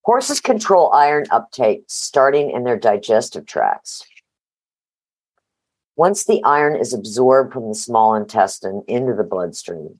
Horses 0.04 0.38
control 0.38 0.92
iron 0.92 1.24
uptake 1.30 1.84
starting 1.86 2.50
in 2.50 2.64
their 2.64 2.78
digestive 2.78 3.46
tracts. 3.46 4.04
Once 5.96 6.24
the 6.24 6.44
iron 6.44 6.76
is 6.76 6.92
absorbed 6.92 7.54
from 7.54 7.68
the 7.68 7.74
small 7.74 8.14
intestine 8.14 8.82
into 8.86 9.14
the 9.14 9.24
bloodstream, 9.24 9.98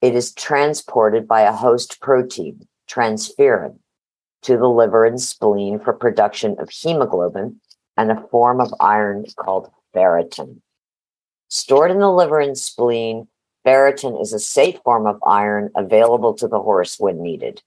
it 0.00 0.14
is 0.14 0.32
transported 0.32 1.28
by 1.28 1.42
a 1.42 1.52
host 1.52 2.00
protein, 2.00 2.66
transferrin, 2.88 3.78
to 4.40 4.56
the 4.56 4.68
liver 4.68 5.04
and 5.04 5.20
spleen 5.20 5.78
for 5.78 5.92
production 5.92 6.56
of 6.58 6.70
hemoglobin 6.70 7.60
and 7.98 8.10
a 8.10 8.26
form 8.30 8.58
of 8.58 8.72
iron 8.80 9.26
called 9.36 9.70
ferritin. 9.94 10.62
Stored 11.48 11.90
in 11.90 11.98
the 11.98 12.10
liver 12.10 12.40
and 12.40 12.56
spleen, 12.56 13.28
ferritin 13.66 14.18
is 14.18 14.32
a 14.32 14.38
safe 14.38 14.78
form 14.82 15.06
of 15.06 15.20
iron 15.26 15.70
available 15.76 16.32
to 16.32 16.48
the 16.48 16.60
horse 16.60 16.98
when 16.98 17.22
needed. 17.22 17.62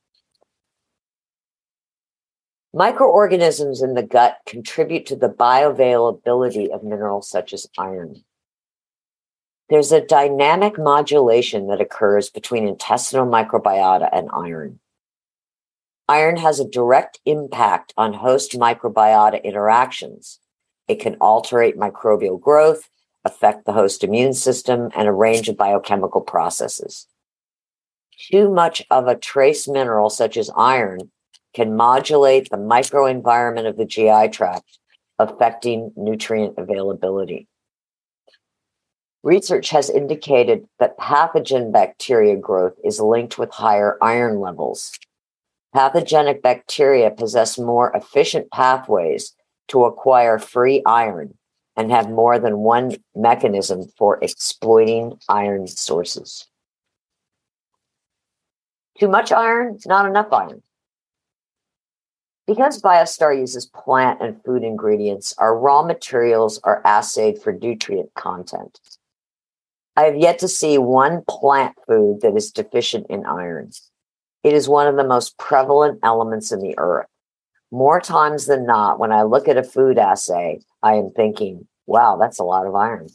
Microorganisms 2.77 3.81
in 3.81 3.93
the 3.93 4.03
gut 4.03 4.39
contribute 4.45 5.05
to 5.05 5.15
the 5.15 5.29
bioavailability 5.29 6.69
of 6.75 6.83
minerals 6.83 7.29
such 7.29 7.53
as 7.53 7.69
iron. 7.77 8.25
There's 9.69 9.93
a 9.93 10.05
dynamic 10.05 10.77
modulation 10.77 11.67
that 11.67 11.79
occurs 11.79 12.29
between 12.29 12.67
intestinal 12.67 13.27
microbiota 13.27 14.09
and 14.11 14.27
iron. 14.33 14.81
Iron 16.09 16.35
has 16.35 16.59
a 16.59 16.67
direct 16.67 17.21
impact 17.25 17.93
on 17.95 18.11
host 18.11 18.51
microbiota 18.59 19.41
interactions. 19.41 20.41
It 20.89 20.99
can 20.99 21.15
alterate 21.21 21.77
microbial 21.77 22.41
growth, 22.41 22.89
affect 23.23 23.63
the 23.63 23.71
host 23.71 24.03
immune 24.03 24.33
system, 24.33 24.89
and 24.93 25.07
a 25.07 25.13
range 25.13 25.47
of 25.47 25.55
biochemical 25.55 26.19
processes. 26.19 27.07
Too 28.29 28.51
much 28.51 28.83
of 28.91 29.07
a 29.07 29.15
trace 29.15 29.65
mineral, 29.65 30.09
such 30.09 30.35
as 30.35 30.51
iron, 30.57 31.09
can 31.55 31.75
modulate 31.75 32.49
the 32.49 32.57
microenvironment 32.57 33.67
of 33.67 33.77
the 33.77 33.85
GI 33.85 34.27
tract, 34.29 34.77
affecting 35.17 35.93
nutrient 35.95 36.55
availability. 36.57 37.47
Research 39.23 39.69
has 39.69 39.89
indicated 39.89 40.67
that 40.79 40.99
pathogen 40.99 41.71
bacteria 41.71 42.35
growth 42.35 42.75
is 42.83 42.99
linked 42.99 43.39
with 43.39 43.49
higher 43.49 43.97
iron 44.01 44.39
levels. 44.39 44.91
Pathogenic 45.73 46.43
bacteria 46.43 47.09
possess 47.09 47.57
more 47.57 47.91
efficient 47.95 48.51
pathways 48.51 49.33
to 49.69 49.85
acquire 49.85 50.37
free 50.37 50.83
iron 50.85 51.35
and 51.75 51.89
have 51.89 52.09
more 52.09 52.37
than 52.37 52.59
one 52.59 52.97
mechanism 53.15 53.85
for 53.97 54.19
exploiting 54.21 55.17
iron 55.27 55.67
sources. 55.67 56.47
Too 58.99 59.07
much 59.07 59.31
iron, 59.31 59.79
not 59.85 60.05
enough 60.05 60.31
iron. 60.31 60.61
Because 62.47 62.81
Biostar 62.81 63.37
uses 63.37 63.65
plant 63.65 64.21
and 64.21 64.43
food 64.43 64.63
ingredients, 64.63 65.33
our 65.37 65.57
raw 65.57 65.81
materials 65.81 66.59
are 66.63 66.81
assayed 66.85 67.41
for 67.41 67.51
nutrient 67.51 68.13
content. 68.13 68.79
I 69.95 70.03
have 70.03 70.15
yet 70.15 70.39
to 70.39 70.47
see 70.47 70.77
one 70.77 71.23
plant 71.27 71.75
food 71.87 72.21
that 72.21 72.35
is 72.35 72.51
deficient 72.51 73.07
in 73.09 73.25
iron. 73.25 73.71
It 74.43 74.53
is 74.53 74.69
one 74.69 74.87
of 74.87 74.95
the 74.95 75.07
most 75.07 75.37
prevalent 75.39 75.99
elements 76.03 76.51
in 76.51 76.59
the 76.59 76.77
earth. 76.77 77.07
More 77.71 77.99
times 77.99 78.45
than 78.45 78.65
not, 78.65 78.99
when 78.99 79.11
I 79.11 79.23
look 79.23 79.47
at 79.47 79.57
a 79.57 79.63
food 79.63 79.97
assay, 79.97 80.59
I 80.83 80.93
am 80.93 81.11
thinking, 81.15 81.67
wow, 81.87 82.17
that's 82.17 82.37
a 82.39 82.43
lot 82.43 82.67
of 82.67 82.75
iron. 82.75 83.07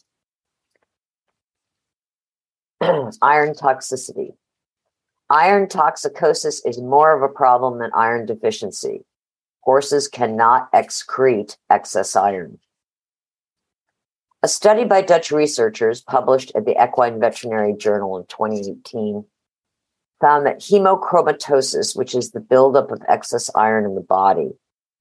iron 3.23 3.55
toxicity. 3.55 4.35
Iron 5.29 5.69
toxicosis 5.69 6.63
is 6.67 6.81
more 6.81 7.15
of 7.15 7.23
a 7.23 7.33
problem 7.33 7.79
than 7.79 7.93
iron 7.95 8.27
deficiency. 8.27 9.05
Horses 9.61 10.09
cannot 10.09 10.73
excrete 10.73 11.57
excess 11.69 12.17
iron. 12.17 12.59
A 14.43 14.49
study 14.49 14.85
by 14.85 15.03
Dutch 15.03 15.31
researchers 15.31 16.01
published 16.01 16.51
in 16.55 16.65
the 16.65 16.83
Equine 16.83 17.21
Veterinary 17.21 17.75
Journal 17.75 18.17
in 18.17 18.25
2018 18.27 19.25
found 20.21 20.47
that 20.47 20.61
hemochromatosis, 20.61 21.97
which 21.97 22.15
is 22.15 22.31
the 22.31 22.41
buildup 22.41 22.91
of 22.91 23.03
excess 23.09 23.51
iron 23.55 23.85
in 23.85 23.95
the 23.95 24.01
body, 24.01 24.51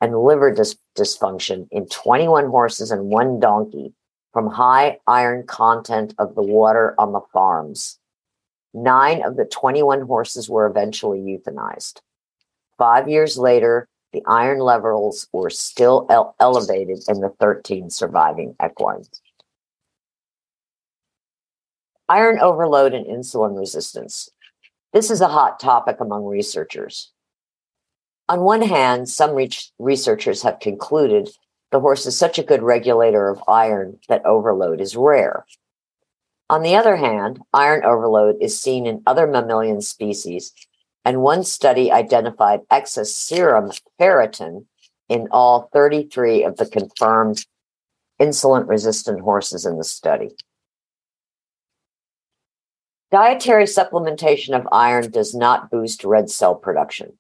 and 0.02 0.18
liver 0.18 0.52
dis- 0.54 0.78
dysfunction 0.98 1.68
in 1.72 1.88
21 1.88 2.48
horses 2.48 2.92
and 2.92 3.06
one 3.06 3.40
donkey 3.40 3.94
from 4.34 4.48
high 4.48 4.98
iron 5.08 5.46
content 5.46 6.14
of 6.18 6.36
the 6.36 6.44
water 6.44 6.94
on 6.98 7.12
the 7.12 7.22
farms. 7.34 7.98
Nine 8.74 9.24
of 9.24 9.36
the 9.36 9.46
21 9.46 10.02
horses 10.02 10.50
were 10.50 10.68
eventually 10.68 11.20
euthanized. 11.20 12.02
Five 12.78 13.10
years 13.10 13.38
later, 13.38 13.88
the 14.12 14.24
iron 14.28 14.60
levels 14.60 15.28
were 15.32 15.50
still 15.50 16.06
ele- 16.10 16.36
elevated 16.40 17.00
in 17.08 17.22
the 17.22 17.30
13 17.40 17.90
surviving 17.90 18.56
equines. 18.60 19.22
Iron 22.08 22.40
overload 22.40 22.94
and 22.94 23.06
insulin 23.06 23.58
resistance. 23.58 24.30
This 24.94 25.12
is 25.12 25.22
a 25.22 25.28
hot 25.28 25.60
topic 25.60 26.00
among 26.00 26.26
researchers. 26.26 27.12
On 28.28 28.42
one 28.42 28.64
hand, 28.64 29.10
some 29.10 29.36
re- 29.36 29.50
researchers 29.78 30.42
have 30.42 30.60
concluded 30.60 31.30
the 31.72 31.80
horse 31.80 32.06
is 32.08 32.18
such 32.18 32.40
a 32.40 32.44
good 32.44 32.64
regulator 32.64 33.30
of 33.30 33.44
iron 33.48 34.00
that 34.08 34.26
overload 34.26 34.82
is 34.82 34.96
rare. 34.96 35.46
On 36.50 36.64
the 36.64 36.76
other 36.76 36.96
hand, 36.96 37.40
iron 37.54 37.86
overload 37.86 38.38
is 38.42 38.60
seen 38.60 38.88
in 38.88 39.04
other 39.06 39.28
mammalian 39.28 39.82
species, 39.82 40.52
and 41.06 41.22
one 41.22 41.44
study 41.44 41.92
identified 41.92 42.62
excess 42.70 43.14
serum 43.14 43.72
ferritin 44.00 44.66
in 45.08 45.28
all 45.32 45.70
33 45.74 46.44
of 46.44 46.58
the 46.58 46.66
confirmed 46.66 47.46
insulin 48.20 48.68
resistant 48.68 49.22
horses 49.22 49.66
in 49.66 49.78
the 49.78 49.84
study. 49.84 50.30
Dietary 53.12 53.64
supplementation 53.64 54.56
of 54.56 54.68
iron 54.72 55.10
does 55.10 55.34
not 55.34 55.72
boost 55.72 56.04
red 56.04 56.30
cell 56.30 56.54
production. 56.54 57.18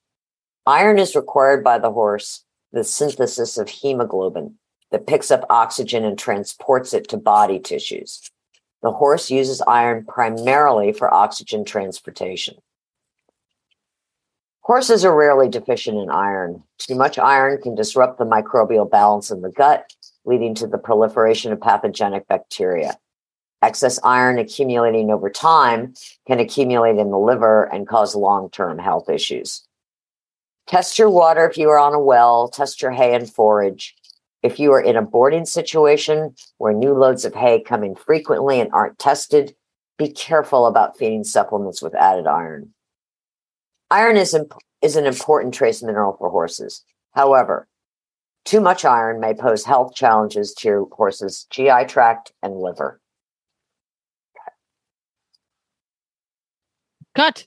Iron 0.67 0.99
is 0.99 1.15
required 1.15 1.63
by 1.63 1.79
the 1.79 1.91
horse, 1.91 2.45
the 2.71 2.83
synthesis 2.83 3.57
of 3.57 3.69
hemoglobin 3.69 4.55
that 4.91 5.07
picks 5.07 5.31
up 5.31 5.45
oxygen 5.49 6.03
and 6.05 6.17
transports 6.17 6.93
it 6.93 7.07
to 7.09 7.17
body 7.17 7.57
tissues. 7.59 8.21
The 8.83 8.91
horse 8.91 9.31
uses 9.31 9.61
iron 9.67 10.05
primarily 10.05 10.93
for 10.93 11.11
oxygen 11.11 11.65
transportation. 11.65 12.55
Horses 14.69 15.03
are 15.03 15.15
rarely 15.15 15.49
deficient 15.49 15.97
in 15.97 16.11
iron. 16.11 16.61
Too 16.77 16.93
much 16.93 17.17
iron 17.17 17.59
can 17.59 17.73
disrupt 17.73 18.19
the 18.19 18.23
microbial 18.23 18.87
balance 18.87 19.31
in 19.31 19.41
the 19.41 19.49
gut, 19.49 19.91
leading 20.25 20.53
to 20.53 20.67
the 20.67 20.77
proliferation 20.77 21.51
of 21.51 21.59
pathogenic 21.59 22.27
bacteria. 22.27 22.95
Excess 23.63 23.99
iron 24.03 24.37
accumulating 24.37 25.09
over 25.09 25.27
time 25.27 25.95
can 26.27 26.39
accumulate 26.39 26.99
in 26.99 27.09
the 27.09 27.17
liver 27.17 27.63
and 27.63 27.87
cause 27.87 28.13
long 28.13 28.51
term 28.51 28.77
health 28.77 29.09
issues. 29.09 29.67
Test 30.67 30.99
your 30.99 31.09
water 31.09 31.49
if 31.49 31.57
you 31.57 31.67
are 31.71 31.79
on 31.79 31.95
a 31.95 31.99
well, 31.99 32.47
test 32.47 32.79
your 32.79 32.91
hay 32.91 33.15
and 33.15 33.27
forage. 33.27 33.95
If 34.43 34.59
you 34.59 34.71
are 34.73 34.81
in 34.81 34.95
a 34.95 35.01
boarding 35.01 35.47
situation 35.47 36.35
where 36.59 36.73
new 36.73 36.93
loads 36.93 37.25
of 37.25 37.33
hay 37.33 37.59
come 37.59 37.83
in 37.83 37.95
frequently 37.95 38.59
and 38.59 38.71
aren't 38.71 38.99
tested, 38.99 39.55
be 39.97 40.11
careful 40.11 40.67
about 40.67 40.95
feeding 40.95 41.23
supplements 41.23 41.81
with 41.81 41.95
added 41.95 42.27
iron. 42.27 42.71
Iron 43.91 44.17
is, 44.17 44.33
imp- 44.33 44.53
is 44.81 44.95
an 44.95 45.05
important 45.05 45.53
trace 45.53 45.81
mineral 45.81 46.15
for 46.17 46.29
horses. 46.29 46.83
However, 47.13 47.67
too 48.45 48.61
much 48.61 48.85
iron 48.85 49.19
may 49.19 49.33
pose 49.33 49.65
health 49.65 49.93
challenges 49.95 50.53
to 50.55 50.67
your 50.67 50.87
horse's 50.91 51.45
GI 51.49 51.85
tract 51.87 52.31
and 52.41 52.55
liver. 52.55 52.99
Cut. 57.15 57.45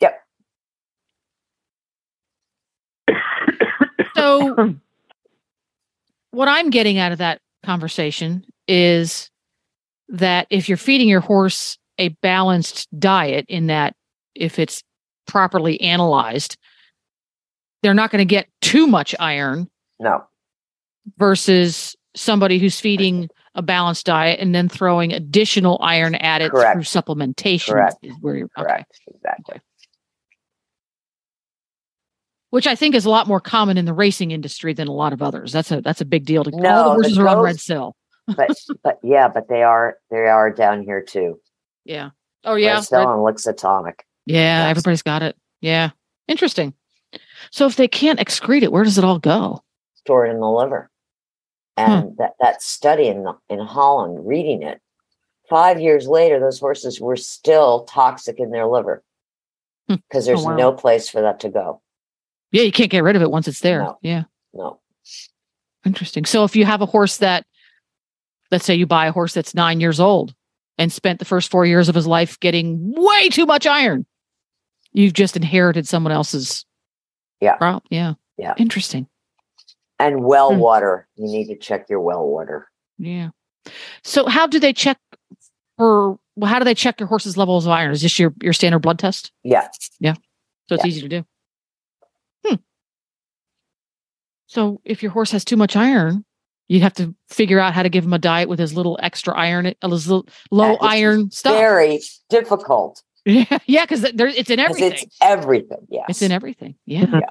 Yep. 0.00 0.20
So, 4.14 4.74
what 6.30 6.48
I'm 6.48 6.70
getting 6.70 6.98
out 6.98 7.12
of 7.12 7.18
that 7.18 7.40
conversation 7.64 8.44
is 8.66 9.30
that 10.08 10.46
if 10.50 10.68
you're 10.68 10.78
feeding 10.78 11.08
your 11.08 11.20
horse 11.20 11.78
a 11.98 12.08
balanced 12.08 12.88
diet, 12.98 13.44
in 13.48 13.66
that 13.66 13.94
if 14.34 14.58
it's 14.58 14.82
properly 15.26 15.80
analyzed, 15.80 16.56
they're 17.82 17.94
not 17.94 18.10
going 18.10 18.20
to 18.20 18.24
get 18.24 18.48
too 18.62 18.86
much 18.86 19.14
iron 19.20 19.68
No. 19.98 20.24
versus 21.18 21.94
somebody 22.14 22.58
who's 22.58 22.80
feeding 22.80 23.28
a 23.54 23.62
balanced 23.62 24.06
diet 24.06 24.38
and 24.40 24.54
then 24.54 24.68
throwing 24.68 25.12
additional 25.12 25.78
iron 25.82 26.14
at 26.16 26.42
it 26.42 26.50
Correct. 26.50 26.74
through 26.74 26.82
supplementation. 26.82 27.72
Correct. 27.72 27.96
Is 28.02 28.14
where 28.20 28.36
you're, 28.36 28.48
okay. 28.58 28.62
Correct. 28.68 29.00
Exactly. 29.14 29.60
Which 32.50 32.66
I 32.66 32.74
think 32.74 32.94
is 32.94 33.04
a 33.04 33.10
lot 33.10 33.26
more 33.26 33.40
common 33.40 33.76
in 33.76 33.84
the 33.84 33.92
racing 33.92 34.30
industry 34.30 34.72
than 34.72 34.88
a 34.88 34.92
lot 34.92 35.12
of 35.12 35.20
others. 35.20 35.52
That's 35.52 35.70
a 35.72 35.80
that's 35.80 36.00
a 36.00 36.04
big 36.04 36.24
deal 36.24 36.44
to 36.44 36.50
all 36.50 36.58
No, 36.60 36.70
the 36.70 36.82
the 36.84 36.90
horses 36.94 37.18
are 37.18 37.28
on 37.28 37.40
red 37.40 37.60
cell. 37.60 37.96
but 38.36 38.50
but 38.82 38.98
yeah, 39.02 39.28
but 39.28 39.48
they 39.48 39.62
are 39.62 39.96
they 40.10 40.26
are 40.26 40.50
down 40.50 40.82
here 40.82 41.02
too. 41.02 41.40
Yeah. 41.84 42.10
Oh 42.44 42.54
yeah. 42.54 42.76
Bristol 42.76 43.00
and 43.00 43.36
Lixotinic. 43.36 44.00
Yeah, 44.26 44.64
Yes. 44.64 44.70
everybody's 44.70 45.02
got 45.02 45.22
it. 45.22 45.36
Yeah. 45.60 45.90
Interesting. 46.28 46.74
So 47.50 47.66
if 47.66 47.76
they 47.76 47.88
can't 47.88 48.18
excrete 48.18 48.62
it, 48.62 48.72
where 48.72 48.84
does 48.84 48.98
it 48.98 49.04
all 49.04 49.18
go? 49.18 49.62
stored 49.96 50.30
in 50.30 50.38
the 50.38 50.48
liver. 50.48 50.88
And 51.76 52.16
that, 52.18 52.34
that 52.40 52.62
study 52.62 53.08
in, 53.08 53.26
in 53.48 53.58
Holland, 53.58 54.24
reading 54.26 54.62
it, 54.62 54.80
five 55.50 55.80
years 55.80 56.06
later, 56.06 56.38
those 56.38 56.60
horses 56.60 57.00
were 57.00 57.16
still 57.16 57.84
toxic 57.86 58.38
in 58.38 58.50
their 58.52 58.66
liver 58.66 59.02
Hmm. 59.88 59.96
because 60.08 60.24
there's 60.26 60.44
wow. 60.44 60.54
no 60.56 60.72
place 60.72 61.08
for 61.08 61.20
that 61.22 61.40
to 61.40 61.48
go. 61.48 61.80
Yeah, 62.52 62.62
you 62.62 62.70
can't 62.72 62.90
get 62.90 63.02
rid 63.02 63.16
of 63.16 63.22
it 63.22 63.30
once 63.32 63.48
it's 63.48 63.60
there. 63.60 63.82
No. 63.82 63.98
Yeah. 64.00 64.24
No. 64.54 64.78
Interesting. 65.84 66.24
So 66.24 66.44
if 66.44 66.54
you 66.56 66.64
have 66.64 66.82
a 66.82 66.86
horse 66.86 67.16
that, 67.18 67.44
let's 68.52 68.64
say 68.64 68.74
you 68.76 68.86
buy 68.86 69.06
a 69.06 69.12
horse 69.12 69.34
that's 69.34 69.54
nine 69.54 69.80
years 69.80 69.98
old 70.00 70.34
and 70.78 70.92
spent 70.92 71.18
the 71.18 71.24
first 71.24 71.50
four 71.50 71.66
years 71.66 71.88
of 71.88 71.94
his 71.96 72.06
life 72.06 72.38
getting 72.40 72.92
way 72.96 73.28
too 73.28 73.46
much 73.46 73.66
iron, 73.66 74.06
you've 74.96 75.12
just 75.12 75.36
inherited 75.36 75.86
someone 75.86 76.12
else's. 76.12 76.64
Yeah. 77.40 77.56
prob- 77.56 77.82
Yeah. 77.90 78.14
Yeah. 78.38 78.54
Interesting. 78.56 79.06
And 79.98 80.24
well 80.24 80.52
Hmm. 80.54 80.58
water, 80.60 81.06
you 81.16 81.26
need 81.26 81.46
to 81.48 81.56
check 81.56 81.88
your 81.90 82.00
well 82.00 82.26
water. 82.26 82.68
Yeah. 82.98 83.28
So 84.04 84.26
how 84.26 84.46
do 84.46 84.58
they 84.58 84.72
check 84.72 84.98
for? 85.76 86.18
Well, 86.34 86.50
how 86.50 86.58
do 86.58 86.64
they 86.64 86.74
check 86.74 86.98
your 86.98 87.08
horse's 87.08 87.36
levels 87.36 87.66
of 87.66 87.72
iron? 87.72 87.92
Is 87.92 88.00
this 88.02 88.18
your 88.18 88.32
your 88.42 88.52
standard 88.54 88.78
blood 88.80 88.98
test? 88.98 89.32
Yeah. 89.42 89.68
Yeah. 90.00 90.14
So 90.68 90.74
it's 90.76 90.84
Yeah. 90.84 90.88
easy 90.88 91.00
to 91.02 91.08
do. 91.08 91.24
Hmm. 92.46 92.54
So 94.46 94.80
if 94.84 95.02
your 95.02 95.12
horse 95.12 95.30
has 95.32 95.44
too 95.44 95.56
much 95.56 95.76
iron, 95.76 96.24
you'd 96.68 96.82
have 96.82 96.94
to 96.94 97.14
figure 97.28 97.58
out 97.60 97.74
how 97.74 97.82
to 97.82 97.88
give 97.88 98.04
him 98.04 98.12
a 98.12 98.18
diet 98.18 98.48
with 98.48 98.60
as 98.60 98.74
little 98.74 98.98
extra 99.02 99.36
iron, 99.36 99.66
as 99.82 100.08
little 100.08 100.26
low 100.50 100.76
iron 100.76 101.30
stuff. 101.30 101.54
Very 101.54 102.00
difficult 102.30 103.02
Yeah, 103.26 103.58
yeah, 103.66 103.84
because 103.84 104.02
there 104.14 104.28
it's 104.28 104.50
in 104.50 104.60
everything. 104.60 104.92
it's 104.92 105.18
everything. 105.20 105.86
Yes. 105.90 106.06
It's 106.10 106.22
in 106.22 106.30
everything. 106.30 106.76
Yeah. 106.86 107.06
Mhm. 107.06 107.20
Yeah. 107.22 107.30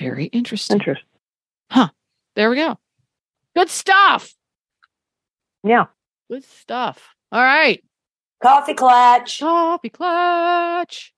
Very 0.00 0.24
interesting. 0.26 0.78
Interesting. 0.78 1.06
There 2.34 2.48
we 2.48 2.56
go. 2.56 2.78
Good 3.54 3.68
stuff. 3.68 4.32
Yeah. 5.62 5.84
Good 6.30 6.44
stuff. 6.44 7.14
All 7.30 7.42
right. 7.42 7.84
Coffee 8.42 8.72
klatch. 8.72 9.40
Coffee 9.40 9.90
klatch. 9.90 11.10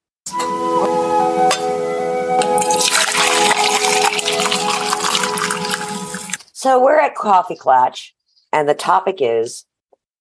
So 6.53 6.83
we're 6.83 6.99
at 6.99 7.15
Coffee 7.15 7.57
Klatch, 7.57 8.11
and 8.53 8.67
the 8.69 8.75
topic 8.75 9.17
is 9.21 9.67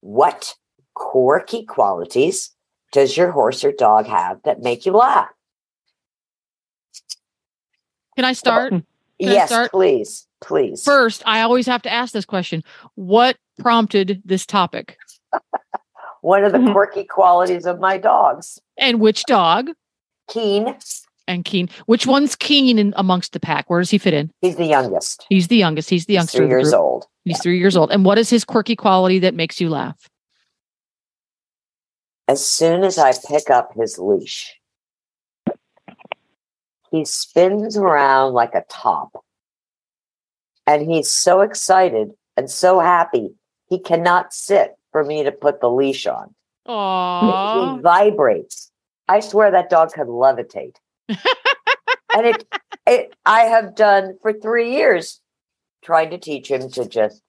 what 0.01 0.55
quirky 0.93 1.63
qualities 1.63 2.51
does 2.93 3.17
your 3.17 3.31
horse 3.31 3.65
or 3.65 3.73
dog 3.73 4.05
have 4.05 4.41
that 4.43 4.61
make 4.61 4.85
you 4.85 4.93
laugh? 4.93 5.27
Can 8.15 8.23
I 8.25 8.33
start? 8.33 8.69
Can 8.69 8.85
I 9.19 9.23
yes, 9.33 9.49
start? 9.49 9.71
please, 9.71 10.27
please. 10.41 10.83
First, 10.83 11.23
I 11.25 11.41
always 11.41 11.65
have 11.67 11.81
to 11.81 11.91
ask 11.91 12.13
this 12.13 12.25
question. 12.25 12.63
What 12.95 13.37
prompted 13.59 14.21
this 14.23 14.45
topic? 14.45 14.97
One 16.21 16.43
of 16.45 16.51
the 16.53 16.59
Mhm. 16.59 16.71
quirky 16.71 17.03
qualities 17.03 17.65
of 17.65 17.79
my 17.79 17.97
dogs, 17.97 18.59
And 18.77 18.99
which 19.01 19.23
dog? 19.25 19.71
Keen. 20.29 20.77
And 21.27 21.43
Keen. 21.43 21.69
Which 21.85 22.05
one's 22.05 22.35
Keen 22.35 22.77
in 22.79 22.93
amongst 22.97 23.33
the 23.33 23.39
pack? 23.39 23.69
Where 23.69 23.79
does 23.81 23.89
he 23.89 23.97
fit 23.97 24.13
in? 24.13 24.31
He's 24.41 24.55
the 24.57 24.65
youngest. 24.65 25.25
He's 25.29 25.47
the 25.47 25.57
youngest. 25.57 25.89
He's 25.89 26.05
the 26.05 26.13
youngest. 26.13 26.33
He's 26.33 26.37
three 26.39 26.45
of 26.45 26.49
the 26.49 26.55
years 26.55 26.69
group. 26.71 26.81
old. 26.81 27.07
He's 27.25 27.41
three 27.41 27.57
years 27.59 27.75
old. 27.75 27.91
And 27.91 28.05
what 28.05 28.17
is 28.17 28.29
his 28.29 28.45
quirky 28.45 28.75
quality 28.75 29.19
that 29.19 29.33
makes 29.33 29.59
you 29.59 29.69
laugh? 29.69 30.09
As 32.27 32.45
soon 32.45 32.83
as 32.83 32.97
I 32.97 33.13
pick 33.27 33.49
up 33.49 33.73
his 33.75 33.97
leash, 33.99 34.59
he 36.91 37.05
spins 37.05 37.75
around 37.75 38.33
like 38.33 38.55
a 38.55 38.63
top. 38.69 39.23
And 40.65 40.89
he's 40.89 41.11
so 41.11 41.41
excited 41.41 42.11
and 42.37 42.49
so 42.49 42.79
happy, 42.79 43.31
he 43.67 43.79
cannot 43.79 44.33
sit 44.33 44.75
for 44.91 45.03
me 45.03 45.23
to 45.23 45.31
put 45.31 45.59
the 45.59 45.69
leash 45.69 46.07
on. 46.07 46.33
Aww. 46.67 47.75
He 47.75 47.81
vibrates. 47.81 48.71
I 49.07 49.19
swear 49.19 49.51
that 49.51 49.69
dog 49.69 49.91
could 49.91 50.07
levitate. 50.07 50.75
and 51.09 51.17
it, 52.25 52.47
it, 52.87 53.15
I 53.25 53.41
have 53.41 53.75
done 53.75 54.17
for 54.21 54.31
three 54.31 54.71
years 54.71 55.19
trying 55.83 56.11
to 56.11 56.17
teach 56.17 56.49
him 56.49 56.69
to 56.71 56.87
just 56.87 57.21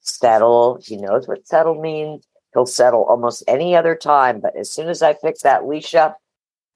settle. 0.00 0.78
He 0.82 0.96
knows 0.96 1.26
what 1.26 1.46
settle 1.46 1.80
means. 1.80 2.26
He'll 2.54 2.66
settle 2.66 3.04
almost 3.04 3.42
any 3.48 3.76
other 3.76 3.96
time. 3.96 4.40
But 4.40 4.56
as 4.56 4.70
soon 4.70 4.88
as 4.88 5.02
I 5.02 5.12
pick 5.12 5.38
that 5.40 5.66
leash 5.66 5.94
up, 5.94 6.18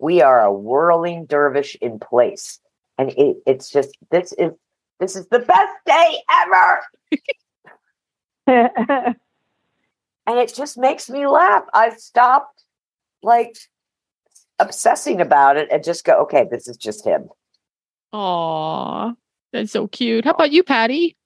we 0.00 0.20
are 0.20 0.40
a 0.40 0.52
whirling 0.52 1.24
dervish 1.26 1.76
in 1.80 1.98
place. 2.00 2.60
And 2.98 3.10
it, 3.10 3.36
it's 3.46 3.70
just, 3.70 3.96
this 4.10 4.32
is, 4.32 4.50
this 4.98 5.14
is 5.14 5.28
the 5.28 5.38
best 5.38 5.74
day 5.86 6.18
ever. 6.30 6.80
and 10.26 10.38
it 10.38 10.52
just 10.54 10.76
makes 10.76 11.08
me 11.08 11.26
laugh. 11.26 11.62
I've 11.72 11.98
stopped 11.98 12.64
like 13.22 13.56
obsessing 14.58 15.20
about 15.20 15.56
it 15.56 15.68
and 15.70 15.84
just 15.84 16.04
go, 16.04 16.22
okay, 16.22 16.46
this 16.50 16.66
is 16.66 16.76
just 16.76 17.04
him. 17.04 17.28
Aw. 18.12 19.12
That's 19.52 19.72
so 19.72 19.86
cute. 19.86 20.24
How 20.24 20.32
about 20.32 20.50
you, 20.50 20.62
Pati? 20.64 21.16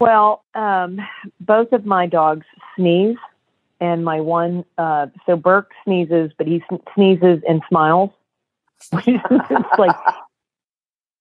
Well, 0.00 0.44
um, 0.54 0.98
both 1.40 1.72
of 1.72 1.84
my 1.86 2.06
dogs 2.06 2.46
sneeze, 2.76 3.16
and 3.80 4.04
my 4.04 4.20
one, 4.20 4.64
uh, 4.76 5.06
so 5.26 5.36
Burke 5.36 5.72
sneezes, 5.84 6.32
but 6.36 6.46
he 6.46 6.62
sn- 6.68 6.82
sneezes 6.94 7.42
and 7.48 7.62
smiles. 7.68 8.10
it's 8.92 9.78
like 9.78 9.96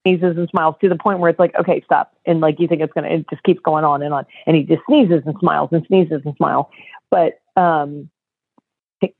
sneezes 0.05 0.37
and 0.37 0.49
smiles 0.49 0.75
to 0.81 0.89
the 0.89 0.97
point 0.97 1.19
where 1.19 1.29
it's 1.29 1.39
like, 1.39 1.55
okay, 1.55 1.81
stop. 1.85 2.13
And 2.25 2.41
like 2.41 2.59
you 2.59 2.67
think 2.67 2.81
it's 2.81 2.93
gonna, 2.93 3.09
it 3.09 3.29
just 3.29 3.43
keeps 3.43 3.61
going 3.61 3.85
on 3.85 4.01
and 4.01 4.13
on. 4.13 4.25
And 4.45 4.55
he 4.55 4.63
just 4.63 4.81
sneezes 4.87 5.23
and 5.25 5.35
smiles 5.39 5.69
and 5.71 5.85
sneezes 5.87 6.21
and 6.25 6.35
smiles. 6.35 6.65
But 7.09 7.39
um, 7.55 8.09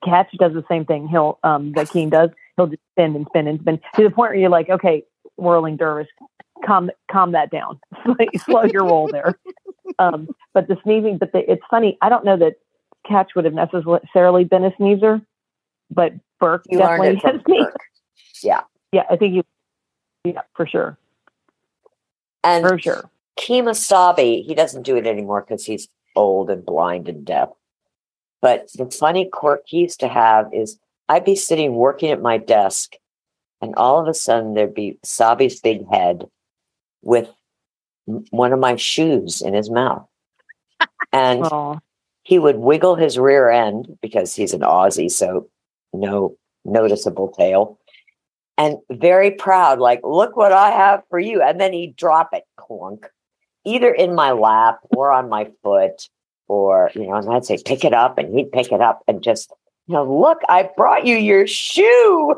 Catch 0.04 0.32
does 0.38 0.54
the 0.54 0.66
same 0.70 0.86
thing. 0.86 1.08
He'll, 1.08 1.40
um, 1.44 1.72
that 1.74 1.90
Keen 1.90 2.10
does. 2.10 2.30
He'll 2.58 2.68
just 2.68 2.82
spin 2.92 3.16
and 3.16 3.26
spin 3.28 3.48
and 3.48 3.60
spin 3.62 3.80
to 3.96 4.04
the 4.04 4.10
point 4.10 4.32
where 4.32 4.36
you're 4.36 4.50
like, 4.50 4.70
okay, 4.70 5.04
whirling 5.40 5.78
dervish, 5.78 6.08
calm, 6.66 6.90
calm 7.12 7.32
that 7.34 7.50
down. 7.52 7.80
Slow 8.46 8.64
your 8.64 8.86
roll 8.86 9.08
there. 9.12 9.38
Um, 9.98 10.30
but 10.54 10.68
the 10.68 10.78
sneezing, 10.84 11.18
but 11.18 11.32
the, 11.34 11.40
it's 11.52 11.64
funny. 11.70 11.98
I 12.02 12.10
don't 12.10 12.24
know 12.24 12.38
that 12.38 12.54
Catch 13.08 13.32
would 13.36 13.44
have 13.44 13.56
necessarily 13.56 14.44
been 14.44 14.64
a 14.64 14.74
sneezer, 14.78 15.20
but 15.90 16.14
Burke 16.40 16.64
You 16.70 16.78
learned 16.80 17.02
definitely 17.02 17.18
it 17.18 17.22
from 17.22 17.32
has 17.32 17.42
sneezed. 17.46 17.66
Burke. 17.66 17.82
Yeah. 18.44 18.62
Yeah, 18.94 19.04
I 19.10 19.16
think 19.18 19.34
you. 19.34 19.44
Yeah, 20.24 20.42
for 20.56 20.68
sure, 20.68 20.98
And 22.44 22.66
for 22.66 22.78
sure. 22.78 23.10
Kemosabe, 23.38 24.46
he 24.46 24.54
doesn't 24.54 24.84
do 24.84 24.96
it 24.96 25.08
anymore 25.08 25.42
because 25.42 25.66
he's 25.66 25.90
old 26.16 26.50
and 26.50 26.64
blind 26.66 27.10
and 27.10 27.26
deaf. 27.26 27.50
But 28.42 28.70
the 28.76 28.90
funny 28.92 29.26
quirk 29.26 29.64
he 29.66 29.80
used 29.80 30.00
to 30.02 30.08
have 30.08 30.54
is 30.54 30.80
I'd 31.10 31.26
be 31.26 31.36
sitting 31.36 31.74
working 31.74 32.12
at 32.12 32.22
my 32.22 32.38
desk, 32.38 32.94
and 33.62 33.76
all 33.76 34.00
of 34.00 34.08
a 34.08 34.14
sudden 34.14 34.54
there'd 34.54 34.74
be 34.74 34.98
Sabi's 35.04 35.60
big 35.60 35.88
head 35.90 36.26
with 37.02 37.30
one 38.06 38.54
of 38.54 38.60
my 38.60 38.76
shoes 38.76 39.42
in 39.42 39.54
his 39.54 39.70
mouth. 39.70 40.06
And 41.12 41.44
he 42.24 42.38
would 42.38 42.58
wiggle 42.58 42.96
his 42.96 43.18
rear 43.18 43.50
end 43.50 43.98
because 44.02 44.36
he's 44.36 44.54
an 44.54 44.62
Aussie, 44.62 45.10
so 45.10 45.50
no 45.94 46.38
noticeable 46.64 47.30
tail. 47.30 47.80
And 48.58 48.78
very 48.92 49.32
proud, 49.32 49.80
like, 49.80 50.02
look 50.04 50.36
what 50.36 50.52
I 50.52 50.70
have 50.70 51.02
for 51.10 51.20
you. 51.20 51.42
And 51.42 51.60
then 51.60 51.74
he'd 51.74 51.96
drop 51.96 52.30
it 52.34 52.44
clunk, 52.58 53.08
either 53.66 53.92
in 53.92 54.14
my 54.14 54.32
lap 54.32 54.80
or 54.96 55.12
on 55.12 55.30
my 55.30 55.50
foot, 55.64 56.10
or, 56.48 56.92
you 56.94 57.08
know, 57.08 57.16
and 57.16 57.30
I'd 57.30 57.46
say, 57.46 57.58
pick 57.66 57.86
it 57.86 57.94
up, 57.94 58.18
and 58.18 58.38
he'd 58.38 58.52
pick 58.52 58.72
it 58.72 58.82
up 58.82 59.02
and 59.08 59.24
just, 59.24 59.52
you 59.88 59.94
know, 59.94 60.04
look, 60.04 60.40
I 60.50 60.70
brought 60.76 61.06
you 61.06 61.16
your 61.16 61.48
shoe. 61.48 62.36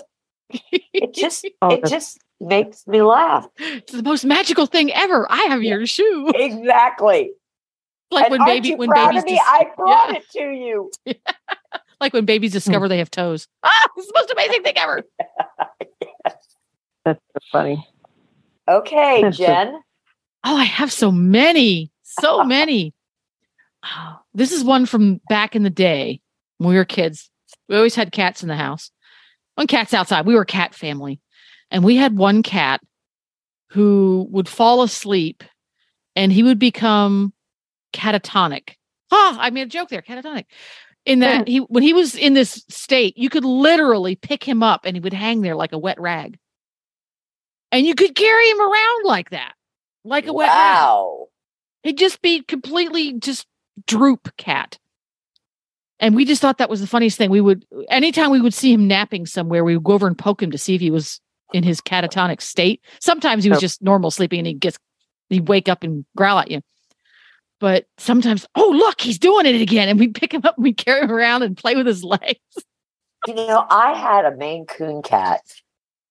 It 0.93 1.13
just, 1.15 1.47
Oh, 1.61 1.69
it 1.71 1.85
just 1.85 2.19
makes 2.39 2.85
me 2.87 3.01
laugh. 3.01 3.47
It's 3.57 3.91
the 3.93 4.03
most 4.03 4.25
magical 4.25 4.65
thing 4.65 4.91
ever. 4.93 5.27
I 5.31 5.43
have 5.43 5.63
your 5.63 5.85
shoe. 5.85 6.31
Exactly. 6.35 7.31
Like 8.13 8.25
and 8.25 8.31
when 8.33 8.41
aren't 8.41 8.63
baby 8.63 8.75
when 8.75 8.89
babies 8.93 9.23
dis- 9.23 9.39
I 9.41 9.67
brought 9.77 10.09
Yeah. 10.11 10.17
it 10.17 10.29
to 10.31 10.41
you. 10.41 10.91
like 12.01 12.11
when 12.11 12.25
babies 12.25 12.51
discover 12.51 12.89
they 12.89 12.97
have 12.97 13.09
toes. 13.09 13.47
Ah, 13.63 13.87
it's 13.95 14.05
the 14.07 14.13
most 14.13 14.31
amazing 14.31 14.63
thing 14.63 14.73
ever. 14.75 15.03
that's 17.05 17.19
so 17.23 17.39
funny. 17.53 17.87
Okay, 18.69 19.21
That's 19.21 19.37
so- 19.37 19.45
Jen. 19.45 19.79
Oh, 20.43 20.57
I 20.57 20.65
have 20.65 20.91
so 20.91 21.09
many, 21.09 21.89
so 22.03 22.43
many. 22.43 22.93
Oh, 23.85 24.17
this 24.33 24.51
is 24.51 24.61
one 24.61 24.85
from 24.85 25.21
back 25.29 25.55
in 25.55 25.63
the 25.63 25.69
day 25.69 26.19
when 26.57 26.69
we 26.71 26.75
were 26.75 26.83
kids. 26.83 27.29
We 27.69 27.77
always 27.77 27.95
had 27.95 28.11
cats 28.11 28.41
in 28.43 28.49
the 28.49 28.57
house. 28.57 28.91
One 29.55 29.67
cat's 29.67 29.93
outside. 29.93 30.25
We 30.25 30.35
were 30.35 30.41
a 30.41 30.45
cat 30.45 30.73
family. 30.73 31.19
And 31.69 31.83
we 31.83 31.95
had 31.95 32.17
one 32.17 32.43
cat 32.43 32.81
who 33.69 34.27
would 34.29 34.49
fall 34.49 34.83
asleep 34.83 35.43
and 36.15 36.31
he 36.31 36.43
would 36.43 36.59
become 36.59 37.33
catatonic. 37.93 38.71
Ah, 39.11 39.37
I 39.39 39.49
made 39.49 39.63
a 39.63 39.69
joke 39.69 39.89
there, 39.89 40.01
catatonic. 40.01 40.45
In 41.05 41.19
that 41.19 41.47
he 41.47 41.57
when 41.59 41.81
he 41.81 41.93
was 41.93 42.15
in 42.15 42.33
this 42.33 42.63
state, 42.69 43.17
you 43.17 43.29
could 43.29 43.45
literally 43.45 44.15
pick 44.15 44.43
him 44.43 44.61
up 44.61 44.81
and 44.85 44.95
he 44.95 44.99
would 44.99 45.13
hang 45.13 45.41
there 45.41 45.55
like 45.55 45.71
a 45.71 45.77
wet 45.77 45.99
rag. 45.99 46.37
And 47.71 47.87
you 47.87 47.95
could 47.95 48.13
carry 48.13 48.49
him 48.49 48.61
around 48.61 49.05
like 49.05 49.31
that, 49.31 49.53
like 50.03 50.27
a 50.27 50.33
wet 50.33 50.49
rag. 50.49 50.75
Wow. 50.75 51.27
He'd 51.83 51.97
just 51.97 52.21
be 52.21 52.43
completely 52.43 53.13
just 53.13 53.47
droop 53.87 54.35
cat. 54.37 54.77
And 56.01 56.15
we 56.15 56.25
just 56.25 56.41
thought 56.41 56.57
that 56.57 56.69
was 56.69 56.81
the 56.81 56.87
funniest 56.87 57.17
thing. 57.17 57.29
We 57.29 57.41
would 57.41 57.65
anytime 57.89 58.31
we 58.31 58.41
would 58.41 58.53
see 58.53 58.73
him 58.73 58.87
napping 58.87 59.25
somewhere, 59.27 59.63
we 59.63 59.77
would 59.77 59.83
go 59.83 59.93
over 59.93 60.07
and 60.07 60.17
poke 60.17 60.41
him 60.41 60.51
to 60.51 60.57
see 60.57 60.75
if 60.75 60.81
he 60.81 60.89
was 60.89 61.21
in 61.53 61.63
his 61.63 61.79
catatonic 61.79 62.41
state. 62.41 62.83
Sometimes 62.99 63.43
he 63.43 63.49
was 63.49 63.59
just 63.59 63.81
normal 63.81 64.09
sleeping 64.09 64.39
and 64.39 64.47
he 64.47 64.53
gets 64.53 64.79
he'd 65.29 65.47
wake 65.47 65.69
up 65.69 65.83
and 65.83 66.03
growl 66.17 66.39
at 66.39 66.49
you. 66.49 66.61
But 67.59 67.85
sometimes, 67.99 68.47
oh 68.55 68.71
look, 68.75 68.99
he's 68.99 69.19
doing 69.19 69.45
it 69.45 69.61
again. 69.61 69.87
And 69.87 69.99
we 69.99 70.07
pick 70.07 70.33
him 70.33 70.41
up 70.43 70.57
and 70.57 70.63
we 70.63 70.73
carry 70.73 71.03
him 71.03 71.11
around 71.11 71.43
and 71.43 71.55
play 71.55 71.75
with 71.75 71.85
his 71.85 72.03
legs. 72.03 72.39
You 73.27 73.35
know, 73.35 73.67
I 73.69 73.93
had 73.93 74.25
a 74.25 74.35
Maine 74.35 74.65
Coon 74.65 75.03
cat 75.03 75.41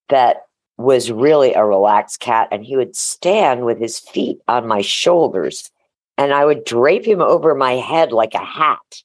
that 0.08 0.44
was 0.78 1.10
really 1.10 1.52
a 1.52 1.64
relaxed 1.64 2.20
cat, 2.20 2.48
and 2.50 2.64
he 2.64 2.76
would 2.76 2.96
stand 2.96 3.66
with 3.66 3.78
his 3.78 3.98
feet 3.98 4.38
on 4.48 4.66
my 4.66 4.80
shoulders, 4.80 5.70
and 6.16 6.32
I 6.32 6.44
would 6.44 6.64
drape 6.64 7.04
him 7.04 7.20
over 7.20 7.54
my 7.54 7.72
head 7.72 8.12
like 8.12 8.34
a 8.34 8.44
hat. 8.44 9.02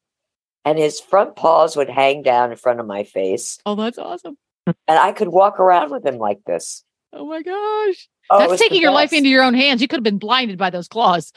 And 0.65 0.79
his 0.79 0.99
front 0.99 1.35
paws 1.35 1.77
would 1.77 1.89
hang 1.89 2.23
down 2.23 2.51
in 2.51 2.57
front 2.57 2.79
of 2.79 2.87
my 2.87 3.03
face, 3.03 3.59
Oh, 3.65 3.75
that's 3.75 3.99
awesome. 3.99 4.37
and 4.65 4.75
I 4.87 5.11
could 5.11 5.27
walk 5.27 5.59
around 5.59 5.91
with 5.91 6.03
him 6.05 6.17
like 6.17 6.43
this. 6.45 6.83
Oh 7.13 7.25
my 7.27 7.41
gosh. 7.43 8.09
Oh, 8.31 8.39
that's 8.39 8.59
taking 8.61 8.81
your 8.81 8.91
life 8.91 9.13
into 9.13 9.29
your 9.29 9.43
own 9.43 9.53
hands. 9.53 9.81
You 9.81 9.87
could 9.87 9.97
have 9.97 10.03
been 10.03 10.17
blinded 10.17 10.57
by 10.57 10.71
those 10.71 10.87
claws. 10.87 11.31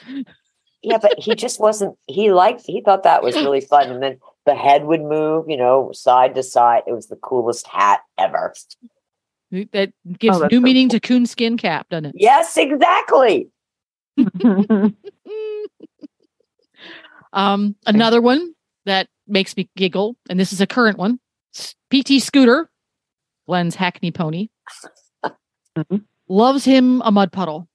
Yeah, 0.81 0.97
but 0.97 1.13
he 1.19 1.35
just 1.35 1.59
wasn't. 1.59 1.95
He 2.07 2.31
liked. 2.31 2.63
He 2.65 2.81
thought 2.81 3.03
that 3.03 3.21
was 3.21 3.35
really 3.35 3.61
fun, 3.61 3.91
and 3.91 4.01
then 4.01 4.17
the 4.45 4.55
head 4.55 4.85
would 4.85 5.01
move, 5.01 5.45
you 5.47 5.57
know, 5.57 5.91
side 5.93 6.33
to 6.35 6.41
side. 6.43 6.83
It 6.87 6.93
was 6.93 7.07
the 7.07 7.17
coolest 7.17 7.67
hat 7.67 8.01
ever. 8.17 8.53
That 9.51 9.91
gives 10.17 10.37
Oh, 10.41 10.47
new 10.51 10.57
so 10.57 10.61
meaning 10.61 10.89
to 10.89 10.99
coonskin 10.99 11.57
cap, 11.57 11.89
doesn't 11.89 12.05
it? 12.07 12.15
Yes, 12.17 12.57
exactly. 12.57 13.49
um, 17.33 17.75
another 17.85 18.21
one 18.21 18.53
that 18.85 19.07
makes 19.29 19.55
me 19.55 19.69
giggle, 19.75 20.15
and 20.29 20.39
this 20.39 20.51
is 20.53 20.61
a 20.61 20.67
current 20.67 20.97
one. 20.97 21.19
PT 21.91 22.19
Scooter, 22.21 22.69
Glenn's 23.47 23.75
Hackney 23.75 24.11
pony, 24.11 24.49
Mhm. 25.77 26.05
loves 26.27 26.65
him 26.65 27.01
a 27.03 27.11
mud 27.11 27.31
puddle. 27.31 27.67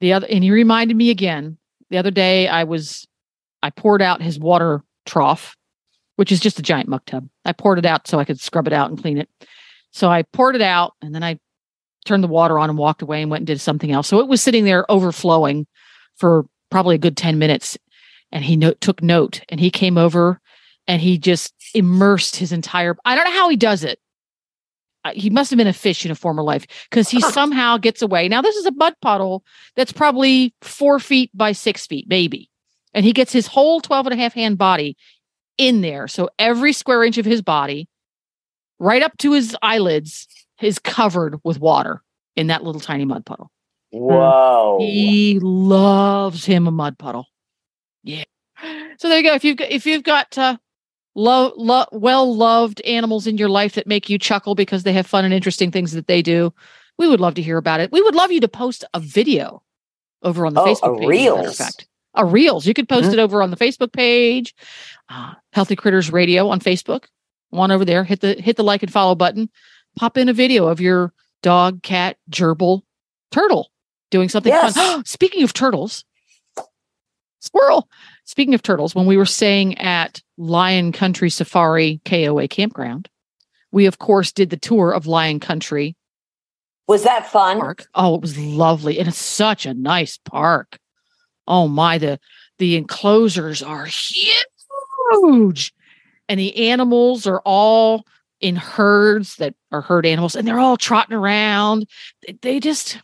The 0.00 0.12
other, 0.12 0.26
and 0.30 0.44
he 0.44 0.50
reminded 0.50 0.96
me 0.96 1.10
again. 1.10 1.58
The 1.90 1.98
other 1.98 2.10
day, 2.10 2.48
I 2.48 2.64
was, 2.64 3.06
I 3.62 3.70
poured 3.70 4.02
out 4.02 4.20
his 4.20 4.38
water 4.38 4.82
trough, 5.06 5.56
which 6.16 6.32
is 6.32 6.40
just 6.40 6.58
a 6.58 6.62
giant 6.62 6.88
muck 6.88 7.04
tub. 7.06 7.28
I 7.44 7.52
poured 7.52 7.78
it 7.78 7.86
out 7.86 8.06
so 8.06 8.18
I 8.18 8.24
could 8.24 8.40
scrub 8.40 8.66
it 8.66 8.72
out 8.72 8.90
and 8.90 9.00
clean 9.00 9.18
it. 9.18 9.28
So 9.92 10.10
I 10.10 10.22
poured 10.22 10.56
it 10.56 10.62
out, 10.62 10.92
and 11.00 11.14
then 11.14 11.22
I 11.22 11.38
turned 12.04 12.22
the 12.22 12.28
water 12.28 12.58
on 12.58 12.68
and 12.68 12.78
walked 12.78 13.02
away 13.02 13.22
and 13.22 13.30
went 13.30 13.40
and 13.40 13.46
did 13.46 13.60
something 13.60 13.90
else. 13.90 14.08
So 14.08 14.20
it 14.20 14.28
was 14.28 14.42
sitting 14.42 14.64
there 14.64 14.90
overflowing 14.90 15.66
for 16.16 16.44
probably 16.70 16.96
a 16.96 16.98
good 16.98 17.16
10 17.16 17.38
minutes. 17.38 17.78
And 18.32 18.44
he 18.44 18.56
no- 18.56 18.74
took 18.74 19.02
note 19.02 19.40
and 19.48 19.60
he 19.60 19.70
came 19.70 19.96
over 19.96 20.40
and 20.86 21.00
he 21.00 21.18
just 21.18 21.54
immersed 21.74 22.36
his 22.36 22.52
entire, 22.52 22.96
I 23.04 23.14
don't 23.14 23.24
know 23.24 23.38
how 23.38 23.48
he 23.48 23.56
does 23.56 23.84
it. 23.84 23.98
He 25.12 25.30
must 25.30 25.50
have 25.50 25.56
been 25.56 25.66
a 25.66 25.72
fish 25.72 26.04
in 26.04 26.10
a 26.10 26.16
former 26.16 26.42
life 26.42 26.66
because 26.90 27.08
he 27.08 27.20
somehow 27.20 27.76
gets 27.76 28.02
away. 28.02 28.28
Now, 28.28 28.42
this 28.42 28.56
is 28.56 28.66
a 28.66 28.72
mud 28.72 28.94
puddle 29.00 29.44
that's 29.76 29.92
probably 29.92 30.52
four 30.62 30.98
feet 30.98 31.30
by 31.32 31.52
six 31.52 31.86
feet, 31.86 32.06
maybe. 32.08 32.50
And 32.92 33.04
he 33.04 33.12
gets 33.12 33.32
his 33.32 33.46
whole 33.46 33.80
12 33.80 34.06
and 34.06 34.14
a 34.14 34.16
half 34.16 34.34
hand 34.34 34.58
body 34.58 34.96
in 35.58 35.80
there. 35.80 36.08
So 36.08 36.28
every 36.38 36.72
square 36.72 37.04
inch 37.04 37.18
of 37.18 37.24
his 37.24 37.42
body, 37.42 37.88
right 38.78 39.02
up 39.02 39.16
to 39.18 39.32
his 39.32 39.56
eyelids, 39.62 40.26
is 40.60 40.78
covered 40.78 41.36
with 41.44 41.60
water 41.60 42.02
in 42.34 42.48
that 42.48 42.64
little 42.64 42.80
tiny 42.80 43.04
mud 43.04 43.24
puddle. 43.24 43.50
Whoa. 43.90 44.78
He 44.80 45.38
loves 45.40 46.44
him 46.44 46.66
a 46.66 46.70
mud 46.70 46.98
puddle. 46.98 47.26
Yeah. 48.06 48.24
So 48.98 49.08
there 49.08 49.18
you 49.18 49.24
go. 49.24 49.34
If 49.34 49.44
you've 49.44 49.56
got, 49.58 49.70
if 49.70 49.84
you've 49.84 50.02
got 50.04 50.38
uh, 50.38 50.56
lo- 51.14 51.52
lo- 51.56 51.84
well 51.92 52.34
loved 52.34 52.80
animals 52.82 53.26
in 53.26 53.36
your 53.36 53.48
life 53.50 53.74
that 53.74 53.86
make 53.86 54.08
you 54.08 54.18
chuckle 54.18 54.54
because 54.54 54.84
they 54.84 54.92
have 54.94 55.06
fun 55.06 55.24
and 55.26 55.34
interesting 55.34 55.70
things 55.70 55.92
that 55.92 56.06
they 56.06 56.22
do, 56.22 56.54
we 56.98 57.06
would 57.08 57.20
love 57.20 57.34
to 57.34 57.42
hear 57.42 57.58
about 57.58 57.80
it. 57.80 57.92
We 57.92 58.00
would 58.00 58.14
love 58.14 58.32
you 58.32 58.40
to 58.40 58.48
post 58.48 58.84
a 58.94 59.00
video 59.00 59.62
over 60.22 60.46
on 60.46 60.54
the 60.54 60.60
Oh, 60.62 60.66
Facebook 60.66 60.98
page. 61.00 61.04
as 61.04 61.08
Reels. 61.08 61.56
fact, 61.58 61.86
a 62.14 62.24
reels. 62.24 62.66
You 62.66 62.72
could 62.72 62.88
post 62.88 63.10
Mhm. 63.10 63.14
it 63.14 63.18
over 63.18 63.42
on 63.42 63.50
the 63.50 63.56
Facebook 63.58 63.92
page, 63.92 64.54
uh, 65.10 65.34
Healthy 65.52 65.76
Critters 65.76 66.10
Radio 66.10 66.48
on 66.48 66.60
Facebook. 66.60 67.04
One 67.50 67.70
over 67.70 67.84
there. 67.84 68.04
Hit 68.04 68.20
the 68.20 68.32
hit 68.34 68.56
the 68.56 68.64
like 68.64 68.82
and 68.82 68.90
follow 68.92 69.14
button. 69.14 69.50
Pop 69.96 70.16
in 70.16 70.28
a 70.30 70.32
video 70.32 70.66
of 70.68 70.80
your 70.80 71.12
dog, 71.42 71.82
cat, 71.82 72.16
gerbil, 72.30 72.82
turtle 73.30 73.70
doing 74.10 74.30
something 74.30 74.50
Yes. 74.52 74.74
fun. 74.74 75.04
Speaking 75.06 75.42
of 75.42 75.52
turtles, 75.52 76.05
squirrel. 77.46 77.88
Speaking 78.24 78.54
of 78.54 78.62
turtles, 78.62 78.94
when 78.94 79.06
we 79.06 79.16
were 79.16 79.24
staying 79.26 79.78
at 79.78 80.22
Lion 80.36 80.92
Country 80.92 81.30
Safari 81.30 82.00
KOA 82.04 82.48
campground, 82.48 83.08
we 83.72 83.86
of 83.86 83.98
course 83.98 84.32
did 84.32 84.50
the 84.50 84.56
tour 84.56 84.92
of 84.92 85.06
Lion 85.06 85.40
Country 85.40 85.96
Was 86.86 87.04
that 87.04 87.30
fun? 87.30 87.58
Park. 87.58 87.86
Oh, 87.94 88.16
it 88.16 88.20
was 88.20 88.38
lovely, 88.38 88.98
and 88.98 89.08
it's 89.08 89.18
such 89.18 89.66
a 89.66 89.74
nice 89.74 90.18
park. 90.18 90.78
Oh 91.48 91.68
my, 91.68 91.98
the 91.98 92.18
the 92.58 92.76
enclosures 92.76 93.62
are 93.62 93.86
huge, 93.86 95.72
and 96.28 96.40
the 96.40 96.70
animals 96.70 97.26
are 97.26 97.40
all 97.44 98.04
in 98.40 98.56
herds 98.56 99.36
that 99.36 99.54
are 99.72 99.80
herd 99.80 100.06
animals, 100.06 100.36
and 100.36 100.46
they're 100.46 100.58
all 100.58 100.76
trotting 100.76 101.16
around. 101.16 101.86
They, 102.26 102.38
they 102.42 102.60
just 102.60 102.98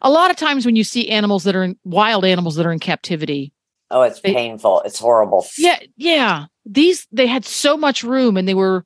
a 0.00 0.10
lot 0.10 0.30
of 0.30 0.36
times 0.36 0.64
when 0.64 0.76
you 0.76 0.84
see 0.84 1.08
animals 1.08 1.44
that 1.44 1.54
are 1.54 1.64
in 1.64 1.78
wild 1.84 2.24
animals 2.24 2.56
that 2.56 2.66
are 2.66 2.72
in 2.72 2.78
captivity, 2.78 3.51
Oh, 3.92 4.02
it's 4.02 4.20
They- 4.20 4.32
painful. 4.34 4.82
It's 4.84 4.98
horrible. 4.98 5.46
yeah, 5.58 5.78
yeah. 5.96 6.46
These 6.66 7.06
they 7.12 7.26
had 7.26 7.44
so 7.44 7.76
much 7.76 8.02
room 8.02 8.36
and 8.36 8.48
they 8.48 8.54
were 8.54 8.84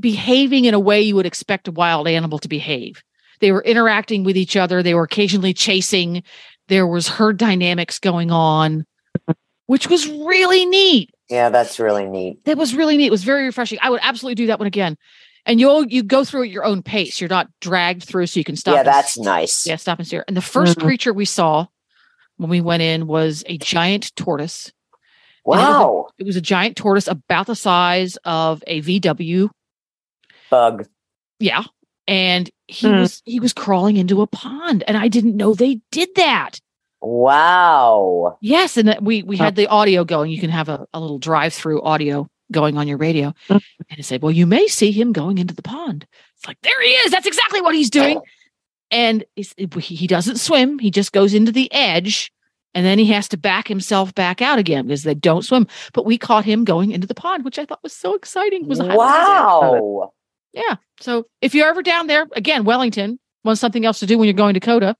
behaving 0.00 0.64
in 0.64 0.74
a 0.74 0.80
way 0.80 1.00
you 1.00 1.14
would 1.16 1.26
expect 1.26 1.68
a 1.68 1.72
wild 1.72 2.08
animal 2.08 2.38
to 2.40 2.48
behave. 2.48 3.02
They 3.40 3.52
were 3.52 3.62
interacting 3.62 4.24
with 4.24 4.36
each 4.36 4.56
other, 4.56 4.82
they 4.82 4.94
were 4.94 5.02
occasionally 5.04 5.54
chasing. 5.54 6.22
There 6.68 6.86
was 6.86 7.08
herd 7.08 7.36
dynamics 7.36 7.98
going 7.98 8.30
on, 8.30 8.86
which 9.66 9.88
was 9.88 10.08
really 10.08 10.64
neat. 10.64 11.10
Yeah, 11.28 11.50
that's 11.50 11.78
really 11.78 12.06
neat. 12.06 12.44
That 12.44 12.56
was 12.56 12.74
really 12.74 12.96
neat. 12.96 13.06
It 13.06 13.10
was 13.10 13.24
very 13.24 13.44
refreshing. 13.44 13.78
I 13.82 13.90
would 13.90 14.00
absolutely 14.02 14.36
do 14.36 14.46
that 14.46 14.58
one 14.58 14.66
again. 14.66 14.96
And 15.46 15.60
you'll 15.60 15.84
you 15.86 16.02
go 16.02 16.24
through 16.24 16.44
at 16.44 16.50
your 16.50 16.64
own 16.64 16.82
pace. 16.82 17.20
You're 17.20 17.28
not 17.28 17.48
dragged 17.60 18.04
through 18.04 18.26
so 18.28 18.40
you 18.40 18.44
can 18.44 18.56
stop. 18.56 18.74
yeah, 18.74 18.78
and 18.80 18.88
that's 18.88 19.18
nice. 19.18 19.66
yeah, 19.66 19.76
stop 19.76 19.98
and 19.98 20.06
stare. 20.06 20.24
And 20.26 20.36
the 20.36 20.40
1st 20.40 20.76
Mhm. 20.78 20.82
creature 20.82 21.12
we 21.12 21.26
saw 21.26 21.66
when 22.36 22.50
we 22.50 22.60
went 22.60 22.82
in 22.82 23.06
was 23.06 23.44
a 23.46 23.58
giant 23.58 24.14
tortoise. 24.16 24.72
Wow. 25.44 26.06
It 26.18 26.24
was 26.26 26.36
a 26.36 26.40
giant 26.40 26.76
tortoise 26.76 27.06
about 27.08 27.46
the 27.46 27.54
size 27.56 28.16
of 28.24 28.62
a 28.66 28.80
VW. 28.80 29.50
Bug. 30.50 30.86
Yeah. 31.38 31.64
And 32.06 32.50
he 32.66 32.88
Hmm. 32.88 33.00
was 33.00 33.22
he 33.24 33.40
was 33.40 33.52
crawling 33.52 33.96
into 33.96 34.22
a 34.22 34.26
pond 34.26 34.84
and 34.86 34.96
I 34.96 35.08
didn't 35.08 35.36
know 35.36 35.54
they 35.54 35.80
did 35.90 36.08
that. 36.16 36.60
Wow. 37.00 38.38
Yes, 38.40 38.76
and 38.76 38.96
we 39.00 39.22
we 39.22 39.36
had 39.36 39.56
the 39.56 39.66
audio 39.66 40.04
going. 40.04 40.30
You 40.30 40.38
can 40.40 40.50
have 40.50 40.68
a, 40.68 40.86
a 40.94 41.00
little 41.00 41.18
drive-through 41.18 41.82
audio 41.82 42.26
going 42.52 42.76
on 42.78 42.88
your 42.88 42.96
radio. 42.98 43.34
Mhm. 43.48 43.62
And 43.90 43.98
it 43.98 44.04
said, 44.04 44.22
Well, 44.22 44.32
you 44.32 44.46
may 44.46 44.66
see 44.68 44.90
him 44.92 45.12
going 45.12 45.38
into 45.38 45.54
the 45.54 45.62
pond. 45.62 46.06
It's 46.36 46.46
like, 46.46 46.58
there 46.62 46.80
he 46.82 46.88
is. 46.90 47.10
That's 47.10 47.26
exactly 47.26 47.60
what 47.60 47.74
he's 47.74 47.90
doing. 47.90 48.20
And 48.90 49.24
he 49.34 50.06
doesn't 50.06 50.38
swim. 50.38 50.78
He 50.78 50.90
just 50.90 51.12
goes 51.12 51.34
into 51.34 51.50
the 51.50 51.72
edge 51.72 52.32
and 52.74 52.84
then 52.84 52.98
he 52.98 53.06
has 53.06 53.28
to 53.28 53.36
back 53.36 53.68
himself 53.68 54.14
back 54.14 54.42
out 54.42 54.58
again 54.58 54.86
because 54.86 55.04
they 55.04 55.14
don't 55.14 55.44
swim. 55.44 55.66
But 55.92 56.04
we 56.04 56.18
caught 56.18 56.44
him 56.44 56.64
going 56.64 56.90
into 56.90 57.06
the 57.06 57.14
pond, 57.14 57.44
which 57.44 57.58
I 57.58 57.64
thought 57.64 57.82
was 57.82 57.92
so 57.92 58.14
exciting. 58.14 58.62
It 58.62 58.68
was. 58.68 58.80
Wow. 58.80 60.12
Yeah. 60.52 60.76
So 61.00 61.26
if 61.40 61.54
you're 61.54 61.68
ever 61.68 61.82
down 61.82 62.08
there, 62.08 62.26
again, 62.32 62.64
Wellington 62.64 63.18
wants 63.44 63.60
something 63.60 63.84
else 63.84 64.00
to 64.00 64.06
do 64.06 64.18
when 64.18 64.26
you're 64.26 64.34
going 64.34 64.54
to 64.54 64.60
COTA. 64.60 64.96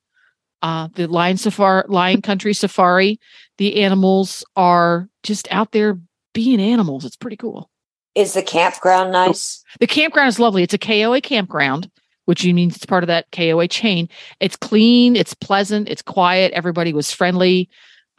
Uh, 0.63 0.89
the 0.95 1.07
Lion 1.07 1.37
Safari, 1.37 1.85
Lion 1.89 2.23
Country 2.23 2.55
Safari, 2.55 3.21
the 3.59 3.83
animals 3.83 4.45
are 4.57 5.09
just 5.23 5.47
out 5.51 5.73
there 5.73 5.99
being 6.33 6.61
animals. 6.61 7.05
It's 7.05 7.17
pretty 7.17 7.37
cool. 7.37 7.71
Is 8.15 8.33
the 8.33 8.43
campground 8.43 9.13
nice? 9.13 9.63
The 9.81 9.87
campground 9.87 10.29
is 10.29 10.39
lovely. 10.39 10.63
It's 10.63 10.73
a 10.73 10.79
KOA 10.79 11.21
campground, 11.21 11.91
which 12.25 12.45
means 12.45 12.77
it's 12.77 12.87
part 12.87 13.05
of 13.05 13.09
that 13.09 13.31
KOA 13.33 13.69
chain. 13.69 14.09
It's 14.41 14.57
clean, 14.57 15.17
it's 15.17 15.35
pleasant, 15.35 15.89
it's 15.89 16.03
quiet. 16.03 16.53
Everybody 16.53 16.93
was 16.93 17.13
friendly. 17.13 17.69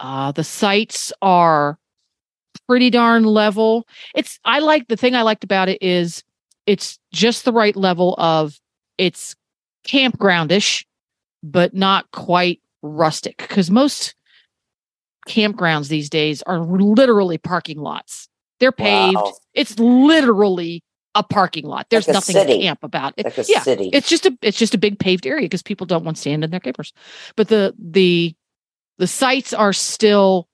Uh, 0.00 0.32
the 0.32 0.44
sites 0.44 1.12
are 1.22 1.78
pretty 2.66 2.90
darn 2.90 3.24
level. 3.24 3.86
It's 4.14 4.38
I 4.44 4.58
like 4.60 4.88
the 4.88 4.96
thing 4.96 5.14
I 5.14 5.22
liked 5.22 5.44
about 5.44 5.68
it 5.68 5.82
is 5.82 6.22
it's 6.66 6.98
just 7.12 7.44
the 7.44 7.52
right 7.52 7.76
level 7.76 8.14
of 8.18 8.58
it's 8.98 9.36
campgroundish, 9.86 10.84
but 11.42 11.74
not 11.74 12.10
quite 12.10 12.60
rustic. 12.82 13.38
Because 13.38 13.70
most 13.70 14.14
campgrounds 15.28 15.88
these 15.88 16.10
days 16.10 16.42
are 16.42 16.60
literally 16.60 17.38
parking 17.38 17.78
lots. 17.78 18.28
They're 18.58 18.72
paved. 18.72 19.16
Wow. 19.16 19.34
It's 19.54 19.78
literally 19.78 20.82
a 21.16 21.22
parking 21.22 21.64
lot. 21.66 21.86
There's 21.90 22.06
Like 22.06 22.14
nothing 22.14 22.34
city. 22.34 22.60
camp 22.62 22.80
about 22.82 23.14
it. 23.16 23.24
Like 23.24 23.38
a 23.38 23.44
yeah, 23.48 23.62
city. 23.62 23.90
it's 23.92 24.08
just 24.08 24.26
a 24.26 24.36
it's 24.42 24.58
just 24.58 24.74
a 24.74 24.78
big 24.78 24.98
paved 24.98 25.26
area 25.26 25.46
because 25.46 25.62
people 25.62 25.86
don't 25.86 26.04
want 26.04 26.18
sand 26.18 26.44
in 26.44 26.50
their 26.50 26.60
campers. 26.60 26.92
But 27.36 27.48
the 27.48 27.74
the 27.78 28.34
the 28.98 29.06
sites 29.06 29.52
are 29.52 29.72
still 29.72 30.48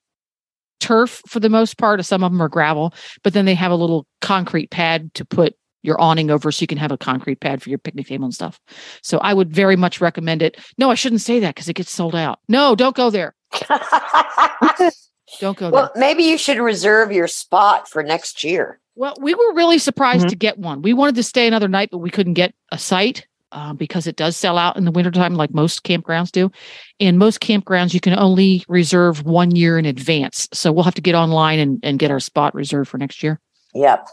turf 0.79 1.21
for 1.27 1.39
the 1.39 1.49
most 1.49 1.77
part. 1.77 2.03
Some 2.05 2.23
of 2.23 2.31
them 2.31 2.41
are 2.41 2.49
gravel, 2.49 2.93
but 3.23 3.33
then 3.33 3.45
they 3.45 3.55
have 3.55 3.71
a 3.71 3.75
little 3.75 4.05
concrete 4.21 4.71
pad 4.71 5.13
to 5.13 5.23
put 5.25 5.55
your 5.81 5.99
awning 5.99 6.31
over 6.31 6.51
so 6.51 6.63
you 6.63 6.67
can 6.67 6.77
have 6.77 6.91
a 6.93 6.97
concrete 6.97 7.41
pad 7.41 7.61
for 7.61 7.69
your 7.69 7.77
picnic 7.77 8.07
table 8.07 8.23
and 8.25 8.33
stuff. 8.33 8.59
So 9.01 9.17
I 9.19 9.33
would 9.33 9.53
very 9.53 9.75
much 9.75 9.99
recommend 10.01 10.41
it. 10.41 10.57
No, 10.77 10.89
I 10.89 10.95
shouldn't 10.95 11.21
say 11.21 11.39
that 11.41 11.55
because 11.55 11.67
it 11.69 11.73
gets 11.75 11.91
sold 11.91 12.15
out. 12.15 12.39
No, 12.47 12.73
don't 12.75 12.95
go 12.95 13.09
there. 13.09 13.35
Don't 15.39 15.57
go 15.57 15.69
well, 15.69 15.91
there. 15.93 15.99
maybe 15.99 16.23
you 16.23 16.37
should 16.37 16.57
reserve 16.57 17.11
your 17.11 17.27
spot 17.27 17.87
for 17.89 18.03
next 18.03 18.43
year. 18.43 18.79
Well, 18.95 19.15
we 19.19 19.33
were 19.33 19.53
really 19.53 19.79
surprised 19.79 20.25
Mhm. 20.27 20.29
to 20.29 20.35
get 20.35 20.59
one. 20.59 20.81
We 20.81 20.93
wanted 20.93 21.15
to 21.15 21.23
stay 21.23 21.47
another 21.47 21.67
night, 21.67 21.89
but 21.91 21.97
we 21.97 22.09
couldn't 22.11 22.33
get 22.35 22.53
a 22.71 22.77
site 22.77 23.25
uh, 23.51 23.71
because 23.73 24.07
it 24.07 24.15
does 24.15 24.35
sell 24.35 24.57
out 24.57 24.77
in 24.77 24.83
the 24.85 24.91
wintertime, 24.91 25.35
like 25.35 25.53
most 25.53 25.83
campgrounds 25.83 26.31
do. 26.31 26.51
And 26.99 27.19
most 27.19 27.39
campgrounds, 27.39 27.93
you 27.93 27.99
can 27.99 28.17
only 28.17 28.63
reserve 28.67 29.23
one 29.25 29.55
year 29.55 29.77
in 29.77 29.85
advance. 29.85 30.47
So 30.53 30.71
we'll 30.71 30.83
have 30.85 30.95
to 30.95 31.01
get 31.01 31.13
online 31.15 31.59
and, 31.59 31.79
and 31.83 31.99
get 31.99 32.09
our 32.09 32.19
spot 32.19 32.55
reserved 32.55 32.89
for 32.89 32.97
next 32.97 33.21
year. 33.21 33.39
Yep. 33.75 34.07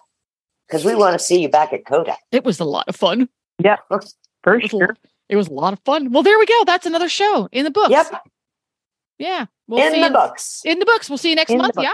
Because 0.66 0.85
we 0.85 0.95
want 0.95 1.18
to 1.18 1.18
see 1.18 1.41
you 1.41 1.49
back 1.49 1.73
at 1.73 1.85
COTA. 1.87 2.16
It 2.33 2.45
was 2.45 2.61
a 2.61 2.64
lot 2.64 2.87
of 2.89 2.97
fun. 2.97 3.29
For 3.62 4.55
It 4.57 4.62
was, 4.62 4.71
sure. 4.71 4.97
it 5.29 5.37
was 5.37 5.49
a 5.49 5.53
lot 5.53 5.73
of 5.73 5.81
fun. 5.87 6.12
Well, 6.12 6.23
there 6.23 6.39
we 6.39 6.47
go. 6.47 6.64
That's 6.66 6.87
another 6.87 7.09
show 7.09 7.49
in 7.53 7.64
the 7.64 7.71
books. 7.71 7.91
Yep. 7.91 8.23
Yeah. 9.18 9.47
We'll 9.71 9.87
in 9.87 10.01
the 10.01 10.09
you- 10.09 10.12
books. 10.12 10.62
In 10.64 10.79
the 10.81 10.85
books. 10.85 11.09
We'll 11.09 11.18
see 11.18 11.31
you 11.31 11.37
next 11.37 11.53
In 11.53 11.59
month. 11.59 11.77
Yeah. 11.79 11.93